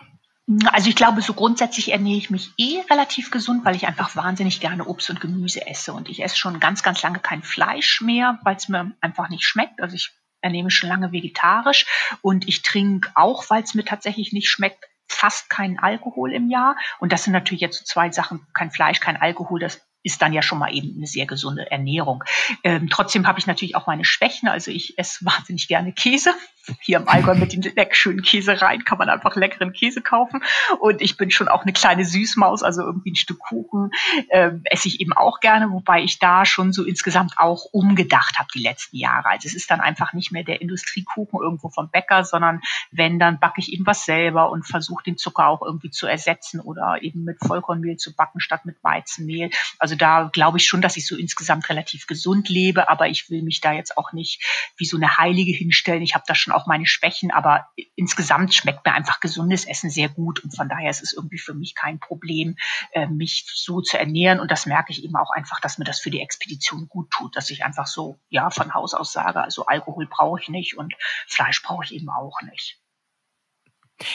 Also 0.72 0.90
ich 0.90 0.96
glaube, 0.96 1.22
so 1.22 1.34
grundsätzlich 1.34 1.92
ernähre 1.92 2.18
ich 2.18 2.32
mich 2.32 2.52
eh 2.58 2.82
relativ 2.90 3.30
gesund, 3.30 3.66
weil 3.66 3.76
ich 3.76 3.88
einfach 3.88 4.16
wahnsinnig 4.16 4.60
gerne 4.60 4.86
Obst 4.86 5.12
und 5.12 5.22
Gemüse 5.22 5.68
esse. 5.68 5.94
Und 5.94 6.10
ich 6.10 6.24
esse 6.24 6.38
schon 6.38 6.60
ganz, 6.60 6.82
ganz 6.82 7.04
lange 7.04 7.20
kein 7.20 7.44
Fleisch 7.44 8.02
mehr, 8.02 8.40
weil 8.44 8.56
es 8.56 8.68
mir 8.68 8.92
einfach 9.00 9.30
nicht 9.30 9.44
schmeckt. 9.44 9.80
Also 9.80 9.96
ich 9.96 10.12
ernehme 10.42 10.72
schon 10.72 10.90
lange 10.90 11.12
vegetarisch 11.12 11.86
und 12.22 12.48
ich 12.48 12.62
trinke 12.62 13.12
auch, 13.16 13.50
weil 13.50 13.64
es 13.64 13.74
mir 13.74 13.86
tatsächlich 13.86 14.34
nicht 14.34 14.50
schmeckt, 14.50 14.86
fast 15.08 15.50
keinen 15.50 15.80
Alkohol 15.80 16.34
im 16.34 16.50
Jahr. 16.50 16.78
Und 17.00 17.12
das 17.12 17.24
sind 17.24 17.34
natürlich 17.34 17.62
jetzt 17.62 17.80
so 17.80 17.86
zwei 17.86 18.12
Sachen, 18.12 18.46
kein 18.54 18.72
Fleisch, 18.72 19.00
kein 19.00 19.18
Alkohol, 19.18 19.60
das 19.60 19.82
ist 20.04 20.22
dann 20.22 20.34
ja 20.34 20.42
schon 20.42 20.60
mal 20.60 20.74
eben 20.74 20.96
eine 20.96 21.08
sehr 21.08 21.26
gesunde 21.26 21.70
Ernährung. 21.70 22.24
Ähm, 22.64 22.90
trotzdem 22.90 23.28
habe 23.28 23.40
ich 23.40 23.48
natürlich 23.48 23.76
auch 23.76 23.88
meine 23.88 24.06
Schwächen. 24.06 24.48
Also 24.48 24.72
ich 24.72 24.98
esse 24.98 25.26
wahnsinnig 25.26 25.68
gerne 25.68 25.92
Käse 25.94 26.34
hier 26.82 26.98
im 26.98 27.08
Allgäu 27.08 27.36
mit 27.36 27.54
den 27.54 27.64
schönen 27.92 28.22
Käsereien 28.22 28.84
kann 28.86 28.98
man 28.98 29.10
einfach 29.10 29.36
leckeren 29.36 29.74
Käse 29.74 30.02
kaufen. 30.02 30.44
Und 30.80 31.02
ich 31.02 31.18
bin 31.18 31.32
schon 31.32 31.48
auch 31.48 31.64
eine 31.64 31.74
kleine 31.74 32.06
Süßmaus, 32.06 32.64
also 32.64 32.82
irgendwie 32.82 33.12
ein 33.12 33.16
Stück 33.16 33.40
Kuchen 33.40 33.92
äh, 34.30 34.52
esse 34.66 34.88
ich 34.88 35.02
eben 35.02 35.14
auch 35.14 35.40
gerne, 35.40 35.72
wobei 35.72 36.02
ich 36.02 36.20
da 36.20 36.46
schon 36.46 36.74
so 36.74 36.84
insgesamt 36.84 37.34
auch 37.38 37.66
umgedacht 37.72 38.38
habe 38.38 38.50
die 38.54 38.62
letzten 38.62 38.98
Jahre. 38.98 39.30
Also 39.30 39.48
es 39.48 39.56
ist 39.56 39.72
dann 39.72 39.82
einfach 39.82 40.14
nicht 40.14 40.32
mehr 40.32 40.44
der 40.44 40.62
Industriekuchen 40.62 41.40
irgendwo 41.42 41.70
vom 41.70 41.90
Bäcker, 41.90 42.24
sondern 42.24 42.62
wenn, 42.92 43.20
dann 43.20 43.40
backe 43.40 43.62
ich 43.62 43.74
eben 43.74 43.86
was 43.86 44.06
selber 44.06 44.52
und 44.52 44.68
versuche 44.68 45.04
den 45.04 45.18
Zucker 45.18 45.48
auch 45.48 45.62
irgendwie 45.62 45.90
zu 45.90 46.08
ersetzen 46.08 46.60
oder 46.60 47.00
eben 47.02 47.24
mit 47.24 47.38
Vollkornmehl 47.40 47.98
zu 47.98 48.16
backen 48.16 48.40
statt 48.40 48.66
mit 48.66 48.84
Weizenmehl. 48.84 49.50
Also 49.78 49.96
da 49.96 50.30
glaube 50.32 50.58
ich 50.58 50.68
schon, 50.68 50.82
dass 50.82 50.98
ich 50.98 51.08
so 51.08 51.16
insgesamt 51.16 51.70
relativ 51.70 52.08
gesund 52.08 52.50
lebe, 52.50 52.90
aber 52.90 53.08
ich 53.08 53.30
will 53.30 53.44
mich 53.44 53.62
da 53.62 53.74
jetzt 53.74 53.98
auch 53.98 54.14
nicht 54.14 54.44
wie 54.78 54.86
so 54.86 54.98
eine 54.98 55.18
Heilige 55.18 55.52
hinstellen. 55.52 56.02
Ich 56.02 56.16
habe 56.16 56.24
da 56.28 56.36
schon 56.36 56.54
auch 56.54 56.59
auch 56.60 56.68
meine 56.68 56.86
Schwächen, 56.86 57.32
aber 57.32 57.68
insgesamt 57.96 58.54
schmeckt 58.54 58.86
mir 58.86 58.94
einfach 58.94 59.20
gesundes 59.20 59.66
Essen 59.66 59.90
sehr 59.90 60.10
gut 60.10 60.44
und 60.44 60.56
von 60.56 60.70
daher 60.70 60.90
ist 60.90 61.04
es 61.04 61.14
irgendwie 61.14 61.38
für 61.38 61.54
mich 61.54 61.76
kein 61.76 62.00
Problem, 62.00 62.58
äh, 62.92 63.08
mich 63.08 63.46
so 63.54 63.82
zu 63.82 63.98
ernähren 63.98 64.40
und 64.40 64.52
das 64.52 64.66
merke 64.66 64.92
ich 64.92 65.04
eben 65.04 65.16
auch 65.16 65.32
einfach, 65.32 65.60
dass 65.60 65.78
mir 65.78 65.86
das 65.86 66.00
für 66.00 66.10
die 66.10 66.22
Expedition 66.22 66.88
gut 66.90 67.12
tut, 67.12 67.36
dass 67.36 67.50
ich 67.50 67.64
einfach 67.64 67.88
so, 67.88 68.20
ja, 68.30 68.50
von 68.50 68.74
Haus 68.74 68.94
aus 68.94 69.12
sage, 69.12 69.42
also 69.42 69.66
Alkohol 69.66 70.08
brauche 70.08 70.40
ich 70.42 70.50
nicht 70.50 70.78
und 70.78 70.94
Fleisch 71.28 71.62
brauche 71.64 71.84
ich 71.84 71.94
eben 71.94 72.10
auch 72.10 72.42
nicht. 72.42 72.79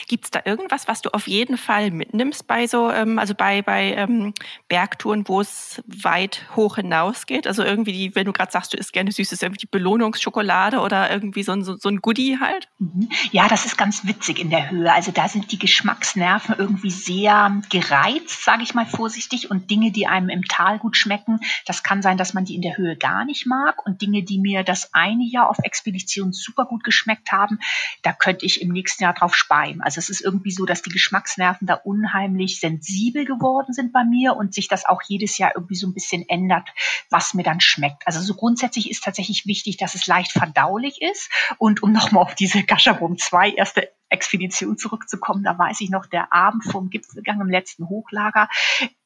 Gibt 0.09 0.25
es 0.25 0.31
da 0.31 0.40
irgendwas, 0.44 0.88
was 0.88 1.03
du 1.03 1.11
auf 1.11 1.27
jeden 1.27 1.59
Fall 1.59 1.90
mitnimmst 1.90 2.47
bei 2.47 2.66
so, 2.66 2.90
ähm, 2.90 3.18
also 3.18 3.35
bei, 3.35 3.62
bei 3.62 3.94
ähm, 3.94 4.33
Bergtouren, 4.68 5.29
wo 5.29 5.40
es 5.40 5.82
weit 5.87 6.47
hoch 6.57 6.76
hinausgeht? 6.76 7.47
Also 7.47 7.62
irgendwie, 7.62 7.93
die, 7.93 8.14
wenn 8.14 8.26
du 8.26 8.32
gerade 8.32 8.51
sagst, 8.51 8.72
du 8.72 8.76
isst 8.76 8.93
gerne 8.93 9.12
Süßes, 9.12 9.43
irgendwie 9.43 9.61
die 9.61 9.66
Belohnungsschokolade 9.66 10.80
oder 10.80 11.11
irgendwie 11.11 11.43
so 11.43 11.53
ein, 11.53 11.64
so, 11.64 11.76
so 11.76 11.89
ein 11.89 12.01
Goodie 12.01 12.39
halt? 12.41 12.68
Mhm. 12.78 13.09
Ja, 13.30 13.49
das 13.49 13.66
ist 13.66 13.76
ganz 13.76 14.07
witzig 14.07 14.41
in 14.41 14.51
der 14.51 14.70
Höhe. 14.70 14.93
Also 14.93 15.12
da 15.12 15.28
sind 15.28 15.53
die 15.53 15.59
Geschmacksnerven 15.59 16.55
irgendwie 16.59 16.91
sehr 16.91 17.61
gereizt, 17.68 18.45
sage 18.45 18.62
ich 18.62 18.74
mal 18.74 18.87
vorsichtig. 18.87 19.51
Und 19.51 19.70
Dinge, 19.70 19.93
die 19.93 20.07
einem 20.07 20.28
im 20.28 20.45
Tal 20.45 20.78
gut 20.78 20.97
schmecken, 20.97 21.41
das 21.66 21.82
kann 21.82 22.03
sein, 22.03 22.16
dass 22.16 22.35
man 22.35 22.45
die 22.45 22.55
in 22.55 22.62
der 22.62 22.76
Höhe 22.76 22.97
gar 22.97 23.24
nicht 23.24 23.47
mag. 23.47 23.85
Und 23.87 24.03
Dinge, 24.03 24.22
die 24.22 24.39
mir 24.39 24.64
das 24.64 24.95
eine 24.95 25.24
Jahr 25.24 25.51
auf 25.51 25.59
Expedition 25.62 26.32
super 26.32 26.64
gut 26.64 26.85
geschmeckt 26.85 27.32
haben, 27.32 27.59
da 28.03 28.12
könnte 28.12 28.47
ich 28.47 28.62
im 28.62 28.70
nächsten 28.70 29.03
Jahr 29.03 29.14
drauf 29.14 29.35
speien 29.35 29.74
bleiben. 29.75 29.83
Also 29.83 29.99
es 29.99 30.09
ist 30.09 30.20
irgendwie 30.20 30.51
so, 30.51 30.64
dass 30.64 30.83
die 30.83 30.91
Geschmacksnerven 30.91 31.66
da 31.66 31.75
unheimlich 31.75 32.61
sensibel 32.61 33.25
geworden 33.25 33.72
sind 33.72 33.93
bei 33.93 34.05
mir 34.05 34.37
und 34.37 34.55
sich 34.55 34.68
das 34.68 34.87
auch 34.87 35.03
jedes 35.07 35.39
Jahr 35.39 35.53
irgendwie 35.55 35.75
so 35.75 35.87
ein 35.87 35.95
bisschen 35.95 36.29
ändert, 36.29 36.68
was 37.11 37.35
mir 37.35 37.43
dann 37.43 37.61
schmeckt. 37.61 38.07
Also 38.07 38.20
so 38.20 38.35
grundsätzlich 38.35 38.91
ist 38.91 39.05
tatsächlich 39.05 39.47
wichtig, 39.47 39.77
dass 39.77 39.95
es 39.95 40.07
leicht 40.07 40.33
verdaulich 40.33 41.01
ist. 41.03 41.31
Und 41.59 41.83
um 41.83 41.93
nochmal 41.93 42.22
auf 42.22 42.35
diese 42.35 42.62
Gashabum 42.62 43.18
2 43.18 43.51
erste 43.51 43.91
Expedition 44.14 44.78
zurückzukommen, 44.78 45.44
da 45.44 45.58
weiß 45.58 45.80
ich 45.80 45.90
noch, 45.90 46.06
der 46.06 46.32
Abend 46.32 46.64
vom 46.64 46.88
Gipfelgang 46.88 47.40
im 47.40 47.50
letzten 47.50 47.88
Hochlager, 47.88 48.48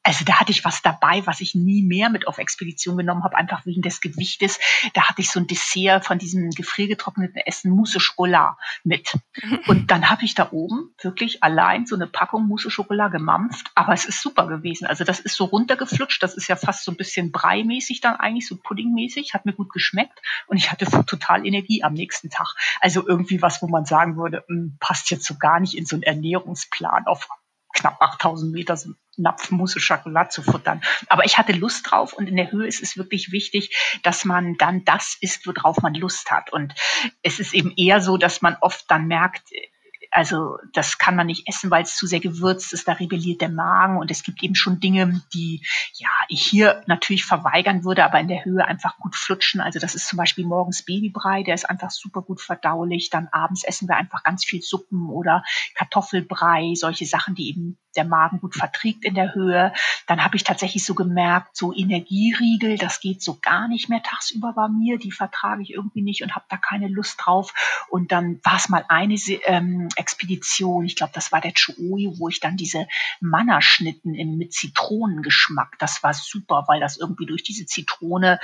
also 0.09 0.25
da 0.25 0.39
hatte 0.39 0.51
ich 0.51 0.65
was 0.65 0.81
dabei, 0.81 1.21
was 1.27 1.39
ich 1.39 1.53
nie 1.53 1.83
mehr 1.83 2.09
mit 2.09 2.27
auf 2.27 2.39
Expedition 2.39 2.97
genommen 2.97 3.23
habe, 3.23 3.37
einfach 3.37 3.67
wegen 3.67 3.83
des 3.83 4.01
Gewichtes. 4.01 4.57
Da 4.93 5.07
hatte 5.07 5.21
ich 5.21 5.29
so 5.29 5.39
ein 5.39 5.45
Dessert 5.45 6.03
von 6.03 6.17
diesem 6.17 6.49
gefriergetrockneten 6.49 7.39
Essen 7.45 7.69
Mousse 7.69 7.99
Schokolade 7.99 8.55
mit. 8.83 9.13
Und 9.67 9.91
dann 9.91 10.09
habe 10.09 10.25
ich 10.25 10.33
da 10.33 10.49
oben 10.51 10.95
wirklich 11.01 11.43
allein 11.43 11.85
so 11.85 11.95
eine 11.95 12.07
Packung 12.07 12.47
Mousse 12.47 12.71
Schokolade 12.71 13.17
gemampft, 13.17 13.69
aber 13.75 13.93
es 13.93 14.05
ist 14.05 14.21
super 14.21 14.47
gewesen. 14.47 14.87
Also 14.87 15.03
das 15.03 15.19
ist 15.19 15.35
so 15.35 15.45
runtergeflutscht, 15.45 16.23
das 16.23 16.35
ist 16.35 16.47
ja 16.47 16.55
fast 16.55 16.85
so 16.85 16.91
ein 16.91 16.97
bisschen 16.97 17.31
breimäßig 17.31 18.01
dann 18.01 18.15
eigentlich, 18.15 18.47
so 18.47 18.55
puddingmäßig, 18.55 19.35
hat 19.35 19.45
mir 19.45 19.53
gut 19.53 19.71
geschmeckt 19.71 20.19
und 20.47 20.57
ich 20.57 20.71
hatte 20.71 20.85
total 21.05 21.45
Energie 21.45 21.83
am 21.83 21.93
nächsten 21.93 22.31
Tag. 22.31 22.47
Also 22.81 23.07
irgendwie 23.07 23.43
was, 23.43 23.61
wo 23.61 23.67
man 23.67 23.85
sagen 23.85 24.17
würde, 24.17 24.43
hm, 24.47 24.77
passt 24.99 25.11
jetzt 25.11 25.25
so 25.25 25.35
gar 25.35 25.59
nicht 25.61 25.77
in 25.77 25.85
so 25.85 25.95
einen 25.95 26.03
Ernährungsplan 26.03 27.05
auf 27.05 27.29
knapp 27.73 28.01
8000 28.01 28.51
Meter 28.51 28.75
so 28.75 28.91
Napfmusse 29.15 29.79
Schokolade 29.79 30.29
zu 30.29 30.41
futtern. 30.41 30.81
Aber 31.07 31.23
ich 31.25 31.37
hatte 31.37 31.53
Lust 31.53 31.89
drauf 31.89 32.13
und 32.13 32.27
in 32.27 32.35
der 32.35 32.51
Höhe 32.51 32.67
ist 32.67 32.83
es 32.83 32.97
wirklich 32.97 33.31
wichtig, 33.31 33.99
dass 34.03 34.25
man 34.25 34.55
dann 34.57 34.83
das 34.83 35.17
isst, 35.21 35.47
worauf 35.47 35.81
man 35.81 35.93
Lust 35.93 36.31
hat. 36.31 36.51
Und 36.51 36.73
es 37.21 37.39
ist 37.39 37.53
eben 37.53 37.71
eher 37.77 38.01
so, 38.01 38.17
dass 38.17 38.41
man 38.41 38.57
oft 38.59 38.89
dann 38.89 39.07
merkt, 39.07 39.49
also 40.11 40.57
das 40.73 40.97
kann 40.97 41.15
man 41.15 41.27
nicht 41.27 41.47
essen, 41.47 41.69
weil 41.69 41.83
es 41.83 41.95
zu 41.95 42.07
sehr 42.07 42.19
gewürzt 42.19 42.73
ist, 42.73 42.87
da 42.87 42.93
rebelliert 42.93 43.41
der 43.41 43.49
Magen 43.49 43.97
und 43.97 44.09
es 44.11 44.23
gibt 44.23 44.41
eben 44.43 44.55
schon 44.55 44.79
Dinge, 44.79 45.21
die 45.33 45.63
ja 45.93 46.09
ich 46.27 46.43
hier 46.43 46.83
natürlich 46.87 47.25
verweigern 47.25 47.83
würde, 47.83 48.03
aber 48.03 48.19
in 48.19 48.27
der 48.27 48.43
Höhe 48.45 48.65
einfach 48.65 48.97
gut 48.97 49.15
flutschen. 49.15 49.61
Also 49.61 49.79
das 49.79 49.95
ist 49.95 50.07
zum 50.07 50.17
Beispiel 50.17 50.45
morgens 50.45 50.83
Babybrei, 50.83 51.43
der 51.43 51.55
ist 51.55 51.69
einfach 51.69 51.91
super 51.91 52.21
gut 52.21 52.41
verdaulich. 52.41 53.09
Dann 53.09 53.27
abends 53.31 53.63
essen 53.63 53.87
wir 53.87 53.97
einfach 53.97 54.23
ganz 54.23 54.45
viel 54.45 54.61
Suppen 54.61 55.09
oder 55.09 55.43
Kartoffelbrei, 55.75 56.73
solche 56.75 57.05
Sachen, 57.05 57.35
die 57.35 57.49
eben 57.49 57.77
der 57.95 58.05
Magen 58.05 58.39
gut 58.39 58.55
verträgt 58.55 59.03
in 59.03 59.15
der 59.15 59.33
Höhe. 59.33 59.73
Dann 60.07 60.23
habe 60.23 60.35
ich 60.35 60.43
tatsächlich 60.43 60.85
so 60.85 60.95
gemerkt, 60.95 61.55
so 61.55 61.73
Energieriegel, 61.73 62.77
das 62.77 62.99
geht 62.99 63.21
so 63.21 63.39
gar 63.41 63.67
nicht 63.67 63.89
mehr 63.89 64.01
tagsüber 64.03 64.53
bei 64.53 64.67
mir, 64.67 64.97
die 64.97 65.11
vertrage 65.11 65.61
ich 65.63 65.73
irgendwie 65.73 66.01
nicht 66.01 66.23
und 66.23 66.35
habe 66.35 66.45
da 66.49 66.57
keine 66.57 66.87
Lust 66.87 67.19
drauf. 67.23 67.53
Und 67.89 68.11
dann 68.11 68.39
war 68.43 68.55
es 68.55 68.69
mal 68.69 68.85
eine 68.87 69.15
ähm, 69.45 69.89
Expedition, 69.99 70.85
ich 70.85 70.95
glaube, 70.95 71.11
das 71.13 71.31
war 71.31 71.41
der 71.41 71.53
Chuoi, 71.53 72.11
wo 72.17 72.29
ich 72.29 72.39
dann 72.39 72.57
diese 72.57 72.87
Mannerschnitten 73.19 74.13
mit 74.37 74.53
Zitronengeschmack, 74.53 75.77
das 75.79 76.01
war 76.03 76.13
super, 76.13 76.63
weil 76.67 76.79
das 76.79 76.97
irgendwie 76.97 77.25
durch 77.25 77.43
diese 77.43 77.65
Zitrone 77.65 78.39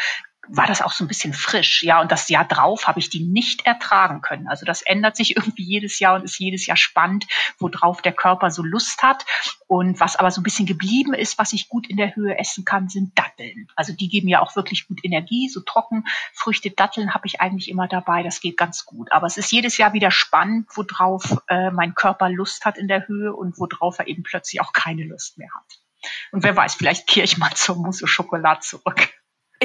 war 0.48 0.68
das 0.68 0.82
auch 0.82 0.92
so 0.92 1.04
ein 1.04 1.08
bisschen 1.08 1.34
frisch. 1.34 1.84
Ja, 1.84 2.02
und 2.02 2.12
das 2.12 2.30
Jahr 2.30 2.46
drauf 2.46 2.88
habe 2.88 3.00
ich 3.00 3.10
die 3.10 3.24
nicht 3.24 3.66
ertragen 3.66 4.22
können. 4.22 4.48
Also 4.48 4.66
das 4.66 4.82
ändert 4.82 5.16
sich 5.16 5.36
irgendwie 5.38 5.64
jedes 5.64 6.00
Jahr 6.00 6.16
und 6.16 6.24
ist 6.24 6.40
jedes 6.40 6.66
Jahr 6.66 6.78
spannend, 6.78 7.26
worauf 7.60 8.02
der 8.02 8.14
Körper 8.14 8.52
so 8.52 8.64
Lust 8.64 9.04
hat. 9.04 9.26
Und 9.68 10.00
was 10.00 10.16
aber 10.16 10.32
so 10.32 10.42
ein 10.42 10.44
bisschen 10.44 10.66
geblieben 10.66 11.14
ist, 11.14 11.38
was 11.38 11.54
ich 11.54 11.70
gut 11.70 11.88
in 11.88 11.98
der 11.98 12.16
Höhe 12.16 12.38
essen 12.38 12.66
kann, 12.66 12.90
sind 12.90 13.18
Datteln. 13.18 13.68
Also 13.76 13.94
die 13.94 14.10
geben 14.10 14.28
ja 14.28 14.42
auch 14.42 14.56
wirklich 14.56 14.88
gut 14.88 15.00
Energie. 15.04 15.50
So 15.50 15.62
Trockenfrüchte, 15.62 16.72
Datteln 16.72 17.14
habe 17.14 17.28
ich 17.28 17.42
eigentlich 17.42 17.70
immer 17.70 17.88
dabei. 17.88 18.24
Das 18.24 18.42
geht 18.42 18.58
ganz 18.58 18.86
gut. 18.86 19.12
Aber 19.12 19.28
es 19.28 19.38
ist 19.38 19.52
jedes 19.52 19.78
Jahr 19.78 19.94
wieder 19.94 20.12
spannend, 20.12 20.68
worauf 20.76 21.38
äh, 21.48 21.72
mein 21.72 21.96
Körper 21.96 22.30
Lust 22.30 22.66
hat 22.66 22.78
in 22.78 22.88
der 22.88 23.08
Höhe 23.08 23.34
und 23.34 23.58
worauf 23.58 24.00
er 24.00 24.08
eben 24.08 24.24
plötzlich 24.24 24.62
auch 24.62 24.74
keine 24.74 25.04
Lust 25.04 25.38
mehr 25.38 25.50
hat. 25.56 25.80
Und 26.32 26.44
wer 26.44 26.56
weiß, 26.56 26.76
vielleicht 26.76 27.08
kehre 27.08 27.26
ich 27.26 27.38
mal 27.38 27.54
zur 27.56 27.78
Mousse 27.78 28.08
Schokolade 28.08 28.60
zurück. 28.62 29.10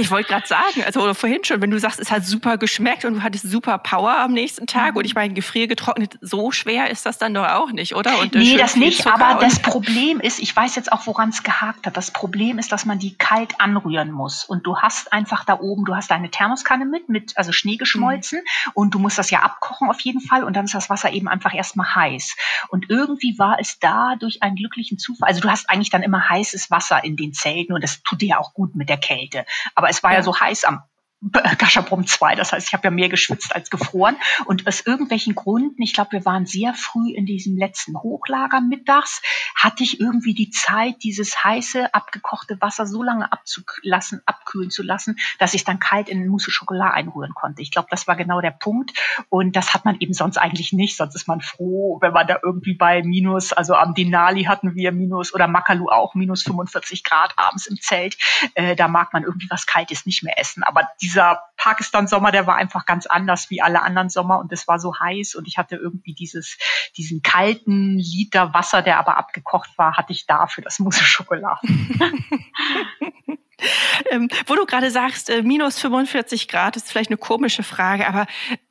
Ich 0.00 0.10
wollte 0.10 0.28
gerade 0.30 0.46
sagen, 0.46 0.82
also 0.86 1.12
vorhin 1.12 1.44
schon, 1.44 1.60
wenn 1.60 1.70
du 1.70 1.78
sagst, 1.78 2.00
es 2.00 2.10
hat 2.10 2.24
super 2.24 2.56
geschmeckt 2.56 3.04
und 3.04 3.14
du 3.14 3.22
hattest 3.22 3.50
super 3.50 3.76
Power 3.76 4.18
am 4.18 4.32
nächsten 4.32 4.66
Tag 4.66 4.92
mhm. 4.92 4.98
und 4.98 5.04
ich 5.04 5.14
meine, 5.14 5.34
gefriergetrocknet, 5.34 6.18
so 6.22 6.50
schwer 6.52 6.90
ist 6.90 7.04
das 7.04 7.18
dann 7.18 7.34
doch 7.34 7.46
auch 7.46 7.70
nicht, 7.70 7.94
oder? 7.94 8.18
Und 8.18 8.34
nee, 8.34 8.56
das 8.56 8.76
nicht, 8.76 9.06
aber 9.06 9.40
das 9.40 9.60
Problem 9.60 10.18
ist, 10.18 10.38
ich 10.38 10.56
weiß 10.56 10.74
jetzt 10.74 10.90
auch, 10.90 11.06
woran 11.06 11.28
es 11.28 11.42
gehakt 11.42 11.86
hat. 11.86 11.98
Das 11.98 12.10
Problem 12.12 12.58
ist, 12.58 12.72
dass 12.72 12.86
man 12.86 12.98
die 12.98 13.14
kalt 13.14 13.60
anrühren 13.60 14.10
muss 14.10 14.42
und 14.44 14.66
du 14.66 14.78
hast 14.78 15.12
einfach 15.12 15.44
da 15.44 15.60
oben, 15.60 15.84
du 15.84 15.94
hast 15.94 16.10
deine 16.10 16.30
Thermoskanne 16.30 16.86
mit, 16.86 17.10
mit 17.10 17.36
also 17.36 17.52
Schnee 17.52 17.76
geschmolzen 17.76 18.38
mhm. 18.38 18.72
und 18.72 18.94
du 18.94 18.98
musst 18.98 19.18
das 19.18 19.30
ja 19.30 19.40
abkochen 19.40 19.90
auf 19.90 20.00
jeden 20.00 20.22
Fall 20.22 20.44
und 20.44 20.56
dann 20.56 20.64
ist 20.64 20.74
das 20.74 20.88
Wasser 20.88 21.12
eben 21.12 21.28
einfach 21.28 21.52
erstmal 21.52 21.94
heiß. 21.94 22.36
Und 22.68 22.88
irgendwie 22.88 23.38
war 23.38 23.58
es 23.60 23.78
da 23.78 24.16
durch 24.18 24.42
einen 24.42 24.56
glücklichen 24.56 24.96
Zufall, 24.96 25.28
also 25.28 25.42
du 25.42 25.50
hast 25.50 25.68
eigentlich 25.68 25.90
dann 25.90 26.02
immer 26.02 26.26
heißes 26.26 26.70
Wasser 26.70 27.04
in 27.04 27.16
den 27.16 27.34
Zelten 27.34 27.74
und 27.74 27.84
das 27.84 28.02
tut 28.02 28.22
dir 28.22 28.28
ja 28.28 28.38
auch 28.38 28.54
gut 28.54 28.74
mit 28.74 28.88
der 28.88 28.96
Kälte. 28.96 29.44
Aber 29.74 29.89
es 29.90 30.02
war 30.02 30.12
ja, 30.12 30.18
ja. 30.18 30.22
so 30.22 30.38
heiß 30.38 30.64
am 30.64 30.80
Gashaprom 31.22 32.06
2, 32.06 32.34
das 32.34 32.52
heißt, 32.52 32.68
ich 32.68 32.72
habe 32.72 32.84
ja 32.84 32.90
mehr 32.90 33.10
geschwitzt 33.10 33.54
als 33.54 33.68
gefroren. 33.68 34.16
Und 34.46 34.66
aus 34.66 34.80
irgendwelchen 34.86 35.34
Gründen, 35.34 35.82
ich 35.82 35.92
glaube, 35.92 36.12
wir 36.12 36.24
waren 36.24 36.46
sehr 36.46 36.72
früh 36.72 37.12
in 37.12 37.26
diesem 37.26 37.58
letzten 37.58 37.94
Hochlager 37.94 38.62
mittags, 38.62 39.20
hatte 39.54 39.82
ich 39.82 40.00
irgendwie 40.00 40.32
die 40.32 40.50
Zeit, 40.50 41.02
dieses 41.02 41.44
heiße, 41.44 41.92
abgekochte 41.92 42.58
Wasser 42.62 42.86
so 42.86 43.02
lange 43.02 43.30
abzulassen, 43.30 44.22
abkühlen 44.24 44.70
zu 44.70 44.82
lassen, 44.82 45.18
dass 45.38 45.52
ich 45.52 45.64
dann 45.64 45.78
kalt 45.78 46.08
in 46.08 46.26
Mousse 46.26 46.50
Schokolade 46.50 46.94
einrühren 46.94 47.34
konnte. 47.34 47.60
Ich 47.60 47.70
glaube, 47.70 47.88
das 47.90 48.08
war 48.08 48.16
genau 48.16 48.40
der 48.40 48.52
Punkt. 48.52 48.92
Und 49.28 49.56
das 49.56 49.74
hat 49.74 49.84
man 49.84 50.00
eben 50.00 50.14
sonst 50.14 50.38
eigentlich 50.38 50.72
nicht. 50.72 50.96
Sonst 50.96 51.14
ist 51.14 51.28
man 51.28 51.42
froh, 51.42 51.98
wenn 52.00 52.14
man 52.14 52.26
da 52.26 52.38
irgendwie 52.42 52.74
bei 52.74 53.02
minus, 53.02 53.52
also 53.52 53.74
am 53.74 53.94
Denali 53.94 54.44
hatten 54.44 54.74
wir 54.74 54.90
minus 54.90 55.34
oder 55.34 55.48
Makalu 55.48 55.88
auch 55.90 56.14
minus 56.14 56.42
45 56.44 57.04
Grad 57.04 57.34
abends 57.36 57.66
im 57.66 57.78
Zelt. 57.78 58.16
Äh, 58.54 58.74
da 58.74 58.88
mag 58.88 59.12
man 59.12 59.24
irgendwie 59.24 59.48
was 59.50 59.66
Kaltes 59.66 60.06
nicht 60.06 60.22
mehr 60.22 60.38
essen. 60.38 60.62
Aber 60.62 60.88
dieser 61.10 61.42
Pakistan-Sommer, 61.56 62.30
der 62.30 62.46
war 62.46 62.54
einfach 62.54 62.86
ganz 62.86 63.06
anders 63.06 63.50
wie 63.50 63.60
alle 63.60 63.82
anderen 63.82 64.10
Sommer 64.10 64.38
und 64.38 64.52
es 64.52 64.68
war 64.68 64.78
so 64.78 64.94
heiß 64.98 65.34
und 65.34 65.48
ich 65.48 65.58
hatte 65.58 65.74
irgendwie 65.76 66.14
dieses, 66.14 66.56
diesen 66.96 67.20
kalten 67.20 67.98
Liter 67.98 68.54
Wasser, 68.54 68.80
der 68.80 68.98
aber 68.98 69.16
abgekocht 69.16 69.76
war, 69.76 69.96
hatte 69.96 70.12
ich 70.12 70.26
da 70.26 70.46
für 70.46 70.62
das 70.62 70.78
Mousse 70.78 71.04
Schokolade. 71.04 71.60
ähm, 74.10 74.28
wo 74.46 74.54
du 74.54 74.66
gerade 74.66 74.90
sagst, 74.90 75.30
äh, 75.30 75.42
minus 75.42 75.78
45 75.78 76.48
Grad 76.48 76.76
ist 76.76 76.90
vielleicht 76.90 77.10
eine 77.10 77.18
komische 77.18 77.62
Frage, 77.62 78.06
aber 78.06 78.26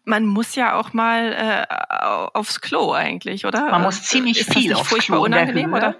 man 0.10 0.26
muss 0.26 0.56
ja 0.56 0.74
auch 0.74 0.92
mal 0.94 1.34
äh, 1.34 2.38
aufs 2.38 2.62
Klo 2.62 2.92
eigentlich, 2.94 3.46
oder? 3.46 3.70
Man 3.70 3.84
muss 3.84 4.04
ziemlich 4.04 4.42
ist 4.42 4.54
viel 4.54 4.74
aufs 4.74 4.90
Klo 4.98 5.24
in 5.26 5.32
der 5.32 5.54
Höhe. 5.54 5.70
Oder? 5.70 5.96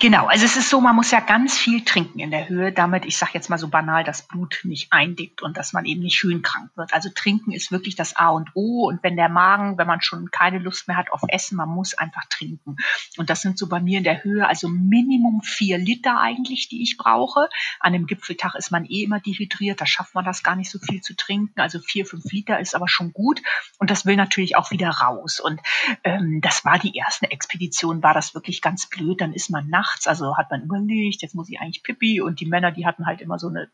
Genau, 0.00 0.26
also 0.26 0.44
es 0.44 0.56
ist 0.56 0.70
so, 0.70 0.80
man 0.80 0.96
muss 0.96 1.12
ja 1.12 1.20
ganz 1.20 1.56
viel 1.56 1.84
trinken 1.84 2.18
in 2.18 2.32
der 2.32 2.48
Höhe, 2.48 2.72
damit, 2.72 3.04
ich 3.04 3.16
sage 3.16 3.32
jetzt 3.34 3.48
mal 3.50 3.58
so 3.58 3.68
banal, 3.68 4.02
das 4.02 4.26
Blut 4.26 4.60
nicht 4.64 4.92
eindickt 4.92 5.40
und 5.40 5.56
dass 5.56 5.72
man 5.72 5.84
eben 5.84 6.02
nicht 6.02 6.20
höhenkrank 6.22 6.70
wird. 6.74 6.92
Also 6.92 7.10
trinken 7.14 7.52
ist 7.52 7.70
wirklich 7.70 7.94
das 7.94 8.16
A 8.16 8.30
und 8.30 8.50
O 8.54 8.88
und 8.88 9.02
wenn 9.04 9.16
der 9.16 9.28
Magen, 9.28 9.78
wenn 9.78 9.86
man 9.86 10.02
schon 10.02 10.30
keine 10.32 10.58
Lust 10.58 10.88
mehr 10.88 10.96
hat 10.96 11.12
auf 11.12 11.22
Essen, 11.28 11.56
man 11.56 11.68
muss 11.68 11.94
einfach 11.94 12.24
trinken. 12.28 12.76
Und 13.16 13.30
das 13.30 13.42
sind 13.42 13.56
so 13.56 13.68
bei 13.68 13.80
mir 13.80 13.98
in 13.98 14.04
der 14.04 14.24
Höhe, 14.24 14.46
also 14.46 14.68
Minimum 14.68 15.42
vier 15.42 15.78
Liter 15.78 16.18
eigentlich, 16.18 16.68
die 16.68 16.82
ich 16.82 16.96
brauche. 16.96 17.48
An 17.78 17.92
dem 17.92 18.06
Gipfeltag 18.24 18.54
ist 18.54 18.70
man 18.70 18.86
eh 18.86 19.02
immer 19.04 19.20
dehydriert, 19.20 19.80
da 19.80 19.86
schafft 19.86 20.14
man 20.14 20.24
das 20.24 20.42
gar 20.42 20.56
nicht 20.56 20.70
so 20.70 20.78
viel 20.78 21.02
zu 21.02 21.14
trinken. 21.14 21.60
Also 21.60 21.78
vier, 21.78 22.06
fünf 22.06 22.24
Liter 22.32 22.58
ist 22.58 22.74
aber 22.74 22.88
schon 22.88 23.12
gut. 23.12 23.42
Und 23.78 23.90
das 23.90 24.06
will 24.06 24.16
natürlich 24.16 24.56
auch 24.56 24.70
wieder 24.70 24.88
raus. 24.88 25.40
Und 25.40 25.60
ähm, 26.04 26.40
das 26.40 26.64
war 26.64 26.78
die 26.78 26.96
erste 26.96 27.30
Expedition, 27.30 28.02
war 28.02 28.14
das 28.14 28.34
wirklich 28.34 28.62
ganz 28.62 28.88
blöd. 28.88 29.20
Dann 29.20 29.34
ist 29.34 29.50
man 29.50 29.68
nachts, 29.68 30.06
also 30.06 30.36
hat 30.36 30.50
man 30.50 30.62
überlegt, 30.62 31.22
jetzt 31.22 31.34
muss 31.34 31.50
ich 31.50 31.60
eigentlich 31.60 31.82
Pipi. 31.82 32.20
Und 32.22 32.40
die 32.40 32.46
Männer, 32.46 32.72
die 32.72 32.86
hatten 32.86 33.06
halt 33.06 33.20
immer 33.20 33.38
so 33.38 33.48
eine 33.48 33.70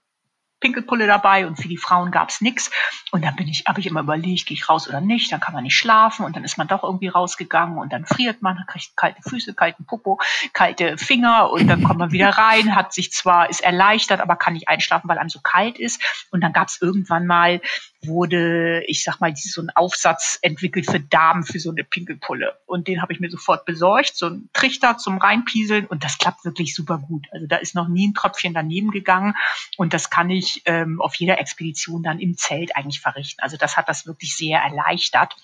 Pinkelpulle 0.61 1.07
dabei 1.07 1.47
und 1.47 1.57
für 1.57 1.69
die 1.69 1.77
Frauen 1.77 2.11
gab's 2.11 2.41
nix. 2.41 2.71
Und 3.11 3.25
dann 3.25 3.37
bin 3.37 3.49
ich, 3.49 3.65
habe 3.67 3.81
ich 3.81 3.87
immer 3.87 4.01
überlegt, 4.01 4.47
gehe 4.47 4.57
ich 4.57 4.69
raus 4.69 4.89
oder 4.89 5.01
nicht, 5.01 5.33
dann 5.33 5.41
kann 5.41 5.55
man 5.55 5.65
nicht 5.65 5.77
schlafen 5.77 6.25
und 6.25 6.37
dann 6.37 6.45
ist 6.45 6.59
man 6.59 6.69
doch 6.69 6.85
irgendwie 6.85 7.09
rausgegangen 7.09 7.79
und 7.79 7.93
dann 7.93 8.07
friert 8.07 8.43
man, 8.43 8.65
kriegt 8.67 8.97
kalte 8.97 9.23
Füße, 9.23 9.55
kalten 9.55 9.85
Popo, 9.87 10.21
kalte 10.53 10.99
Finger 10.99 11.51
und 11.51 11.67
dann 11.69 11.83
kommt 11.83 11.99
man 11.99 12.13
wieder 12.13 12.31
rein, 12.31 12.77
hat 12.77 12.93
sich 12.93 13.13
zwar, 13.13 13.51
ist 13.51 13.63
erleichtert, 13.63 14.21
aber 14.21 14.37
kann 14.37 14.53
nicht 14.53 14.69
einschlafen, 14.69 15.09
weil 15.09 15.19
einem 15.19 15.31
so 15.31 15.41
kalt 15.41 15.79
ist. 15.79 16.01
Und 16.31 16.43
dann 16.43 16.53
gab's 16.53 16.79
irgendwann 16.81 17.27
mal 17.27 17.61
wurde, 18.03 18.83
ich 18.87 19.03
sag 19.03 19.21
mal, 19.21 19.33
so 19.37 19.61
ein 19.61 19.71
Aufsatz 19.71 20.39
entwickelt 20.43 20.87
für 20.87 21.01
Damen 21.01 21.43
für 21.43 21.61
so 21.61 21.71
eine 21.71 21.85
Pinkelpulle. 21.85 22.59
Und 22.67 22.89
den 22.89 23.03
habe 23.03 23.13
ich 23.13 23.21
mir 23.21 23.31
sofort 23.31 23.65
besorgt, 23.65 24.17
so 24.17 24.27
ein 24.27 24.49
Trichter 24.53 24.97
zum 24.97 25.19
Reinpieseln 25.19 25.87
und 25.87 26.03
das 26.05 26.19
klappt 26.19 26.45
wirklich 26.45 26.75
super 26.75 26.99
gut. 26.99 27.27
Also 27.33 27.47
da 27.47 27.57
ist 27.57 27.75
noch 27.75 27.89
nie 27.89 28.09
ein 28.09 28.15
Tröpfchen 28.15 28.55
daneben 28.55 28.91
gegangen 28.91 29.35
und 29.77 29.93
das 29.93 30.11
kann 30.11 30.31
ich 30.31 30.50
ähm, 30.65 31.01
auf 31.01 31.15
jeder 31.17 31.39
Expedition 31.39 32.03
dann 32.03 32.19
im 32.19 32.37
Zelt 32.37 32.77
eigentlich 32.77 33.01
verrichten. 33.01 33.41
Also 33.43 33.57
das 33.57 33.77
hat 33.77 33.89
das 33.89 34.07
wirklich 34.07 34.37
sehr 34.37 34.61
erleichtert 34.61 35.37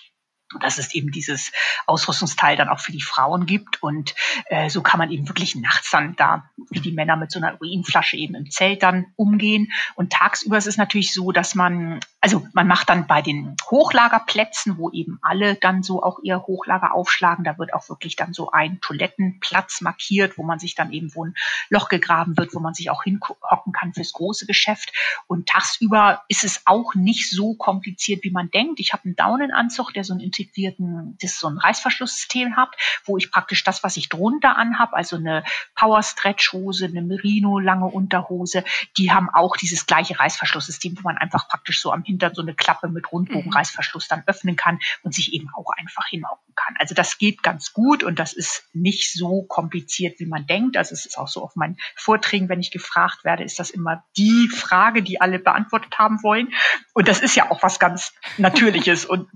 dass 0.60 0.78
es 0.78 0.94
eben 0.94 1.10
dieses 1.10 1.52
Ausrüstungsteil 1.86 2.56
dann 2.56 2.68
auch 2.68 2.78
für 2.78 2.92
die 2.92 3.02
Frauen 3.02 3.46
gibt. 3.46 3.82
Und 3.82 4.14
äh, 4.46 4.70
so 4.70 4.80
kann 4.80 4.98
man 4.98 5.10
eben 5.10 5.28
wirklich 5.28 5.56
nachts 5.56 5.90
dann 5.90 6.14
da, 6.16 6.50
wie 6.70 6.80
die 6.80 6.92
Männer 6.92 7.16
mit 7.16 7.32
so 7.32 7.40
einer 7.40 7.60
Urinflasche 7.60 8.16
eben 8.16 8.34
im 8.34 8.50
Zelt 8.50 8.82
dann 8.82 9.06
umgehen. 9.16 9.72
Und 9.94 10.12
tagsüber 10.12 10.56
ist 10.56 10.66
es 10.66 10.76
natürlich 10.76 11.12
so, 11.12 11.32
dass 11.32 11.54
man, 11.54 12.00
also 12.20 12.46
man 12.52 12.68
macht 12.68 12.88
dann 12.88 13.06
bei 13.06 13.22
den 13.22 13.56
Hochlagerplätzen, 13.70 14.78
wo 14.78 14.90
eben 14.90 15.18
alle 15.22 15.56
dann 15.56 15.82
so 15.82 16.02
auch 16.02 16.20
ihr 16.22 16.38
Hochlager 16.46 16.94
aufschlagen, 16.94 17.44
da 17.44 17.58
wird 17.58 17.74
auch 17.74 17.88
wirklich 17.88 18.14
dann 18.16 18.32
so 18.32 18.50
ein 18.50 18.80
Toilettenplatz 18.80 19.80
markiert, 19.80 20.38
wo 20.38 20.44
man 20.44 20.58
sich 20.58 20.74
dann 20.74 20.92
eben, 20.92 21.14
wo 21.14 21.24
ein 21.24 21.34
Loch 21.70 21.88
gegraben 21.88 22.36
wird, 22.36 22.54
wo 22.54 22.60
man 22.60 22.74
sich 22.74 22.90
auch 22.90 23.02
hinhocken 23.02 23.72
kann 23.72 23.94
fürs 23.94 24.12
große 24.12 24.46
Geschäft. 24.46 24.92
Und 25.26 25.48
tagsüber 25.48 26.22
ist 26.28 26.44
es 26.44 26.62
auch 26.66 26.94
nicht 26.94 27.30
so 27.30 27.54
kompliziert, 27.54 28.22
wie 28.22 28.30
man 28.30 28.50
denkt. 28.50 28.78
Ich 28.78 28.92
habe 28.92 29.04
einen 29.04 29.16
Daunenanzug, 29.16 29.92
der 29.92 30.04
so 30.04 30.14
ein 30.14 30.20
integrierten, 30.38 31.16
das 31.20 31.38
so 31.38 31.48
ein 31.48 31.58
Reißverschlusssystem 31.58 32.56
habt, 32.56 32.76
wo 33.04 33.16
ich 33.16 33.30
praktisch 33.30 33.64
das, 33.64 33.82
was 33.82 33.96
ich 33.96 34.08
drunter 34.08 34.56
anhab, 34.56 34.92
also 34.92 35.16
eine 35.16 35.44
Power 35.74 36.02
Stretch 36.02 36.52
Hose, 36.52 36.86
eine 36.86 37.02
Merino 37.02 37.58
lange 37.58 37.86
Unterhose, 37.86 38.64
die 38.96 39.12
haben 39.12 39.28
auch 39.30 39.56
dieses 39.56 39.86
gleiche 39.86 40.18
Reißverschlusssystem, 40.18 40.96
wo 40.98 41.02
man 41.02 41.18
einfach 41.18 41.48
praktisch 41.48 41.80
so 41.80 41.92
am 41.92 42.02
Hintern 42.04 42.34
so 42.34 42.42
eine 42.42 42.54
Klappe 42.54 42.88
mit 42.88 43.10
Rundbogenreißverschluss 43.12 44.08
dann 44.08 44.22
öffnen 44.26 44.56
kann 44.56 44.78
und 45.02 45.14
sich 45.14 45.32
eben 45.32 45.48
auch 45.56 45.70
einfach 45.76 46.06
hinhocken 46.08 46.54
kann. 46.54 46.74
Also 46.78 46.94
das 46.94 47.18
geht 47.18 47.42
ganz 47.42 47.72
gut 47.72 48.02
und 48.02 48.18
das 48.18 48.32
ist 48.32 48.68
nicht 48.72 49.12
so 49.12 49.42
kompliziert, 49.42 50.18
wie 50.20 50.26
man 50.26 50.46
denkt. 50.46 50.76
Also 50.76 50.92
es 50.92 51.06
ist 51.06 51.18
auch 51.18 51.28
so 51.28 51.42
auf 51.42 51.56
meinen 51.56 51.76
Vorträgen, 51.94 52.48
wenn 52.48 52.60
ich 52.60 52.70
gefragt 52.70 53.24
werde, 53.24 53.44
ist 53.44 53.58
das 53.58 53.70
immer 53.70 54.04
die 54.16 54.48
Frage, 54.48 55.02
die 55.02 55.20
alle 55.20 55.38
beantwortet 55.38 55.98
haben 55.98 56.22
wollen. 56.22 56.52
Und 56.92 57.08
das 57.08 57.20
ist 57.20 57.36
ja 57.36 57.50
auch 57.50 57.62
was 57.62 57.78
ganz 57.78 58.12
Natürliches 58.38 59.04
und 59.04 59.28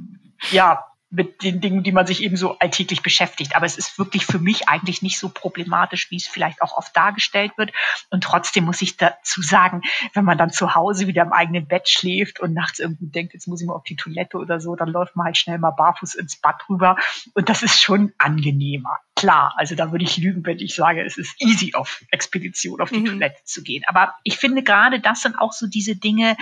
ja, 0.51 0.89
mit 1.11 1.42
den 1.42 1.61
Dingen, 1.61 1.82
die 1.82 1.92
man 1.92 2.06
sich 2.06 2.22
eben 2.22 2.36
so 2.36 2.58
alltäglich 2.58 3.02
beschäftigt. 3.02 3.56
Aber 3.56 3.66
es 3.66 3.76
ist 3.76 3.98
wirklich 3.98 4.24
für 4.24 4.38
mich 4.38 4.68
eigentlich 4.68 5.02
nicht 5.02 5.18
so 5.18 5.28
problematisch, 5.28 6.11
wie 6.11 6.16
es 6.16 6.26
vielleicht 6.26 6.62
auch 6.62 6.76
oft 6.76 6.96
dargestellt 6.96 7.52
wird. 7.56 7.72
Und 8.11 8.22
trotzdem 8.22 8.64
muss 8.64 8.80
ich 8.80 8.96
dazu 8.96 9.42
sagen, 9.42 9.82
wenn 10.14 10.24
man 10.24 10.38
dann 10.38 10.50
zu 10.50 10.74
Hause 10.74 11.08
wieder 11.08 11.22
im 11.22 11.32
eigenen 11.32 11.66
Bett 11.66 11.88
schläft 11.88 12.38
und 12.40 12.54
nachts 12.54 12.78
irgendwie 12.78 13.08
denkt, 13.08 13.34
jetzt 13.34 13.48
muss 13.48 13.61
ich 13.61 13.66
mal 13.66 13.74
auf 13.74 13.84
die 13.84 13.96
Toilette 13.96 14.38
oder 14.38 14.61
so, 14.61 14.76
dann 14.76 14.88
läuft 14.88 15.16
man 15.16 15.26
halt 15.26 15.36
schnell 15.36 15.58
mal 15.58 15.72
barfuß 15.72 16.14
ins 16.14 16.36
Bad 16.36 16.62
rüber. 16.68 16.96
Und 17.34 17.48
das 17.48 17.62
ist 17.62 17.80
schon 17.80 18.12
angenehmer. 18.18 18.98
Klar, 19.20 19.52
also 19.56 19.74
da 19.74 19.92
würde 19.92 20.04
ich 20.04 20.16
lügen, 20.16 20.46
wenn 20.46 20.60
ich 20.60 20.74
sage, 20.74 21.04
es 21.04 21.18
ist 21.18 21.34
easy 21.42 21.74
auf 21.74 22.02
Expedition 22.10 22.80
auf 22.80 22.88
die 22.88 23.00
mhm. 23.00 23.04
Toilette 23.04 23.44
zu 23.44 23.62
gehen. 23.62 23.84
Aber 23.86 24.14
ich 24.24 24.38
finde 24.38 24.62
gerade 24.62 24.98
das 24.98 25.20
sind 25.20 25.38
auch 25.38 25.52
so 25.52 25.66
diese 25.66 25.94
Dinge, 25.94 26.38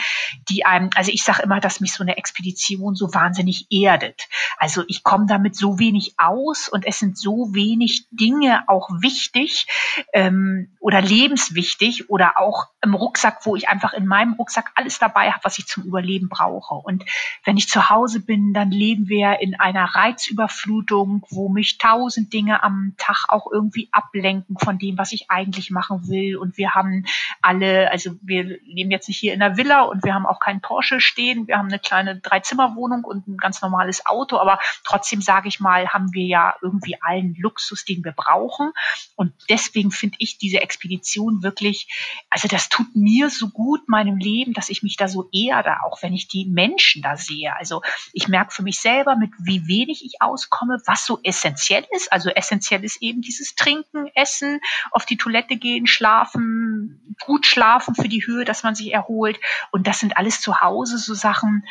die 0.48 0.64
einem, 0.64 0.90
also 0.94 1.10
ich 1.10 1.24
sage 1.24 1.42
immer, 1.42 1.58
dass 1.58 1.80
mich 1.80 1.92
so 1.92 2.04
eine 2.04 2.16
Expedition 2.16 2.94
so 2.94 3.12
wahnsinnig 3.12 3.66
erdet. 3.72 4.28
Also 4.58 4.84
ich 4.86 5.02
komme 5.02 5.26
damit 5.26 5.56
so 5.56 5.80
wenig 5.80 6.14
aus 6.18 6.68
und 6.68 6.86
es 6.86 7.00
sind 7.00 7.18
so 7.18 7.52
wenig 7.52 8.06
Dinge 8.12 8.62
auch 8.68 8.88
wichtig 9.00 9.66
ähm, 10.12 10.76
oder 10.78 11.02
lebenswichtig 11.02 12.10
oder 12.10 12.38
auch 12.38 12.68
im 12.80 12.94
Rucksack, 12.94 13.44
wo 13.44 13.56
ich 13.56 13.68
einfach 13.68 13.92
in 13.92 14.06
meinem 14.06 14.34
Rucksack 14.34 14.70
alles 14.76 15.00
dabei 15.00 15.32
habe, 15.32 15.40
was 15.42 15.58
ich 15.58 15.66
zum 15.66 15.82
Überleben 15.82 16.28
brauche. 16.28 16.74
Und 16.74 17.04
wenn 17.42 17.56
ich 17.56 17.68
zu 17.68 17.90
Hause 17.90 18.20
bin, 18.20 18.54
dann 18.54 18.70
leben 18.70 19.08
wir 19.08 19.40
in 19.40 19.58
einer 19.58 19.84
Reizüberflutung, 19.84 21.26
wo 21.30 21.48
mich 21.48 21.78
tausend 21.78 22.32
Dinge 22.32 22.62
am 22.68 22.94
Tag 22.98 23.24
auch 23.28 23.50
irgendwie 23.50 23.88
ablenken 23.92 24.56
von 24.58 24.78
dem, 24.78 24.98
was 24.98 25.12
ich 25.12 25.30
eigentlich 25.30 25.70
machen 25.70 26.06
will. 26.08 26.36
Und 26.36 26.58
wir 26.58 26.74
haben 26.74 27.06
alle, 27.40 27.90
also 27.90 28.12
wir 28.20 28.44
leben 28.44 28.90
jetzt 28.90 29.08
nicht 29.08 29.18
hier 29.18 29.32
in 29.32 29.40
der 29.40 29.56
Villa 29.56 29.82
und 29.82 30.04
wir 30.04 30.14
haben 30.14 30.26
auch 30.26 30.38
keinen 30.38 30.60
Porsche 30.60 31.00
stehen. 31.00 31.48
Wir 31.48 31.56
haben 31.56 31.68
eine 31.68 31.78
kleine 31.78 32.20
Dreizimmerwohnung 32.20 33.04
und 33.04 33.26
ein 33.26 33.38
ganz 33.38 33.62
normales 33.62 34.04
Auto, 34.06 34.38
aber 34.38 34.58
trotzdem 34.84 35.22
sage 35.22 35.48
ich 35.48 35.60
mal, 35.60 35.88
haben 35.88 36.12
wir 36.12 36.26
ja 36.26 36.54
irgendwie 36.60 36.96
allen 37.00 37.34
Luxus, 37.38 37.84
den 37.84 38.04
wir 38.04 38.12
brauchen. 38.12 38.72
Und 39.16 39.32
deswegen 39.48 39.90
finde 39.90 40.16
ich 40.18 40.38
diese 40.38 40.60
Expedition 40.60 41.42
wirklich, 41.42 41.88
also 42.28 42.48
das 42.48 42.68
tut 42.68 42.94
mir 42.94 43.30
so 43.30 43.48
gut 43.48 43.88
meinem 43.88 44.18
Leben, 44.18 44.52
dass 44.52 44.68
ich 44.68 44.82
mich 44.82 44.96
da 44.96 45.08
so 45.08 45.28
erde, 45.32 45.82
auch 45.84 46.02
wenn 46.02 46.12
ich 46.12 46.28
die 46.28 46.44
Menschen 46.44 47.00
da 47.00 47.16
sehe. 47.16 47.56
Also 47.56 47.82
ich 48.12 48.28
merke 48.28 48.52
für 48.52 48.62
mich 48.62 48.78
selber, 48.80 49.16
mit 49.16 49.30
wie 49.38 49.66
wenig 49.66 50.04
ich 50.04 50.20
auskomme, 50.20 50.82
was 50.86 51.06
so 51.06 51.18
essentiell 51.22 51.86
ist. 51.94 52.12
Also 52.12 52.28
essentiell 52.30 52.57
ist 52.84 53.02
eben 53.02 53.20
dieses 53.20 53.54
Trinken, 53.54 54.08
Essen, 54.14 54.60
auf 54.90 55.06
die 55.06 55.16
Toilette 55.16 55.56
gehen, 55.56 55.86
schlafen, 55.86 57.16
gut 57.24 57.46
schlafen 57.46 57.94
für 57.94 58.08
die 58.08 58.26
Höhe, 58.26 58.44
dass 58.44 58.62
man 58.62 58.74
sich 58.74 58.92
erholt. 58.92 59.38
Und 59.70 59.86
das 59.86 60.00
sind 60.00 60.16
alles 60.16 60.40
zu 60.40 60.60
Hause 60.60 60.98
so 60.98 61.14
Sachen, 61.14 61.64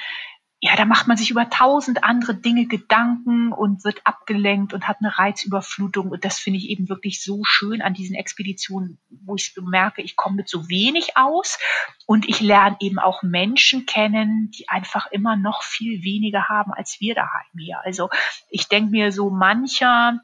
ja, 0.59 0.75
da 0.75 0.85
macht 0.85 1.07
man 1.07 1.17
sich 1.17 1.29
über 1.29 1.51
tausend 1.51 2.03
andere 2.03 2.33
Dinge 2.33 2.65
Gedanken 2.65 3.51
und 3.51 3.83
wird 3.83 4.01
abgelenkt 4.05 4.73
und 4.73 4.87
hat 4.87 4.97
eine 4.99 5.15
Reizüberflutung. 5.15 6.09
Und 6.09 6.25
das 6.25 6.39
finde 6.39 6.57
ich 6.57 6.69
eben 6.69 6.89
wirklich 6.89 7.23
so 7.23 7.43
schön 7.43 7.83
an 7.83 7.93
diesen 7.93 8.15
Expeditionen, 8.15 8.97
wo 9.09 9.35
ich 9.35 9.53
merke, 9.61 10.01
ich 10.01 10.15
komme 10.15 10.37
mit 10.37 10.49
so 10.49 10.67
wenig 10.67 11.15
aus 11.15 11.59
und 12.07 12.27
ich 12.27 12.41
lerne 12.41 12.75
eben 12.79 12.97
auch 12.97 13.21
Menschen 13.21 13.85
kennen, 13.85 14.49
die 14.49 14.67
einfach 14.67 15.05
immer 15.11 15.35
noch 15.35 15.61
viel 15.61 16.03
weniger 16.03 16.49
haben 16.49 16.73
als 16.73 16.99
wir 16.99 17.13
daheim 17.13 17.45
hier. 17.55 17.79
Also 17.83 18.09
ich 18.49 18.67
denke 18.67 18.89
mir 18.89 19.11
so 19.11 19.29
mancher, 19.29 20.21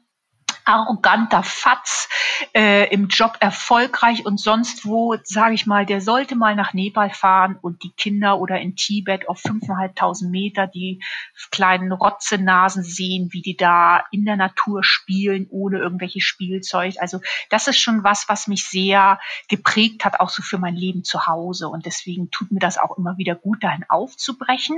arroganter 0.64 1.42
Fatz, 1.42 2.08
äh, 2.54 2.88
im 2.92 3.08
Job 3.08 3.36
erfolgreich 3.40 4.24
und 4.26 4.40
sonst 4.40 4.84
wo, 4.84 5.16
sage 5.22 5.54
ich 5.54 5.66
mal, 5.66 5.86
der 5.86 6.00
sollte 6.00 6.36
mal 6.36 6.54
nach 6.54 6.72
Nepal 6.72 7.10
fahren 7.10 7.58
und 7.60 7.82
die 7.82 7.90
Kinder 7.90 8.38
oder 8.38 8.60
in 8.60 8.76
Tibet 8.76 9.28
auf 9.28 9.40
5.500 9.42 10.28
Meter 10.28 10.66
die 10.66 11.02
kleinen 11.50 11.92
Rotzenasen 11.92 12.82
sehen, 12.82 13.28
wie 13.32 13.42
die 13.42 13.56
da 13.56 14.04
in 14.10 14.24
der 14.24 14.36
Natur 14.36 14.82
spielen, 14.82 15.46
ohne 15.50 15.78
irgendwelche 15.78 16.20
Spielzeug. 16.20 16.94
Also 16.98 17.20
das 17.50 17.68
ist 17.68 17.78
schon 17.78 18.04
was, 18.04 18.28
was 18.28 18.46
mich 18.46 18.64
sehr 18.64 19.18
geprägt 19.48 20.04
hat, 20.04 20.20
auch 20.20 20.30
so 20.30 20.42
für 20.42 20.58
mein 20.58 20.76
Leben 20.76 21.04
zu 21.04 21.26
Hause. 21.26 21.68
Und 21.68 21.86
deswegen 21.86 22.30
tut 22.30 22.50
mir 22.50 22.60
das 22.60 22.78
auch 22.78 22.96
immer 22.96 23.16
wieder 23.18 23.34
gut, 23.34 23.62
dahin 23.62 23.84
aufzubrechen. 23.88 24.76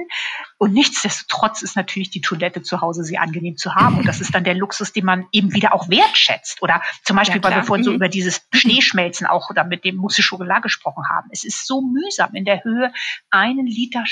Und 0.59 0.73
nichtsdestotrotz 0.73 1.63
ist 1.63 1.77
natürlich 1.77 2.11
die 2.11 2.21
Toilette 2.21 2.63
zu 2.63 2.81
Hause 2.81 3.05
sehr 3.05 3.23
angenehm 3.23 3.57
zu 3.57 3.75
haben. 3.75 3.99
Und 3.99 4.07
das 4.07 4.21
ist 4.21 4.35
dann 4.35 4.45
der 4.45 4.55
Luxus, 4.55 4.93
den 4.93 5.05
man 5.05 5.27
eben 5.33 5.55
wieder 5.55 5.75
auch 5.77 5.89
wertschätzt. 5.89 6.63
Oder 6.63 6.83
zum 7.05 7.17
Beispiel, 7.17 7.41
ja, 7.41 7.45
weil 7.45 7.57
wir 7.57 7.65
vorhin 7.65 7.83
mhm. 7.83 7.91
so 7.91 7.93
über 7.93 8.09
dieses 8.09 8.47
Schneeschmelzen 8.53 9.27
auch 9.27 9.51
oder 9.51 9.65
mit 9.65 9.85
dem 9.85 9.97
Mousse 9.97 10.23
Schokolade 10.23 10.63
gesprochen 10.63 11.05
haben. 11.11 11.29
Es 11.31 11.45
ist 11.45 11.67
so 11.67 11.83
mühsam 11.83 12.35
in 12.35 12.45
der 12.45 12.65
Höhe 12.65 12.93
einen 13.31 13.67
Liter 13.67 14.05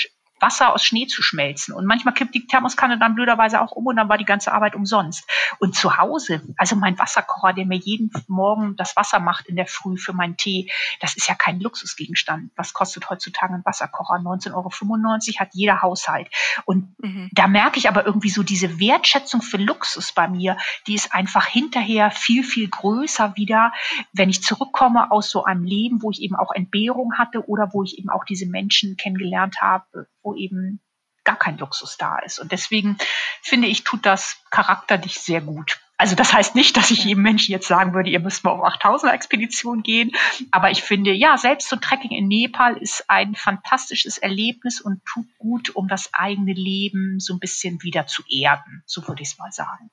Wasser 0.45 0.73
aus 0.73 0.83
Schnee 0.83 1.07
zu 1.07 1.23
schmelzen. 1.23 1.73
Und 1.73 1.85
manchmal 1.85 2.13
kippt 2.13 2.35
die 2.35 2.45
Thermoskanne 2.45 2.99
dann 2.99 3.15
blöderweise 3.15 3.61
auch 3.61 3.71
um 3.71 3.87
und 3.87 3.95
dann 3.95 4.09
war 4.09 4.19
die 4.19 4.25
ganze 4.25 4.53
Arbeit 4.53 4.75
umsonst. 4.75 5.27
Und 5.57 5.75
zu 5.75 5.97
Hause, 5.97 6.43
also 6.55 6.75
mein 6.75 6.99
Wasserkocher, 6.99 7.53
der 7.53 7.65
mir 7.65 7.77
jeden 7.77 8.11
Morgen 8.27 8.75
das 8.75 8.95
Wasser 8.95 9.19
macht 9.19 9.47
in 9.47 9.55
der 9.55 9.65
Früh 9.65 9.97
für 9.97 10.13
meinen 10.13 10.37
Tee, 10.37 10.71
das 10.99 11.17
ist 11.17 11.27
ja 11.27 11.33
kein 11.33 11.59
Luxusgegenstand. 11.59 12.51
Was 12.55 12.73
kostet 12.73 13.09
heutzutage 13.09 13.55
ein 13.55 13.65
Wasserkocher? 13.65 14.15
19,95 14.15 14.53
Euro 14.53 15.39
hat 15.39 15.49
jeder 15.53 15.81
Haushalt. 15.81 16.29
Und 16.65 16.93
mhm. 16.99 17.29
da 17.33 17.47
merke 17.47 17.79
ich 17.79 17.89
aber 17.89 18.05
irgendwie 18.05 18.29
so 18.29 18.43
diese 18.43 18.79
Wertschätzung 18.79 19.41
für 19.41 19.57
Luxus 19.57 20.13
bei 20.13 20.27
mir, 20.27 20.57
die 20.85 20.93
ist 20.93 21.11
einfach 21.11 21.47
hinterher 21.47 22.11
viel, 22.11 22.43
viel 22.43 22.69
größer 22.69 23.35
wieder, 23.35 23.73
wenn 24.13 24.29
ich 24.29 24.43
zurückkomme 24.43 25.11
aus 25.11 25.31
so 25.31 25.43
einem 25.43 25.63
Leben, 25.63 26.03
wo 26.03 26.11
ich 26.11 26.21
eben 26.21 26.35
auch 26.35 26.51
Entbehrung 26.51 27.17
hatte 27.17 27.47
oder 27.47 27.73
wo 27.73 27.81
ich 27.81 27.97
eben 27.97 28.09
auch 28.09 28.25
diese 28.25 28.45
Menschen 28.45 28.95
kennengelernt 28.95 29.61
habe, 29.61 30.07
wo 30.25 30.35
eben 30.35 30.81
gar 31.23 31.37
kein 31.37 31.57
Luxus 31.57 31.97
da 31.97 32.19
ist. 32.19 32.39
Und 32.39 32.51
deswegen 32.51 32.97
finde 33.41 33.67
ich, 33.67 33.83
tut 33.83 34.05
das 34.05 34.37
charakterlich 34.51 35.19
sehr 35.19 35.41
gut. 35.41 35.79
Also 35.97 36.15
das 36.15 36.33
heißt 36.33 36.55
nicht, 36.55 36.75
dass 36.75 36.91
ich 36.91 37.05
jedem 37.05 37.23
Menschen 37.23 37.53
jetzt 37.53 37.67
sagen 37.67 37.93
würde, 37.93 38.09
ihr 38.09 38.19
müsst 38.19 38.43
mal 38.43 38.51
auf 38.51 38.61
8000er 38.61 39.13
Expedition 39.13 39.81
gehen. 39.81 40.11
Aber 40.51 40.69
ich 40.69 40.83
finde, 40.83 41.13
ja, 41.13 41.37
selbst 41.37 41.69
so 41.69 41.77
Trekking 41.77 42.11
in 42.11 42.27
Nepal 42.27 42.75
ist 42.77 43.09
ein 43.09 43.33
fantastisches 43.35 44.17
Erlebnis 44.17 44.81
und 44.81 45.03
tut 45.05 45.25
gut, 45.37 45.75
um 45.75 45.87
das 45.87 46.13
eigene 46.13 46.53
Leben 46.53 47.19
so 47.19 47.33
ein 47.33 47.39
bisschen 47.39 47.81
wieder 47.81 48.07
zu 48.07 48.23
erden. 48.29 48.83
So 48.85 49.07
würde 49.07 49.21
ich 49.21 49.29
es 49.29 49.37
mal 49.37 49.51
sagen. 49.53 49.89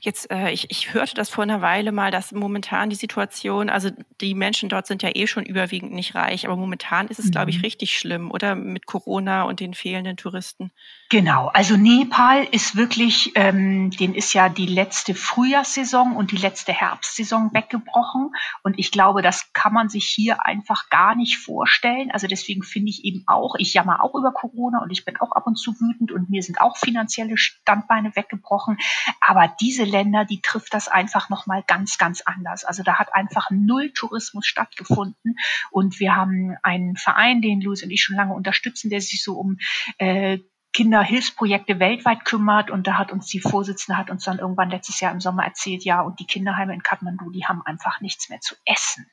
Jetzt, 0.00 0.30
äh, 0.30 0.50
ich, 0.50 0.70
ich 0.70 0.94
hörte 0.94 1.14
das 1.14 1.28
vor 1.28 1.44
einer 1.44 1.60
Weile 1.60 1.92
mal, 1.92 2.10
dass 2.10 2.32
momentan 2.32 2.88
die 2.90 2.96
Situation, 2.96 3.68
also 3.68 3.90
die 4.20 4.34
Menschen 4.34 4.68
dort 4.68 4.86
sind 4.86 5.02
ja 5.02 5.10
eh 5.14 5.26
schon 5.26 5.44
überwiegend 5.44 5.92
nicht 5.92 6.14
reich, 6.14 6.46
aber 6.46 6.56
momentan 6.56 7.08
ist 7.08 7.18
es, 7.18 7.26
mhm. 7.26 7.30
glaube 7.32 7.50
ich, 7.50 7.62
richtig 7.62 7.98
schlimm, 7.98 8.30
oder 8.30 8.54
mit 8.54 8.86
Corona 8.86 9.42
und 9.42 9.60
den 9.60 9.74
fehlenden 9.74 10.16
Touristen. 10.16 10.70
Genau, 11.08 11.48
also 11.48 11.76
Nepal 11.76 12.44
ist 12.50 12.76
wirklich, 12.76 13.32
ähm, 13.36 13.90
den 13.90 14.14
ist 14.14 14.32
ja 14.32 14.48
die 14.48 14.66
letzte 14.66 15.14
Frühjahrssaison 15.14 16.16
und 16.16 16.32
die 16.32 16.36
letzte 16.36 16.72
Herbstsaison 16.72 17.50
weggebrochen. 17.52 18.30
Und 18.64 18.78
ich 18.78 18.90
glaube, 18.90 19.22
das 19.22 19.52
kann 19.52 19.72
man 19.72 19.88
sich 19.88 20.06
hier 20.06 20.44
einfach 20.44 20.88
gar 20.90 21.14
nicht 21.14 21.38
vorstellen. 21.38 22.10
Also 22.10 22.26
deswegen 22.26 22.62
finde 22.62 22.90
ich 22.90 23.04
eben 23.04 23.22
auch, 23.26 23.54
ich 23.56 23.72
jammer 23.72 24.02
auch 24.02 24.14
über 24.14 24.32
Corona 24.32 24.82
und 24.82 24.90
ich 24.90 25.04
bin 25.04 25.16
auch 25.18 25.32
ab 25.32 25.46
und 25.46 25.56
zu 25.56 25.74
wütend 25.78 26.10
und 26.10 26.28
mir 26.28 26.42
sind 26.42 26.60
auch 26.60 26.76
finanzielle 26.76 27.36
Standbeine 27.36 28.16
weggebrochen. 28.16 28.78
Aber 29.20 29.54
diese 29.66 29.82
Länder, 29.82 30.24
die 30.24 30.40
trifft 30.40 30.74
das 30.74 30.86
einfach 30.86 31.28
nochmal 31.28 31.64
ganz, 31.66 31.98
ganz 31.98 32.20
anders. 32.20 32.64
Also 32.64 32.84
da 32.84 33.00
hat 33.00 33.12
einfach 33.12 33.50
null 33.50 33.90
Tourismus 33.90 34.46
stattgefunden. 34.46 35.34
Und 35.72 35.98
wir 35.98 36.14
haben 36.14 36.54
einen 36.62 36.94
Verein, 36.94 37.42
den 37.42 37.60
Louis 37.60 37.82
und 37.82 37.90
ich 37.90 38.00
schon 38.00 38.14
lange 38.14 38.32
unterstützen, 38.32 38.90
der 38.90 39.00
sich 39.00 39.24
so 39.24 39.34
um 39.34 39.58
äh, 39.98 40.38
Kinderhilfsprojekte 40.72 41.80
weltweit 41.80 42.24
kümmert. 42.24 42.70
Und 42.70 42.86
da 42.86 42.98
hat 42.98 43.10
uns 43.12 43.26
die 43.26 43.40
Vorsitzende 43.40 43.98
hat 43.98 44.10
uns 44.10 44.24
dann 44.24 44.38
irgendwann 44.38 44.70
letztes 44.70 45.00
Jahr 45.00 45.12
im 45.12 45.20
Sommer 45.20 45.44
erzählt, 45.44 45.84
ja, 45.84 46.02
und 46.02 46.20
die 46.20 46.26
Kinderheime 46.26 46.74
in 46.74 46.82
Kathmandu, 46.82 47.30
die 47.30 47.46
haben 47.46 47.62
einfach 47.64 48.00
nichts 48.00 48.28
mehr 48.28 48.40
zu 48.40 48.54
essen. 48.66 49.06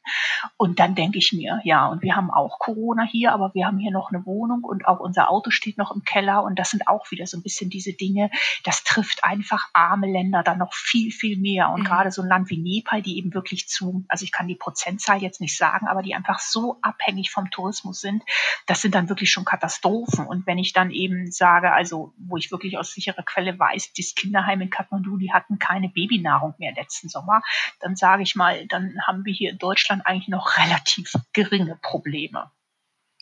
Und 0.57 0.79
dann 0.79 0.95
denke 0.95 1.19
ich 1.19 1.31
mir, 1.31 1.61
ja, 1.63 1.87
und 1.87 2.01
wir 2.01 2.15
haben 2.15 2.31
auch 2.31 2.59
Corona 2.59 3.03
hier, 3.03 3.31
aber 3.31 3.53
wir 3.53 3.65
haben 3.65 3.77
hier 3.77 3.91
noch 3.91 4.11
eine 4.11 4.25
Wohnung 4.25 4.63
und 4.63 4.87
auch 4.87 4.99
unser 4.99 5.29
Auto 5.29 5.51
steht 5.51 5.77
noch 5.77 5.95
im 5.95 6.03
Keller. 6.03 6.43
Und 6.43 6.59
das 6.59 6.71
sind 6.71 6.87
auch 6.87 7.09
wieder 7.11 7.25
so 7.27 7.37
ein 7.37 7.43
bisschen 7.43 7.69
diese 7.69 7.93
Dinge, 7.93 8.29
das 8.63 8.83
trifft 8.83 9.23
einfach 9.23 9.69
arme 9.73 10.11
Länder 10.11 10.43
dann 10.43 10.57
noch 10.57 10.73
viel, 10.73 11.11
viel 11.11 11.37
mehr. 11.37 11.69
Und 11.69 11.81
mhm. 11.81 11.85
gerade 11.85 12.11
so 12.11 12.21
ein 12.21 12.27
Land 12.27 12.49
wie 12.49 12.57
Nepal, 12.57 13.01
die 13.01 13.17
eben 13.17 13.33
wirklich 13.33 13.67
zu, 13.67 14.05
also 14.09 14.23
ich 14.25 14.31
kann 14.31 14.47
die 14.47 14.55
Prozentzahl 14.55 15.21
jetzt 15.21 15.41
nicht 15.41 15.57
sagen, 15.57 15.87
aber 15.87 16.01
die 16.01 16.15
einfach 16.15 16.39
so 16.39 16.77
abhängig 16.81 17.31
vom 17.31 17.49
Tourismus 17.49 18.01
sind, 18.01 18.23
das 18.67 18.81
sind 18.81 18.95
dann 18.95 19.09
wirklich 19.09 19.31
schon 19.31 19.45
Katastrophen. 19.45 20.25
Und 20.25 20.45
wenn 20.45 20.57
ich 20.57 20.73
dann 20.73 20.91
eben 20.91 21.31
sage, 21.43 21.73
also 21.73 22.13
wo 22.17 22.37
ich 22.37 22.51
wirklich 22.51 22.77
aus 22.77 22.93
sicherer 22.93 23.21
Quelle 23.23 23.59
weiß, 23.59 23.91
das 23.97 24.15
Kinderheim 24.15 24.61
in 24.61 24.69
Kathmandu, 24.69 25.17
die 25.17 25.33
hatten 25.33 25.59
keine 25.59 25.89
Babynahrung 25.89 26.53
mehr 26.57 26.71
letzten 26.73 27.09
Sommer, 27.09 27.41
dann 27.81 27.97
sage 27.97 28.23
ich 28.23 28.35
mal, 28.35 28.65
dann 28.67 28.95
haben 29.05 29.25
wir 29.25 29.33
hier 29.33 29.51
in 29.51 29.57
Deutschland 29.57 30.07
eigentlich 30.07 30.29
noch 30.29 30.57
relativ 30.57 31.11
geringe 31.33 31.77
Probleme. 31.81 32.49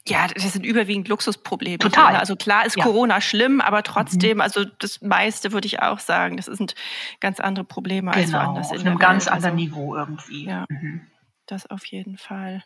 Ja, 0.07 0.27
das 0.27 0.53
sind 0.53 0.67
überwiegend 0.67 1.07
Luxusprobleme. 1.07 1.79
Total. 1.79 2.15
Also 2.15 2.35
klar 2.35 2.63
ist 2.63 2.77
ja. 2.77 2.83
Corona 2.83 3.21
schlimm, 3.21 3.59
aber 3.59 3.81
trotzdem, 3.81 4.37
mhm. 4.37 4.41
also 4.41 4.65
das 4.65 5.01
meiste 5.01 5.51
würde 5.51 5.65
ich 5.65 5.81
auch 5.81 5.99
sagen, 5.99 6.37
das 6.37 6.45
sind 6.45 6.75
ganz 7.21 7.39
andere 7.39 7.65
Probleme 7.65 8.11
genau, 8.11 8.21
als 8.21 8.33
woanders 8.33 8.71
in 8.71 8.77
auf 8.77 8.85
einem 8.85 8.99
ganz 8.99 9.25
Welt. 9.25 9.33
anderen 9.33 9.55
also, 9.57 9.65
Niveau 9.65 9.95
irgendwie. 9.95 10.45
Ja, 10.45 10.65
mhm. 10.69 11.07
das 11.47 11.65
auf 11.65 11.85
jeden 11.85 12.19
Fall. 12.19 12.63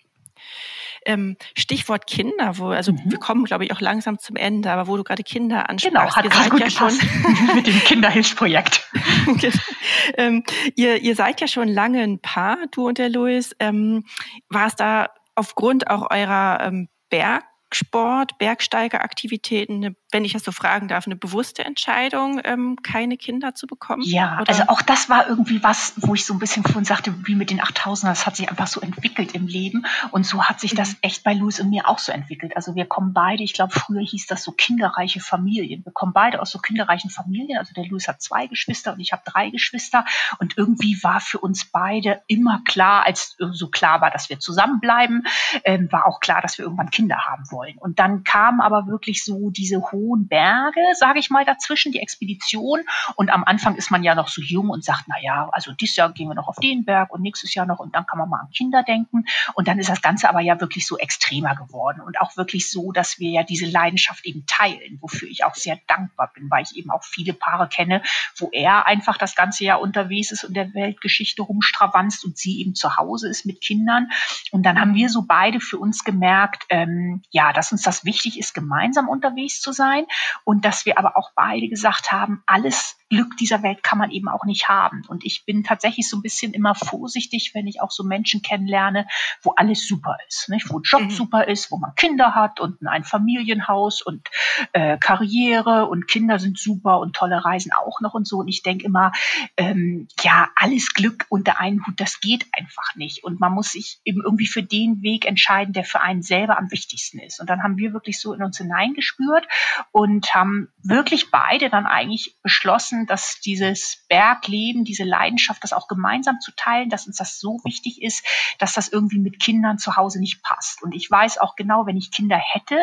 Ähm, 1.05 1.37
Stichwort 1.55 2.07
Kinder, 2.07 2.57
wo, 2.57 2.69
also 2.69 2.91
mhm. 2.91 3.01
wir 3.05 3.19
kommen, 3.19 3.45
glaube 3.45 3.65
ich, 3.65 3.71
auch 3.71 3.81
langsam 3.81 4.17
zum 4.17 4.35
Ende, 4.35 4.71
aber 4.71 4.87
wo 4.87 4.97
du 4.97 5.03
gerade 5.03 5.23
Kinder 5.23 5.69
ansprachst. 5.69 5.93
Genau, 5.93 6.15
hat 6.15 6.25
ihr 6.25 6.31
seid 6.31 6.49
gut 6.49 6.59
ja 6.61 6.69
schon 6.69 6.93
mit 7.55 7.67
dem 7.67 7.79
Kinderhilfsprojekt. 7.81 8.89
ähm, 10.17 10.43
ihr, 10.75 11.01
ihr 11.01 11.15
seid 11.15 11.41
ja 11.41 11.47
schon 11.47 11.67
lange 11.67 12.01
ein 12.01 12.19
Paar, 12.19 12.57
du 12.71 12.87
und 12.87 12.97
der 12.97 13.09
Louis. 13.09 13.55
Ähm, 13.59 14.05
war 14.49 14.67
es 14.67 14.75
da 14.75 15.09
aufgrund 15.35 15.89
auch 15.89 16.09
eurer 16.09 16.59
ähm, 16.61 16.89
Berg 17.09 17.43
Sport, 17.73 18.37
Bergsteigeraktivitäten, 18.37 19.95
wenn 20.11 20.23
ich 20.23 20.33
das 20.33 20.43
so 20.43 20.51
fragen 20.51 20.87
darf, 20.87 21.07
eine 21.07 21.15
bewusste 21.15 21.65
Entscheidung, 21.65 22.39
ähm, 22.43 22.77
keine 22.83 23.17
Kinder 23.17 23.55
zu 23.55 23.67
bekommen? 23.67 24.03
Ja, 24.05 24.39
oder? 24.41 24.49
also 24.49 24.63
auch 24.67 24.81
das 24.81 25.09
war 25.09 25.27
irgendwie 25.27 25.61
was, 25.63 25.93
wo 25.97 26.13
ich 26.13 26.25
so 26.25 26.33
ein 26.33 26.39
bisschen 26.39 26.63
vorhin 26.63 26.85
sagte, 26.85 27.13
wie 27.25 27.35
mit 27.35 27.49
den 27.49 27.59
8000er, 27.59 28.07
das 28.07 28.25
hat 28.25 28.35
sich 28.35 28.49
einfach 28.49 28.67
so 28.67 28.81
entwickelt 28.81 29.33
im 29.33 29.47
Leben 29.47 29.85
und 30.11 30.25
so 30.25 30.43
hat 30.43 30.59
sich 30.59 30.73
das 30.75 30.91
mhm. 30.91 30.97
echt 31.01 31.23
bei 31.23 31.33
Louis 31.33 31.59
und 31.59 31.69
mir 31.69 31.87
auch 31.89 31.99
so 31.99 32.11
entwickelt. 32.11 32.55
Also 32.55 32.75
wir 32.75 32.85
kommen 32.85 33.13
beide, 33.13 33.43
ich 33.43 33.53
glaube 33.53 33.73
früher 33.73 34.01
hieß 34.01 34.27
das 34.27 34.43
so 34.43 34.51
kinderreiche 34.51 35.19
Familien. 35.19 35.83
Wir 35.83 35.91
kommen 35.91 36.13
beide 36.13 36.41
aus 36.41 36.51
so 36.51 36.59
kinderreichen 36.59 37.09
Familien, 37.09 37.57
also 37.57 37.73
der 37.73 37.85
Louis 37.85 38.07
hat 38.07 38.21
zwei 38.21 38.47
Geschwister 38.47 38.93
und 38.93 38.99
ich 38.99 39.11
habe 39.11 39.23
drei 39.25 39.49
Geschwister 39.49 40.05
und 40.39 40.57
irgendwie 40.57 41.01
war 41.03 41.19
für 41.19 41.39
uns 41.39 41.65
beide 41.65 42.21
immer 42.27 42.61
klar, 42.63 43.05
als 43.05 43.35
so 43.37 43.69
klar 43.69 44.01
war, 44.01 44.11
dass 44.11 44.29
wir 44.29 44.39
zusammenbleiben, 44.39 45.25
ähm, 45.63 45.91
war 45.91 46.07
auch 46.07 46.19
klar, 46.19 46.41
dass 46.41 46.57
wir 46.57 46.65
irgendwann 46.65 46.91
Kinder 46.91 47.25
haben 47.25 47.51
wollen. 47.55 47.77
Und 47.77 47.99
dann 47.99 48.23
kamen 48.23 48.61
aber 48.61 48.87
wirklich 48.87 49.23
so 49.23 49.49
diese 49.49 49.81
hohen 49.91 50.27
Berge, 50.27 50.81
sage 50.93 51.19
ich 51.19 51.29
mal, 51.29 51.45
dazwischen, 51.45 51.91
die 51.91 51.99
Expedition. 51.99 52.81
Und 53.15 53.31
am 53.31 53.43
Anfang 53.43 53.75
ist 53.75 53.91
man 53.91 54.03
ja 54.03 54.13
noch 54.13 54.27
so 54.27 54.41
jung 54.41 54.69
und 54.69 54.83
sagt, 54.83 55.05
na 55.07 55.15
ja, 55.21 55.49
also 55.51 55.71
dieses 55.71 55.95
Jahr 55.95 56.11
gehen 56.11 56.27
wir 56.27 56.35
noch 56.35 56.47
auf 56.47 56.57
den 56.57 56.85
Berg 56.85 57.11
und 57.11 57.21
nächstes 57.21 57.53
Jahr 57.53 57.65
noch 57.65 57.79
und 57.79 57.95
dann 57.95 58.05
kann 58.05 58.19
man 58.19 58.29
mal 58.29 58.41
an 58.41 58.49
Kinder 58.51 58.83
denken. 58.83 59.25
Und 59.53 59.67
dann 59.67 59.79
ist 59.79 59.89
das 59.89 60.01
Ganze 60.01 60.29
aber 60.29 60.41
ja 60.41 60.59
wirklich 60.59 60.85
so 60.85 60.97
extremer 60.97 61.55
geworden 61.55 62.01
und 62.01 62.19
auch 62.19 62.35
wirklich 62.37 62.69
so, 62.69 62.91
dass 62.91 63.19
wir 63.19 63.29
ja 63.29 63.43
diese 63.43 63.65
Leidenschaft 63.65 64.25
eben 64.25 64.45
teilen, 64.45 64.97
wofür 65.01 65.29
ich 65.29 65.43
auch 65.45 65.55
sehr 65.55 65.79
dankbar 65.87 66.31
bin, 66.33 66.49
weil 66.49 66.63
ich 66.63 66.75
eben 66.75 66.91
auch 66.91 67.03
viele 67.03 67.33
Paare 67.33 67.67
kenne, 67.69 68.01
wo 68.37 68.49
er 68.51 68.85
einfach 68.85 69.17
das 69.17 69.35
ganze 69.35 69.63
Jahr 69.63 69.81
unterwegs 69.81 70.31
ist 70.31 70.43
und 70.43 70.55
der 70.55 70.73
Weltgeschichte 70.73 71.41
rumstravanzt 71.41 72.25
und 72.25 72.37
sie 72.37 72.59
eben 72.59 72.75
zu 72.75 72.97
Hause 72.97 73.29
ist 73.29 73.45
mit 73.45 73.61
Kindern. 73.61 74.09
Und 74.51 74.63
dann 74.63 74.79
haben 74.79 74.95
wir 74.95 75.09
so 75.09 75.23
beide 75.23 75.59
für 75.59 75.77
uns 75.77 76.03
gemerkt, 76.03 76.65
ähm, 76.69 77.21
ja, 77.31 77.44
dass 77.53 77.71
uns 77.71 77.81
das 77.81 78.05
wichtig 78.05 78.39
ist, 78.39 78.53
gemeinsam 78.53 79.09
unterwegs 79.09 79.61
zu 79.61 79.71
sein 79.71 80.05
und 80.43 80.65
dass 80.65 80.85
wir 80.85 80.97
aber 80.97 81.17
auch 81.17 81.31
beide 81.35 81.67
gesagt 81.67 82.11
haben, 82.11 82.43
alles 82.45 82.97
Glück 83.15 83.37
dieser 83.37 83.63
Welt 83.63 83.81
kann 83.81 83.97
man 83.97 84.11
eben 84.11 84.27
auch 84.27 84.43
nicht 84.43 84.67
haben. 84.67 85.03
Und 85.07 85.23
ich 85.23 85.45
bin 85.45 85.63
tatsächlich 85.63 86.09
so 86.09 86.17
ein 86.17 86.21
bisschen 86.21 86.53
immer 86.53 86.75
vorsichtig, 86.75 87.51
wenn 87.53 87.65
ich 87.65 87.81
auch 87.81 87.91
so 87.91 88.03
Menschen 88.03 88.41
kennenlerne, 88.41 89.07
wo 89.41 89.51
alles 89.55 89.87
super 89.87 90.17
ist, 90.27 90.49
nicht? 90.49 90.69
wo 90.69 90.81
Job 90.81 91.03
mhm. 91.03 91.09
super 91.09 91.47
ist, 91.47 91.71
wo 91.71 91.77
man 91.77 91.95
Kinder 91.95 92.35
hat 92.35 92.59
und 92.59 92.85
ein 92.85 93.05
Familienhaus 93.05 94.01
und 94.01 94.27
äh, 94.73 94.97
Karriere 94.97 95.85
und 95.85 96.09
Kinder 96.09 96.39
sind 96.39 96.59
super 96.59 96.99
und 96.99 97.15
tolle 97.15 97.45
Reisen 97.45 97.71
auch 97.71 98.01
noch 98.01 98.13
und 98.13 98.27
so. 98.27 98.39
Und 98.39 98.49
ich 98.49 98.63
denke 98.63 98.85
immer, 98.85 99.13
ähm, 99.55 100.09
ja, 100.21 100.49
alles 100.55 100.89
Glück 100.93 101.25
unter 101.29 101.59
einen 101.59 101.85
Hut, 101.87 101.99
das 101.99 102.19
geht 102.19 102.45
einfach 102.51 102.95
nicht. 102.95 103.23
Und 103.23 103.39
man 103.39 103.53
muss 103.53 103.71
sich 103.71 103.99
eben 104.03 104.21
irgendwie 104.21 104.47
für 104.47 104.63
den 104.63 105.01
Weg 105.01 105.25
entscheiden, 105.25 105.73
der 105.73 105.85
für 105.85 106.01
einen 106.01 106.21
selber 106.21 106.57
am 106.57 106.69
wichtigsten 106.69 107.19
ist. 107.19 107.39
Und 107.39 107.49
dann 107.49 107.63
haben 107.63 107.77
wir 107.77 107.93
wirklich 107.93 108.19
so 108.19 108.33
in 108.33 108.43
uns 108.43 108.57
hineingespürt 108.57 109.47
und 109.91 110.35
haben 110.35 110.67
wirklich 110.83 111.31
beide 111.31 111.69
dann 111.69 111.85
eigentlich 111.85 112.35
beschlossen, 112.43 113.04
dass 113.05 113.39
dieses 113.41 114.05
Bergleben, 114.09 114.85
diese 114.85 115.03
Leidenschaft, 115.03 115.63
das 115.63 115.73
auch 115.73 115.87
gemeinsam 115.87 116.39
zu 116.39 116.51
teilen, 116.55 116.89
dass 116.89 117.07
uns 117.07 117.17
das 117.17 117.39
so 117.39 117.59
wichtig 117.63 118.01
ist, 118.01 118.25
dass 118.59 118.73
das 118.73 118.87
irgendwie 118.87 119.19
mit 119.19 119.39
Kindern 119.39 119.77
zu 119.77 119.95
Hause 119.95 120.19
nicht 120.19 120.43
passt. 120.43 120.81
Und 120.83 120.93
ich 120.93 121.09
weiß 121.09 121.37
auch 121.37 121.55
genau, 121.55 121.85
wenn 121.85 121.97
ich 121.97 122.11
Kinder 122.11 122.37
hätte, 122.37 122.77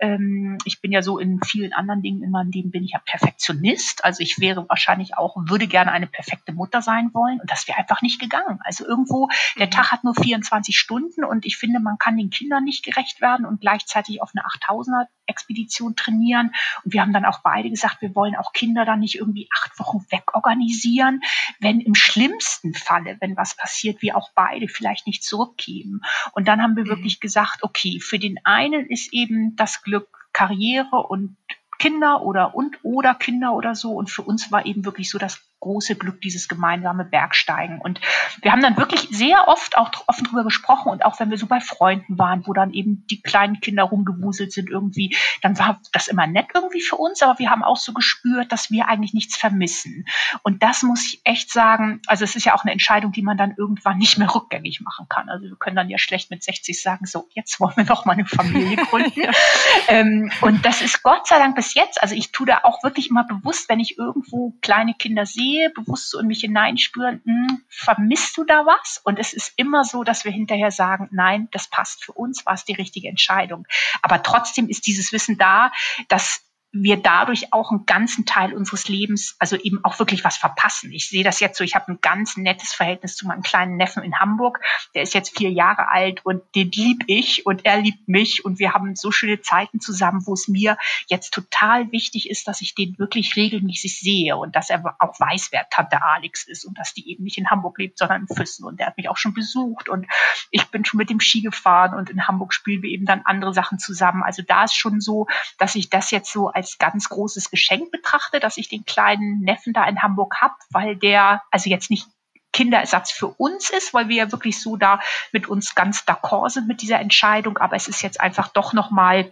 ähm, 0.00 0.58
ich 0.64 0.80
bin 0.80 0.92
ja 0.92 1.02
so 1.02 1.18
in 1.18 1.40
vielen 1.44 1.72
anderen 1.72 2.02
Dingen 2.02 2.22
in 2.22 2.30
meinem 2.30 2.50
Leben 2.50 2.70
bin 2.70 2.84
ich 2.84 2.92
ja 2.92 3.00
Perfektionist. 3.04 4.04
Also 4.04 4.22
ich 4.22 4.38
wäre 4.40 4.68
wahrscheinlich 4.68 5.16
auch, 5.16 5.36
würde 5.36 5.66
gerne 5.66 5.92
eine 5.92 6.06
perfekte 6.06 6.52
Mutter 6.52 6.82
sein 6.82 7.10
wollen. 7.12 7.40
Und 7.40 7.50
das 7.50 7.66
wäre 7.68 7.78
einfach 7.78 8.02
nicht 8.02 8.20
gegangen. 8.20 8.60
Also 8.64 8.86
irgendwo, 8.86 9.28
der 9.58 9.66
mhm. 9.66 9.70
Tag 9.70 9.92
hat 9.92 10.04
nur 10.04 10.14
24 10.14 10.78
Stunden 10.78 11.24
und 11.24 11.46
ich 11.46 11.56
finde, 11.56 11.80
man 11.80 11.98
kann 11.98 12.16
den 12.16 12.30
Kindern 12.30 12.64
nicht 12.64 12.84
gerecht 12.84 13.20
werden 13.20 13.46
und 13.46 13.60
gleichzeitig 13.60 13.90
gleichzeitig 13.90 14.22
auf 14.22 14.32
eine 14.34 14.44
8000er 14.46 15.06
Expedition 15.30 15.96
trainieren. 15.96 16.52
Und 16.84 16.92
wir 16.92 17.00
haben 17.00 17.12
dann 17.12 17.24
auch 17.24 17.40
beide 17.42 17.70
gesagt, 17.70 18.02
wir 18.02 18.14
wollen 18.14 18.36
auch 18.36 18.52
Kinder 18.52 18.84
dann 18.84 19.00
nicht 19.00 19.14
irgendwie 19.14 19.48
acht 19.52 19.78
Wochen 19.78 20.04
wegorganisieren, 20.10 21.22
wenn 21.60 21.80
im 21.80 21.94
schlimmsten 21.94 22.74
Falle, 22.74 23.16
wenn 23.20 23.36
was 23.36 23.56
passiert, 23.56 24.02
wir 24.02 24.16
auch 24.16 24.30
beide 24.34 24.68
vielleicht 24.68 25.06
nicht 25.06 25.24
zurückkämen. 25.24 26.02
Und 26.32 26.48
dann 26.48 26.62
haben 26.62 26.76
wir 26.76 26.84
mhm. 26.84 26.90
wirklich 26.90 27.20
gesagt, 27.20 27.62
okay, 27.62 28.00
für 28.00 28.18
den 28.18 28.38
einen 28.44 28.86
ist 28.86 29.12
eben 29.12 29.56
das 29.56 29.82
Glück 29.82 30.08
Karriere 30.32 31.06
und 31.08 31.36
Kinder 31.78 32.22
oder 32.22 32.54
und 32.54 32.78
oder 32.82 33.14
Kinder 33.14 33.54
oder 33.54 33.74
so. 33.74 33.92
Und 33.92 34.10
für 34.10 34.22
uns 34.22 34.52
war 34.52 34.66
eben 34.66 34.84
wirklich 34.84 35.10
so 35.10 35.18
das 35.18 35.49
große 35.60 35.96
Glück, 35.96 36.20
dieses 36.20 36.48
gemeinsame 36.48 37.04
Bergsteigen. 37.04 37.80
Und 37.80 38.00
wir 38.42 38.52
haben 38.52 38.62
dann 38.62 38.76
wirklich 38.76 39.08
sehr 39.10 39.48
oft 39.48 39.76
auch 39.76 39.90
offen 40.06 40.24
drüber 40.24 40.44
gesprochen 40.44 40.90
und 40.90 41.04
auch 41.04 41.20
wenn 41.20 41.30
wir 41.30 41.38
so 41.38 41.46
bei 41.46 41.60
Freunden 41.60 42.18
waren, 42.18 42.46
wo 42.46 42.52
dann 42.52 42.72
eben 42.72 43.06
die 43.10 43.22
kleinen 43.22 43.60
Kinder 43.60 43.84
rumgewuselt 43.84 44.52
sind 44.52 44.70
irgendwie, 44.70 45.16
dann 45.42 45.58
war 45.58 45.80
das 45.92 46.08
immer 46.08 46.26
nett 46.26 46.46
irgendwie 46.54 46.80
für 46.80 46.96
uns, 46.96 47.22
aber 47.22 47.38
wir 47.38 47.50
haben 47.50 47.62
auch 47.62 47.76
so 47.76 47.92
gespürt, 47.92 48.50
dass 48.52 48.70
wir 48.70 48.88
eigentlich 48.88 49.14
nichts 49.14 49.36
vermissen. 49.36 50.06
Und 50.42 50.62
das 50.62 50.82
muss 50.82 51.04
ich 51.06 51.20
echt 51.24 51.52
sagen, 51.52 52.00
also 52.06 52.24
es 52.24 52.36
ist 52.36 52.44
ja 52.44 52.54
auch 52.54 52.64
eine 52.64 52.72
Entscheidung, 52.72 53.12
die 53.12 53.22
man 53.22 53.36
dann 53.36 53.54
irgendwann 53.56 53.98
nicht 53.98 54.18
mehr 54.18 54.34
rückgängig 54.34 54.80
machen 54.80 55.06
kann. 55.08 55.28
Also 55.28 55.46
wir 55.46 55.56
können 55.56 55.76
dann 55.76 55.90
ja 55.90 55.98
schlecht 55.98 56.30
mit 56.30 56.42
60 56.42 56.80
sagen, 56.80 57.06
so, 57.06 57.28
jetzt 57.34 57.60
wollen 57.60 57.76
wir 57.76 57.84
noch 57.84 58.04
mal 58.04 58.14
eine 58.14 58.26
Familie 58.26 58.76
gründen. 58.76 59.22
ähm, 59.88 60.32
und 60.40 60.64
das 60.64 60.80
ist 60.80 61.02
Gott 61.02 61.26
sei 61.26 61.38
Dank 61.38 61.54
bis 61.54 61.74
jetzt, 61.74 62.02
also 62.02 62.14
ich 62.14 62.32
tue 62.32 62.46
da 62.46 62.60
auch 62.62 62.82
wirklich 62.82 63.10
immer 63.10 63.24
bewusst, 63.24 63.68
wenn 63.68 63.80
ich 63.80 63.98
irgendwo 63.98 64.54
kleine 64.62 64.94
Kinder 64.94 65.26
sehe, 65.26 65.49
sehe, 65.50 65.70
bewusst 65.70 66.10
so 66.10 66.18
in 66.18 66.26
mich 66.26 66.40
hineinspüren, 66.40 67.20
hm, 67.24 67.64
vermisst 67.68 68.36
du 68.36 68.44
da 68.44 68.66
was? 68.66 69.00
Und 69.04 69.18
es 69.18 69.32
ist 69.32 69.52
immer 69.56 69.84
so, 69.84 70.04
dass 70.04 70.24
wir 70.24 70.32
hinterher 70.32 70.70
sagen, 70.70 71.08
nein, 71.12 71.48
das 71.52 71.68
passt 71.68 72.04
für 72.04 72.12
uns, 72.12 72.44
war 72.46 72.54
es 72.54 72.64
die 72.64 72.74
richtige 72.74 73.08
Entscheidung. 73.08 73.66
Aber 74.02 74.22
trotzdem 74.22 74.68
ist 74.68 74.86
dieses 74.86 75.12
Wissen 75.12 75.38
da, 75.38 75.72
dass 76.08 76.42
wir 76.72 76.98
dadurch 76.98 77.52
auch 77.52 77.72
einen 77.72 77.84
ganzen 77.84 78.26
Teil 78.26 78.54
unseres 78.54 78.86
Lebens, 78.88 79.34
also 79.40 79.56
eben 79.56 79.84
auch 79.84 79.98
wirklich 79.98 80.22
was 80.24 80.36
verpassen. 80.36 80.92
Ich 80.92 81.08
sehe 81.08 81.24
das 81.24 81.40
jetzt 81.40 81.58
so, 81.58 81.64
ich 81.64 81.74
habe 81.74 81.90
ein 81.90 81.98
ganz 82.00 82.36
nettes 82.36 82.72
Verhältnis 82.72 83.16
zu 83.16 83.26
meinem 83.26 83.42
kleinen 83.42 83.76
Neffen 83.76 84.04
in 84.04 84.20
Hamburg. 84.20 84.60
Der 84.94 85.02
ist 85.02 85.12
jetzt 85.12 85.36
vier 85.36 85.50
Jahre 85.50 85.88
alt 85.88 86.24
und 86.24 86.42
den 86.54 86.70
lieb 86.70 87.02
ich 87.08 87.44
und 87.44 87.64
er 87.64 87.78
liebt 87.78 88.06
mich 88.06 88.44
und 88.44 88.60
wir 88.60 88.72
haben 88.72 88.94
so 88.94 89.10
schöne 89.10 89.40
Zeiten 89.40 89.80
zusammen, 89.80 90.24
wo 90.26 90.34
es 90.34 90.46
mir 90.46 90.76
jetzt 91.08 91.34
total 91.34 91.90
wichtig 91.90 92.30
ist, 92.30 92.46
dass 92.46 92.60
ich 92.60 92.76
den 92.76 92.96
wirklich 93.00 93.34
regelmäßig 93.34 93.98
sehe 93.98 94.36
und 94.36 94.54
dass 94.54 94.70
er 94.70 94.96
auch 95.00 95.18
weiß, 95.18 95.48
wer 95.50 95.68
Tante 95.70 96.02
Alex 96.02 96.46
ist 96.46 96.64
und 96.64 96.78
dass 96.78 96.94
die 96.94 97.10
eben 97.10 97.24
nicht 97.24 97.38
in 97.38 97.50
Hamburg 97.50 97.78
lebt, 97.78 97.98
sondern 97.98 98.26
in 98.28 98.36
Füssen 98.36 98.64
und 98.64 98.78
der 98.78 98.86
hat 98.86 98.96
mich 98.96 99.08
auch 99.08 99.16
schon 99.16 99.34
besucht 99.34 99.88
und 99.88 100.06
ich 100.52 100.64
bin 100.68 100.84
schon 100.84 100.98
mit 100.98 101.10
dem 101.10 101.18
Ski 101.18 101.40
gefahren 101.40 101.94
und 101.94 102.10
in 102.10 102.28
Hamburg 102.28 102.54
spielen 102.54 102.82
wir 102.82 102.90
eben 102.90 103.06
dann 103.06 103.22
andere 103.24 103.52
Sachen 103.52 103.80
zusammen. 103.80 104.22
Also 104.22 104.42
da 104.46 104.64
ist 104.64 104.76
schon 104.76 105.00
so, 105.00 105.26
dass 105.58 105.74
ich 105.74 105.90
das 105.90 106.12
jetzt 106.12 106.32
so 106.32 106.48
als 106.48 106.59
ganz 106.78 107.08
großes 107.08 107.50
Geschenk 107.50 107.90
betrachte, 107.90 108.40
dass 108.40 108.56
ich 108.56 108.68
den 108.68 108.84
kleinen 108.84 109.40
Neffen 109.40 109.72
da 109.72 109.86
in 109.86 110.02
Hamburg 110.02 110.36
habe, 110.40 110.54
weil 110.70 110.96
der 110.96 111.42
also 111.50 111.70
jetzt 111.70 111.90
nicht 111.90 112.06
Kinderersatz 112.52 113.12
für 113.12 113.28
uns 113.28 113.70
ist, 113.70 113.94
weil 113.94 114.08
wir 114.08 114.16
ja 114.16 114.32
wirklich 114.32 114.60
so 114.60 114.76
da 114.76 115.00
mit 115.32 115.46
uns 115.46 115.74
ganz 115.74 116.00
d'accord 116.00 116.50
sind 116.50 116.66
mit 116.66 116.82
dieser 116.82 116.98
Entscheidung. 116.98 117.58
Aber 117.58 117.76
es 117.76 117.88
ist 117.88 118.02
jetzt 118.02 118.20
einfach 118.20 118.48
doch 118.48 118.72
nochmal 118.72 119.30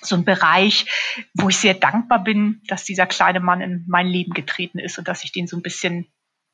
so 0.00 0.14
ein 0.16 0.24
Bereich, 0.24 0.86
wo 1.34 1.48
ich 1.48 1.56
sehr 1.56 1.74
dankbar 1.74 2.22
bin, 2.22 2.62
dass 2.68 2.84
dieser 2.84 3.06
kleine 3.06 3.40
Mann 3.40 3.60
in 3.60 3.84
mein 3.88 4.06
Leben 4.06 4.32
getreten 4.32 4.78
ist 4.78 4.98
und 4.98 5.08
dass 5.08 5.24
ich 5.24 5.32
den 5.32 5.46
so 5.46 5.56
ein 5.56 5.62
bisschen 5.62 6.06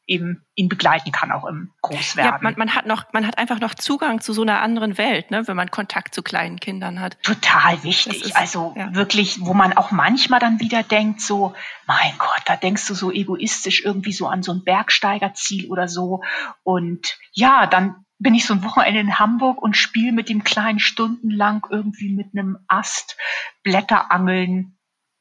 eben 0.07 0.45
ihn 0.55 0.69
begleiten 0.69 1.13
kann, 1.13 1.33
auch 1.33 1.47
im 1.47 1.73
Großwerden. 1.83 2.35
Ja, 2.35 2.39
man, 2.43 2.55
man, 2.57 2.75
hat 2.75 2.87
noch, 2.87 3.13
man 3.13 3.27
hat 3.27 3.39
einfach 3.39 3.61
noch 3.61 3.75
Zugang 3.75 4.21
zu 4.21 4.33
so 4.33 4.43
einer 4.43 4.61
anderen 4.61 4.99
Welt, 4.99 5.31
ne, 5.31 5.47
wenn 5.49 5.57
man 5.57 5.71
Kontakt 5.71 6.15
zu 6.15 6.23
kleinen 6.23 6.61
Kindern 6.61 7.01
hat. 7.01 7.17
Total 7.23 7.83
wichtig. 7.83 8.25
Ist, 8.25 8.37
also 8.37 8.75
ja. 8.77 8.95
wirklich, 8.95 9.41
wo 9.41 9.55
man 9.55 9.73
auch 9.75 9.91
manchmal 9.91 10.41
dann 10.41 10.61
wieder 10.61 10.83
denkt, 10.83 11.21
so, 11.21 11.55
mein 11.87 12.13
Gott, 12.19 12.43
da 12.47 12.57
denkst 12.57 12.87
du 12.87 12.95
so 12.95 13.11
egoistisch 13.11 13.85
irgendwie 13.85 14.13
so 14.13 14.27
an 14.27 14.43
so 14.43 14.53
ein 14.53 14.63
Bergsteigerziel 14.65 15.71
oder 15.71 15.89
so. 15.89 16.23
Und 16.63 17.19
ja, 17.33 17.67
dann 17.67 18.05
bin 18.19 18.35
ich 18.35 18.47
so 18.47 18.55
ein 18.55 18.65
Wochenende 18.65 19.01
in 19.01 19.19
Hamburg 19.19 19.61
und 19.61 19.77
spiele 19.77 20.13
mit 20.13 20.29
dem 20.29 20.45
Kleinen 20.45 20.79
stundenlang 20.79 21.67
irgendwie 21.71 22.11
mit 22.11 22.29
einem 22.33 22.59
Ast 22.69 23.17
Blätterangeln 23.63 24.74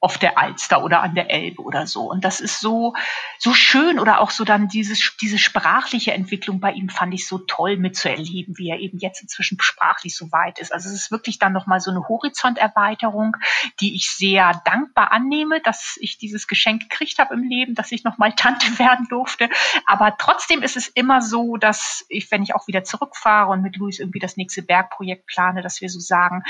auf 0.03 0.17
der 0.17 0.37
Alster 0.37 0.83
oder 0.83 1.01
an 1.01 1.15
der 1.15 1.31
Elbe 1.31 1.61
oder 1.61 1.87
so. 1.87 2.11
Und 2.11 2.25
das 2.25 2.41
ist 2.41 2.59
so, 2.59 2.93
so 3.39 3.53
schön 3.53 3.99
oder 3.99 4.19
auch 4.19 4.31
so 4.31 4.43
dann 4.43 4.67
dieses, 4.67 5.15
diese 5.21 5.37
sprachliche 5.37 6.11
Entwicklung 6.11 6.59
bei 6.59 6.73
ihm 6.73 6.89
fand 6.89 7.13
ich 7.13 7.25
so 7.25 7.37
toll 7.37 7.77
mitzuerleben, 7.77 8.57
wie 8.57 8.69
er 8.69 8.79
eben 8.79 8.97
jetzt 8.97 9.21
inzwischen 9.21 9.61
sprachlich 9.61 10.17
so 10.17 10.29
weit 10.33 10.59
ist. 10.59 10.73
Also 10.73 10.89
es 10.89 10.95
ist 10.95 11.11
wirklich 11.11 11.39
dann 11.39 11.53
nochmal 11.53 11.79
so 11.79 11.89
eine 11.89 12.05
Horizonterweiterung, 12.09 13.37
die 13.79 13.95
ich 13.95 14.09
sehr 14.09 14.61
dankbar 14.65 15.13
annehme, 15.13 15.61
dass 15.61 15.95
ich 16.01 16.17
dieses 16.17 16.47
Geschenk 16.47 16.89
gekriegt 16.89 17.17
habe 17.17 17.35
im 17.35 17.43
Leben, 17.43 17.73
dass 17.73 17.93
ich 17.93 18.03
nochmal 18.03 18.33
Tante 18.33 18.67
werden 18.79 19.07
durfte. 19.09 19.47
Aber 19.85 20.17
trotzdem 20.17 20.63
ist 20.63 20.75
es 20.75 20.89
immer 20.89 21.21
so, 21.21 21.55
dass 21.55 22.05
ich, 22.09 22.29
wenn 22.29 22.43
ich 22.43 22.55
auch 22.55 22.67
wieder 22.67 22.83
zurückfahre 22.83 23.53
und 23.53 23.61
mit 23.61 23.77
Luis 23.77 23.99
irgendwie 23.99 24.19
das 24.19 24.35
nächste 24.35 24.63
Bergprojekt 24.63 25.27
plane, 25.27 25.61
dass 25.61 25.79
wir 25.79 25.87
so 25.87 26.01
sagen, 26.01 26.43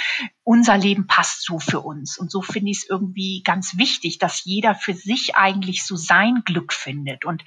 unser 0.43 0.75
Leben 0.75 1.05
passt 1.05 1.45
so 1.45 1.59
für 1.59 1.81
uns. 1.81 2.17
Und 2.17 2.31
so 2.31 2.41
finde 2.41 2.71
ich 2.71 2.77
es 2.77 2.89
irgendwie 2.89 3.42
ganz 3.43 3.77
wichtig, 3.77 4.19
dass 4.19 4.43
jeder 4.43 4.75
für 4.75 4.93
sich 4.93 5.35
eigentlich 5.35 5.85
so 5.85 5.95
sein 5.95 6.43
Glück 6.45 6.73
findet. 6.73 7.25
Und 7.25 7.43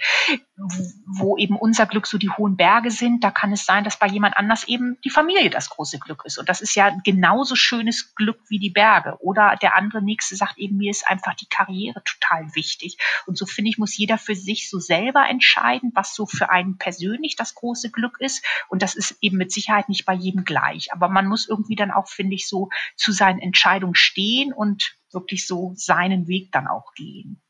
wo 1.07 1.37
eben 1.37 1.57
unser 1.57 1.87
Glück 1.87 2.07
so 2.07 2.19
die 2.19 2.31
hohen 2.31 2.57
Berge 2.57 2.91
sind, 2.91 3.23
da 3.23 3.31
kann 3.31 3.53
es 3.53 3.67
sein, 3.67 3.85
dass 3.85 3.99
bei 3.99 4.07
jemand 4.07 4.37
anders 4.37 4.65
eben 4.65 4.99
die 5.05 5.11
Familie 5.11 5.51
das 5.51 5.69
große 5.69 5.99
Glück 5.99 6.23
ist. 6.25 6.39
Und 6.39 6.49
das 6.49 6.61
ist 6.61 6.75
ja 6.75 6.97
genauso 7.05 7.57
schönes 7.57 8.15
Glück 8.15 8.41
wie 8.49 8.59
die 8.59 8.71
Berge. 8.71 9.17
Oder 9.21 9.57
der 9.61 9.77
andere 9.77 10.03
Nächste 10.03 10.37
sagt 10.37 10.59
eben, 10.59 10.77
mir 10.77 10.91
ist 10.91 11.07
einfach 11.07 11.35
die 11.35 11.49
Karriere 11.49 12.03
total 12.05 12.55
wichtig. 12.55 12.97
Und 13.27 13.37
so 13.37 13.47
finde 13.47 13.71
ich, 13.71 13.79
muss 13.79 13.97
jeder 13.97 14.19
für 14.19 14.35
sich 14.35 14.71
so 14.71 14.79
selber 14.79 15.29
entscheiden, 15.29 15.93
was 15.95 16.15
so 16.15 16.27
für 16.27 16.51
einen 16.51 16.79
persönlich 16.79 17.37
das 17.37 17.55
große 17.55 17.91
Glück 17.91 18.17
ist. 18.21 18.45
Und 18.69 18.83
das 18.83 18.95
ist 18.95 19.17
eben 19.21 19.37
mit 19.37 19.53
Sicherheit 19.53 19.89
nicht 19.89 20.07
bei 20.07 20.15
jedem 20.15 20.45
gleich. 20.45 20.93
Aber 20.93 21.09
man 21.09 21.27
muss 21.27 21.49
irgendwie 21.49 21.77
dann 21.77 21.91
auch, 21.91 22.09
finde 22.09 22.35
ich, 22.35 22.49
so 22.49 22.71
zu 22.97 23.13
seinen 23.13 23.41
Entscheidungen 23.41 23.95
stehen 23.95 24.53
und 24.53 24.97
wirklich 25.17 25.49
so 25.49 25.73
seinen 25.75 26.29
Weg 26.29 26.53
dann 26.53 26.69
auch 26.69 26.95
gehen. 26.95 27.43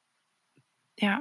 Ja. 0.99 1.21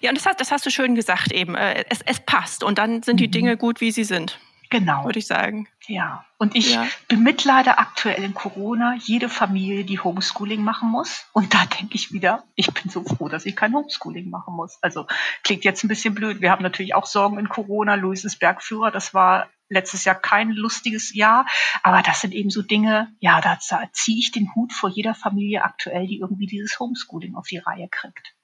Ja, 0.00 0.10
und 0.10 0.16
das 0.16 0.26
hast, 0.26 0.40
das 0.40 0.50
hast 0.50 0.66
du 0.66 0.70
schön 0.70 0.94
gesagt 0.94 1.32
eben. 1.32 1.54
Äh, 1.54 1.84
es, 1.90 2.00
es 2.02 2.20
passt 2.20 2.64
und 2.64 2.78
dann 2.78 3.02
sind 3.02 3.20
die 3.20 3.28
mhm. 3.28 3.32
Dinge 3.32 3.56
gut, 3.56 3.80
wie 3.80 3.92
sie 3.92 4.04
sind. 4.04 4.40
Genau. 4.70 5.04
Würde 5.04 5.18
ich 5.18 5.26
sagen. 5.26 5.68
Ja. 5.86 6.24
Und 6.38 6.56
ich 6.56 6.74
ja. 6.74 6.86
bemitleide 7.08 7.78
aktuell 7.78 8.22
in 8.24 8.34
Corona 8.34 8.96
jede 8.98 9.28
Familie, 9.28 9.84
die 9.84 10.00
Homeschooling 10.00 10.62
machen 10.62 10.90
muss. 10.90 11.26
Und 11.32 11.54
da 11.54 11.64
denke 11.66 11.94
ich 11.94 12.12
wieder, 12.12 12.44
ich 12.56 12.72
bin 12.74 12.90
so 12.90 13.04
froh, 13.04 13.28
dass 13.28 13.46
ich 13.46 13.54
kein 13.54 13.74
Homeschooling 13.74 14.28
machen 14.28 14.54
muss. 14.54 14.78
Also 14.82 15.06
klingt 15.44 15.64
jetzt 15.64 15.84
ein 15.84 15.88
bisschen 15.88 16.14
blöd. 16.14 16.40
Wir 16.40 16.50
haben 16.50 16.62
natürlich 16.62 16.94
auch 16.94 17.06
Sorgen 17.06 17.38
in 17.38 17.48
Corona. 17.48 17.94
Luis 17.94 18.24
ist 18.24 18.38
Bergführer. 18.38 18.90
Das 18.90 19.14
war 19.14 19.48
letztes 19.68 20.04
Jahr 20.04 20.14
kein 20.14 20.50
lustiges 20.50 21.14
Jahr. 21.14 21.46
Aber 21.82 22.02
das 22.02 22.20
sind 22.20 22.34
eben 22.34 22.50
so 22.50 22.62
Dinge, 22.62 23.14
ja, 23.20 23.40
da 23.40 23.58
ziehe 23.92 24.18
ich 24.18 24.32
den 24.32 24.54
Hut 24.54 24.72
vor 24.72 24.90
jeder 24.90 25.14
Familie 25.14 25.64
aktuell, 25.64 26.06
die 26.06 26.18
irgendwie 26.18 26.46
dieses 26.46 26.78
Homeschooling 26.78 27.34
auf 27.34 27.46
die 27.46 27.58
Reihe 27.58 27.88
kriegt. 27.90 28.34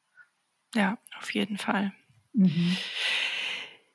Ja, 0.75 0.97
auf 1.19 1.33
jeden 1.33 1.59
Fall. 1.59 1.93
Mhm. 2.33 2.77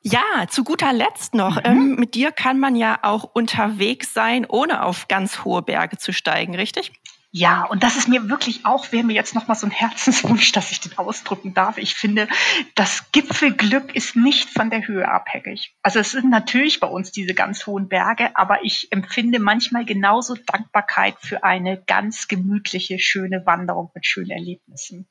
Ja, 0.01 0.47
zu 0.47 0.63
guter 0.63 0.93
Letzt 0.93 1.33
noch, 1.33 1.57
mhm. 1.57 1.65
ähm, 1.65 1.95
mit 1.95 2.15
dir 2.15 2.31
kann 2.31 2.59
man 2.59 2.75
ja 2.75 2.99
auch 3.01 3.23
unterwegs 3.23 4.13
sein, 4.13 4.45
ohne 4.47 4.83
auf 4.83 5.07
ganz 5.07 5.43
hohe 5.43 5.61
Berge 5.61 5.97
zu 5.97 6.13
steigen, 6.13 6.55
richtig? 6.55 6.93
Ja, 7.39 7.65
und 7.65 7.83
das 7.83 7.97
ist 7.97 8.07
mir 8.07 8.29
wirklich 8.29 8.65
auch, 8.65 8.91
wäre 8.91 9.03
mir 9.03 9.13
jetzt 9.13 9.35
nochmal 9.35 9.55
so 9.55 9.67
ein 9.67 9.71
Herzenswunsch, 9.71 10.51
dass 10.53 10.71
ich 10.71 10.79
den 10.79 10.97
ausdrücken 10.97 11.53
darf. 11.53 11.77
Ich 11.77 11.93
finde, 11.93 12.27
das 12.73 13.11
Gipfelglück 13.11 13.95
ist 13.95 14.15
nicht 14.15 14.49
von 14.49 14.71
der 14.71 14.87
Höhe 14.87 15.07
abhängig. 15.07 15.75
Also 15.83 15.99
es 15.99 16.09
sind 16.09 16.31
natürlich 16.31 16.79
bei 16.79 16.87
uns 16.87 17.11
diese 17.11 17.35
ganz 17.35 17.67
hohen 17.67 17.89
Berge, 17.89 18.35
aber 18.35 18.63
ich 18.63 18.91
empfinde 18.91 19.37
manchmal 19.37 19.85
genauso 19.85 20.33
Dankbarkeit 20.33 21.17
für 21.19 21.43
eine 21.43 21.79
ganz 21.85 22.27
gemütliche, 22.27 22.97
schöne 22.97 23.45
Wanderung 23.45 23.91
mit 23.93 24.07
schönen 24.07 24.31
Erlebnissen. 24.31 25.07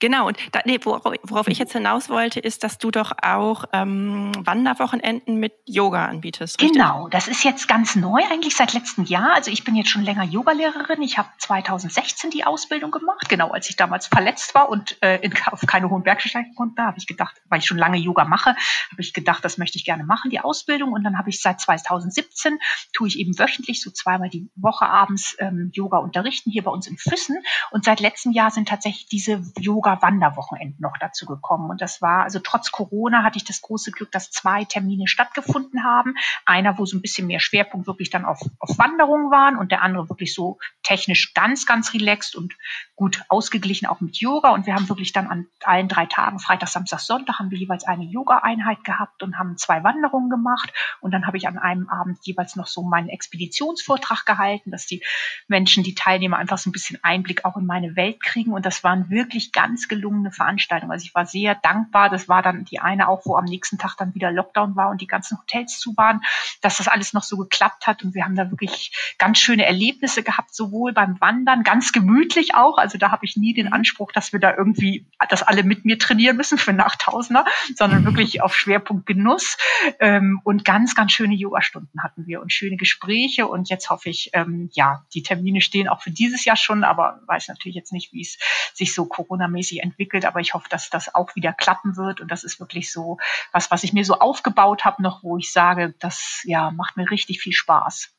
Genau, 0.00 0.26
und 0.28 0.38
da, 0.52 0.60
nee, 0.64 0.80
worauf, 0.82 1.48
ich 1.48 1.58
jetzt 1.58 1.72
hinaus 1.72 2.08
wollte, 2.08 2.40
ist, 2.40 2.64
dass 2.64 2.78
du 2.78 2.90
doch 2.90 3.12
auch 3.22 3.64
ähm, 3.72 4.32
Wanderwochenenden 4.38 5.36
mit 5.36 5.52
Yoga 5.66 6.06
anbietest. 6.06 6.60
Richtig? 6.60 6.72
Genau, 6.72 7.08
das 7.08 7.28
ist 7.28 7.44
jetzt 7.44 7.68
ganz 7.68 7.96
neu 7.96 8.22
eigentlich 8.30 8.56
seit 8.56 8.72
letztem 8.72 9.04
Jahr. 9.04 9.34
Also 9.34 9.50
ich 9.50 9.62
bin 9.62 9.76
jetzt 9.76 9.90
schon 9.90 10.02
länger 10.02 10.24
Yogalehrerin. 10.24 11.02
Ich 11.02 11.18
habe 11.18 11.28
2016 11.38 12.30
die 12.30 12.44
Ausbildung 12.44 12.90
gemacht, 12.90 13.28
genau 13.28 13.50
als 13.50 13.68
ich 13.68 13.76
damals 13.76 14.06
verletzt 14.06 14.54
war 14.54 14.70
und 14.70 14.96
äh, 15.02 15.18
in, 15.18 15.34
auf 15.46 15.60
keine 15.66 15.90
hohen 15.90 16.02
Berge 16.02 16.28
steigen 16.28 16.54
konnte. 16.54 16.76
Da 16.76 16.86
habe 16.86 16.98
ich 16.98 17.06
gedacht, 17.06 17.36
weil 17.50 17.58
ich 17.58 17.66
schon 17.66 17.78
lange 17.78 17.98
Yoga 17.98 18.24
mache, 18.24 18.50
habe 18.50 19.00
ich 19.00 19.12
gedacht, 19.12 19.44
das 19.44 19.58
möchte 19.58 19.76
ich 19.76 19.84
gerne 19.84 20.04
machen, 20.04 20.30
die 20.30 20.40
Ausbildung. 20.40 20.92
Und 20.92 21.04
dann 21.04 21.18
habe 21.18 21.28
ich 21.28 21.42
seit 21.42 21.60
2017 21.60 22.58
tue 22.94 23.08
ich 23.08 23.18
eben 23.18 23.38
wöchentlich 23.38 23.82
so 23.82 23.90
zweimal 23.90 24.30
die 24.30 24.48
Woche 24.56 24.86
abends 24.86 25.36
ähm, 25.38 25.70
Yoga 25.74 25.98
unterrichten 25.98 26.50
hier 26.50 26.64
bei 26.64 26.70
uns 26.70 26.86
in 26.86 26.96
Füssen. 26.96 27.36
Und 27.70 27.84
seit 27.84 28.00
letztem 28.00 28.32
Jahr 28.32 28.50
sind 28.50 28.68
tatsächlich 28.68 29.06
diese 29.06 29.42
Yoga 29.58 29.89
sogar 29.90 30.02
Wanderwochenenden 30.02 30.80
noch 30.80 30.96
dazu 30.98 31.26
gekommen. 31.26 31.70
Und 31.70 31.80
das 31.80 32.00
war, 32.00 32.22
also 32.24 32.38
trotz 32.38 32.70
Corona 32.70 33.22
hatte 33.22 33.36
ich 33.38 33.44
das 33.44 33.60
große 33.60 33.90
Glück, 33.90 34.10
dass 34.12 34.30
zwei 34.30 34.64
Termine 34.64 35.06
stattgefunden 35.06 35.84
haben. 35.84 36.14
Einer, 36.46 36.78
wo 36.78 36.84
so 36.84 36.96
ein 36.96 37.02
bisschen 37.02 37.26
mehr 37.26 37.40
Schwerpunkt 37.40 37.86
wirklich 37.86 38.10
dann 38.10 38.24
auf, 38.24 38.40
auf 38.58 38.78
Wanderungen 38.78 39.30
waren 39.30 39.56
und 39.56 39.72
der 39.72 39.82
andere 39.82 40.08
wirklich 40.08 40.34
so 40.34 40.58
technisch 40.82 41.34
ganz, 41.34 41.66
ganz 41.66 41.92
relaxed 41.92 42.36
und 42.36 42.54
gut 43.00 43.24
ausgeglichen 43.28 43.86
auch 43.86 44.02
mit 44.02 44.18
Yoga. 44.18 44.50
Und 44.50 44.66
wir 44.66 44.74
haben 44.74 44.86
wirklich 44.90 45.14
dann 45.14 45.26
an 45.26 45.46
allen 45.64 45.88
drei 45.88 46.04
Tagen, 46.04 46.38
Freitag, 46.38 46.68
Samstag, 46.68 47.00
Sonntag, 47.00 47.38
haben 47.38 47.50
wir 47.50 47.56
jeweils 47.56 47.84
eine 47.84 48.04
Yoga-Einheit 48.04 48.84
gehabt 48.84 49.22
und 49.22 49.38
haben 49.38 49.56
zwei 49.56 49.82
Wanderungen 49.82 50.28
gemacht. 50.28 50.70
Und 51.00 51.12
dann 51.12 51.26
habe 51.26 51.38
ich 51.38 51.48
an 51.48 51.56
einem 51.56 51.88
Abend 51.88 52.18
jeweils 52.24 52.56
noch 52.56 52.66
so 52.66 52.82
meinen 52.82 53.08
Expeditionsvortrag 53.08 54.26
gehalten, 54.26 54.70
dass 54.70 54.84
die 54.84 55.02
Menschen, 55.48 55.82
die 55.82 55.94
Teilnehmer 55.94 56.36
einfach 56.36 56.58
so 56.58 56.68
ein 56.68 56.72
bisschen 56.72 56.98
Einblick 57.02 57.46
auch 57.46 57.56
in 57.56 57.64
meine 57.64 57.96
Welt 57.96 58.22
kriegen. 58.22 58.52
Und 58.52 58.66
das 58.66 58.84
waren 58.84 59.08
wirklich 59.08 59.50
ganz 59.50 59.88
gelungene 59.88 60.30
Veranstaltung. 60.30 60.92
Also 60.92 61.06
ich 61.06 61.14
war 61.14 61.24
sehr 61.24 61.54
dankbar. 61.54 62.10
Das 62.10 62.28
war 62.28 62.42
dann 62.42 62.66
die 62.66 62.80
eine 62.80 63.08
auch, 63.08 63.24
wo 63.24 63.34
am 63.34 63.46
nächsten 63.46 63.78
Tag 63.78 63.96
dann 63.96 64.14
wieder 64.14 64.30
Lockdown 64.30 64.76
war 64.76 64.90
und 64.90 65.00
die 65.00 65.06
ganzen 65.06 65.38
Hotels 65.38 65.78
zu 65.78 65.96
waren, 65.96 66.20
dass 66.60 66.76
das 66.76 66.86
alles 66.86 67.14
noch 67.14 67.22
so 67.22 67.38
geklappt 67.38 67.86
hat. 67.86 68.04
Und 68.04 68.14
wir 68.14 68.26
haben 68.26 68.36
da 68.36 68.50
wirklich 68.50 69.14
ganz 69.16 69.38
schöne 69.38 69.64
Erlebnisse 69.64 70.22
gehabt, 70.22 70.54
sowohl 70.54 70.92
beim 70.92 71.18
Wandern, 71.22 71.62
ganz 71.62 71.92
gemütlich 71.92 72.54
auch. 72.54 72.76
Also 72.76 72.89
da 72.98 73.10
habe 73.10 73.24
ich 73.24 73.36
nie 73.36 73.54
den 73.54 73.72
Anspruch, 73.72 74.12
dass 74.12 74.32
wir 74.32 74.40
da 74.40 74.54
irgendwie, 74.56 75.06
dass 75.28 75.42
alle 75.42 75.62
mit 75.62 75.84
mir 75.84 75.98
trainieren 75.98 76.36
müssen 76.36 76.58
für 76.58 76.72
Nachtausender, 76.72 77.44
sondern 77.76 78.04
wirklich 78.04 78.42
auf 78.42 78.54
Schwerpunkt 78.54 79.06
Genuss. 79.06 79.56
Ähm, 79.98 80.40
und 80.44 80.64
ganz, 80.64 80.94
ganz 80.94 81.12
schöne 81.12 81.34
Yoga-Stunden 81.34 82.02
hatten 82.02 82.26
wir 82.26 82.40
und 82.40 82.52
schöne 82.52 82.76
Gespräche. 82.76 83.46
Und 83.46 83.68
jetzt 83.68 83.90
hoffe 83.90 84.10
ich, 84.10 84.30
ähm, 84.32 84.70
ja, 84.72 85.04
die 85.14 85.22
Termine 85.22 85.60
stehen 85.60 85.88
auch 85.88 86.02
für 86.02 86.10
dieses 86.10 86.44
Jahr 86.44 86.56
schon, 86.56 86.84
aber 86.84 87.20
weiß 87.26 87.48
natürlich 87.48 87.76
jetzt 87.76 87.92
nicht, 87.92 88.12
wie 88.12 88.22
es 88.22 88.38
sich 88.74 88.94
so 88.94 89.06
Corona-mäßig 89.06 89.82
entwickelt, 89.82 90.24
aber 90.24 90.40
ich 90.40 90.54
hoffe, 90.54 90.68
dass 90.68 90.90
das 90.90 91.14
auch 91.14 91.34
wieder 91.36 91.52
klappen 91.52 91.96
wird 91.96 92.20
und 92.20 92.30
das 92.30 92.44
ist 92.44 92.60
wirklich 92.60 92.92
so 92.92 93.18
was, 93.52 93.70
was 93.70 93.84
ich 93.84 93.92
mir 93.92 94.04
so 94.04 94.14
aufgebaut 94.14 94.84
habe 94.84 95.02
noch, 95.02 95.22
wo 95.22 95.36
ich 95.36 95.52
sage, 95.52 95.94
das 95.98 96.42
ja 96.44 96.70
macht 96.70 96.96
mir 96.96 97.10
richtig 97.10 97.40
viel 97.40 97.52
Spaß. 97.52 98.14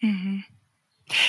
Mhm. 0.00 0.44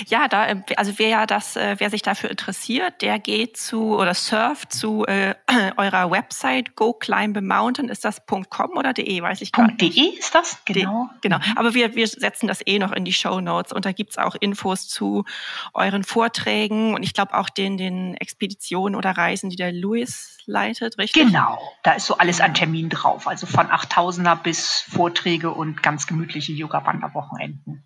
Ja, 0.07 0.27
da, 0.27 0.47
äh, 0.47 0.61
also 0.77 0.93
wer 0.97 1.09
ja 1.09 1.25
das, 1.25 1.55
äh, 1.55 1.75
wer 1.79 1.89
sich 1.89 2.01
dafür 2.01 2.31
interessiert, 2.31 3.01
der 3.01 3.19
geht 3.19 3.57
zu 3.57 3.97
oder 3.97 4.13
surft 4.13 4.73
zu 4.73 5.05
äh, 5.05 5.35
eurer 5.77 6.11
Website 6.11 6.75
Go 6.75 6.93
Climb 6.93 7.37
a 7.37 7.41
Mountain. 7.41 7.89
Ist 7.89 8.05
das 8.05 8.25
.com 8.25 8.71
oder 8.77 8.93
.de? 8.93 9.21
Weiß 9.21 9.41
ich 9.41 9.51
gar 9.51 9.67
nicht. 9.67 9.81
.de 9.81 10.17
ist 10.17 10.33
das 10.33 10.59
genau. 10.65 11.09
De, 11.15 11.29
genau. 11.29 11.37
Mhm. 11.37 11.57
Aber 11.57 11.73
wir, 11.73 11.95
wir 11.95 12.07
setzen 12.07 12.47
das 12.47 12.65
eh 12.65 12.79
noch 12.79 12.91
in 12.91 13.05
die 13.05 13.13
Show 13.13 13.41
Notes 13.41 13.73
und 13.73 13.85
da 13.85 13.91
gibt's 13.91 14.17
auch 14.17 14.35
Infos 14.39 14.87
zu 14.87 15.25
euren 15.73 16.03
Vorträgen 16.03 16.93
und 16.93 17.03
ich 17.03 17.13
glaube 17.13 17.33
auch 17.33 17.49
den 17.49 17.77
den 17.77 18.15
Expeditionen 18.15 18.95
oder 18.95 19.11
Reisen, 19.11 19.49
die 19.49 19.55
der 19.55 19.71
Louis 19.71 20.37
leitet, 20.45 20.97
richtig? 20.97 21.27
Genau. 21.27 21.59
Da 21.83 21.93
ist 21.93 22.05
so 22.05 22.17
alles 22.17 22.41
an 22.41 22.53
Termin 22.53 22.89
drauf. 22.89 23.27
Also 23.27 23.45
von 23.47 23.67
8000er 23.67 24.35
bis 24.35 24.81
Vorträge 24.81 25.51
und 25.51 25.83
ganz 25.83 26.07
gemütliche 26.07 26.53
Yoga-Wanderwochenenden. 26.53 27.84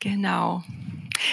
Genau. 0.00 0.62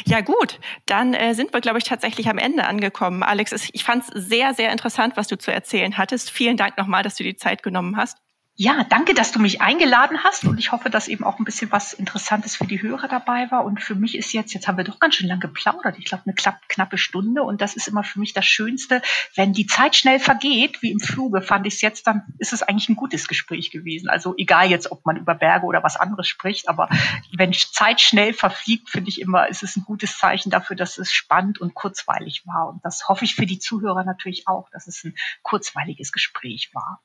Ja 0.06 0.22
gut, 0.22 0.60
dann 0.86 1.14
äh, 1.14 1.34
sind 1.34 1.54
wir, 1.54 1.60
glaube 1.60 1.78
ich, 1.78 1.84
tatsächlich 1.84 2.30
am 2.30 2.38
Ende 2.38 2.66
angekommen. 2.66 3.22
Alex, 3.22 3.70
ich 3.74 3.84
fand 3.84 4.04
es 4.04 4.28
sehr, 4.28 4.54
sehr 4.54 4.72
interessant, 4.72 5.18
was 5.18 5.28
du 5.28 5.38
zu 5.38 5.52
erzählen 5.52 5.98
hattest. 5.98 6.32
Vielen 6.32 6.56
Dank 6.56 6.78
nochmal, 6.78 7.04
dass 7.04 7.16
du 7.16 7.24
die 7.24 7.36
Zeit 7.36 7.64
genommen 7.64 7.98
hast. 7.98 8.23
Ja, 8.56 8.84
danke, 8.84 9.16
dass 9.16 9.32
du 9.32 9.40
mich 9.40 9.62
eingeladen 9.62 10.24
hast 10.24 10.46
und 10.46 10.60
ich 10.60 10.72
hoffe, 10.72 10.92
dass 10.92 11.08
eben 11.08 11.24
auch 11.24 11.40
ein 11.40 11.44
bisschen 11.44 11.72
was 11.72 11.92
Interessantes 11.92 12.56
für 12.56 12.68
die 12.68 12.84
Hörer 12.84 13.08
dabei 13.08 13.50
war. 13.50 13.66
Und 13.66 13.82
für 13.82 13.96
mich 13.96 14.16
ist 14.16 14.32
jetzt, 14.32 14.54
jetzt 14.54 14.68
haben 14.68 14.78
wir 14.78 14.84
doch 14.84 15.00
ganz 15.00 15.16
schön 15.16 15.28
lang 15.28 15.40
geplaudert, 15.40 15.98
ich 15.98 16.06
glaube 16.06 16.26
eine 16.28 16.36
knappe 16.36 17.00
Stunde 17.00 17.42
und 17.42 17.62
das 17.62 17.76
ist 17.76 17.88
immer 17.88 18.04
für 18.04 18.20
mich 18.20 18.34
das 18.34 18.46
Schönste. 18.46 19.02
Wenn 19.34 19.54
die 19.54 19.66
Zeit 19.66 19.96
schnell 19.96 20.20
vergeht, 20.20 20.84
wie 20.84 20.92
im 20.92 21.00
Fluge, 21.00 21.42
fand 21.42 21.66
ich 21.66 21.74
es 21.74 21.82
jetzt, 21.82 22.06
dann 22.06 22.26
ist 22.38 22.54
es 22.54 22.62
eigentlich 22.62 22.90
ein 22.90 22.96
gutes 22.96 23.28
Gespräch 23.28 23.72
gewesen. 23.72 24.08
Also 24.08 24.36
egal 24.38 24.70
jetzt, 24.70 24.92
ob 24.92 25.04
man 25.04 25.18
über 25.18 25.34
Berge 25.34 25.66
oder 25.66 25.82
was 25.82 25.96
anderes 25.96 26.28
spricht, 26.28 26.70
aber 26.70 26.90
wenn 27.36 27.54
Zeit 27.54 28.02
schnell 28.02 28.34
verfliegt, 28.34 28.88
finde 28.88 29.10
ich 29.10 29.20
immer, 29.20 29.48
ist 29.48 29.64
es 29.64 29.76
ein 29.78 29.84
gutes 29.84 30.20
Zeichen 30.20 30.52
dafür, 30.52 30.76
dass 30.76 31.00
es 31.00 31.12
spannend 31.12 31.60
und 31.60 31.74
kurzweilig 31.74 32.44
war. 32.46 32.70
Und 32.70 32.86
das 32.86 33.10
hoffe 33.10 33.26
ich 33.26 33.34
für 33.34 33.48
die 33.48 33.58
Zuhörer 33.58 34.04
natürlich 34.04 34.48
auch, 34.48 34.70
dass 34.70 34.86
es 34.86 35.04
ein 35.04 35.16
kurzweiliges 35.42 36.12
Gespräch 36.12 36.70
war 36.74 37.02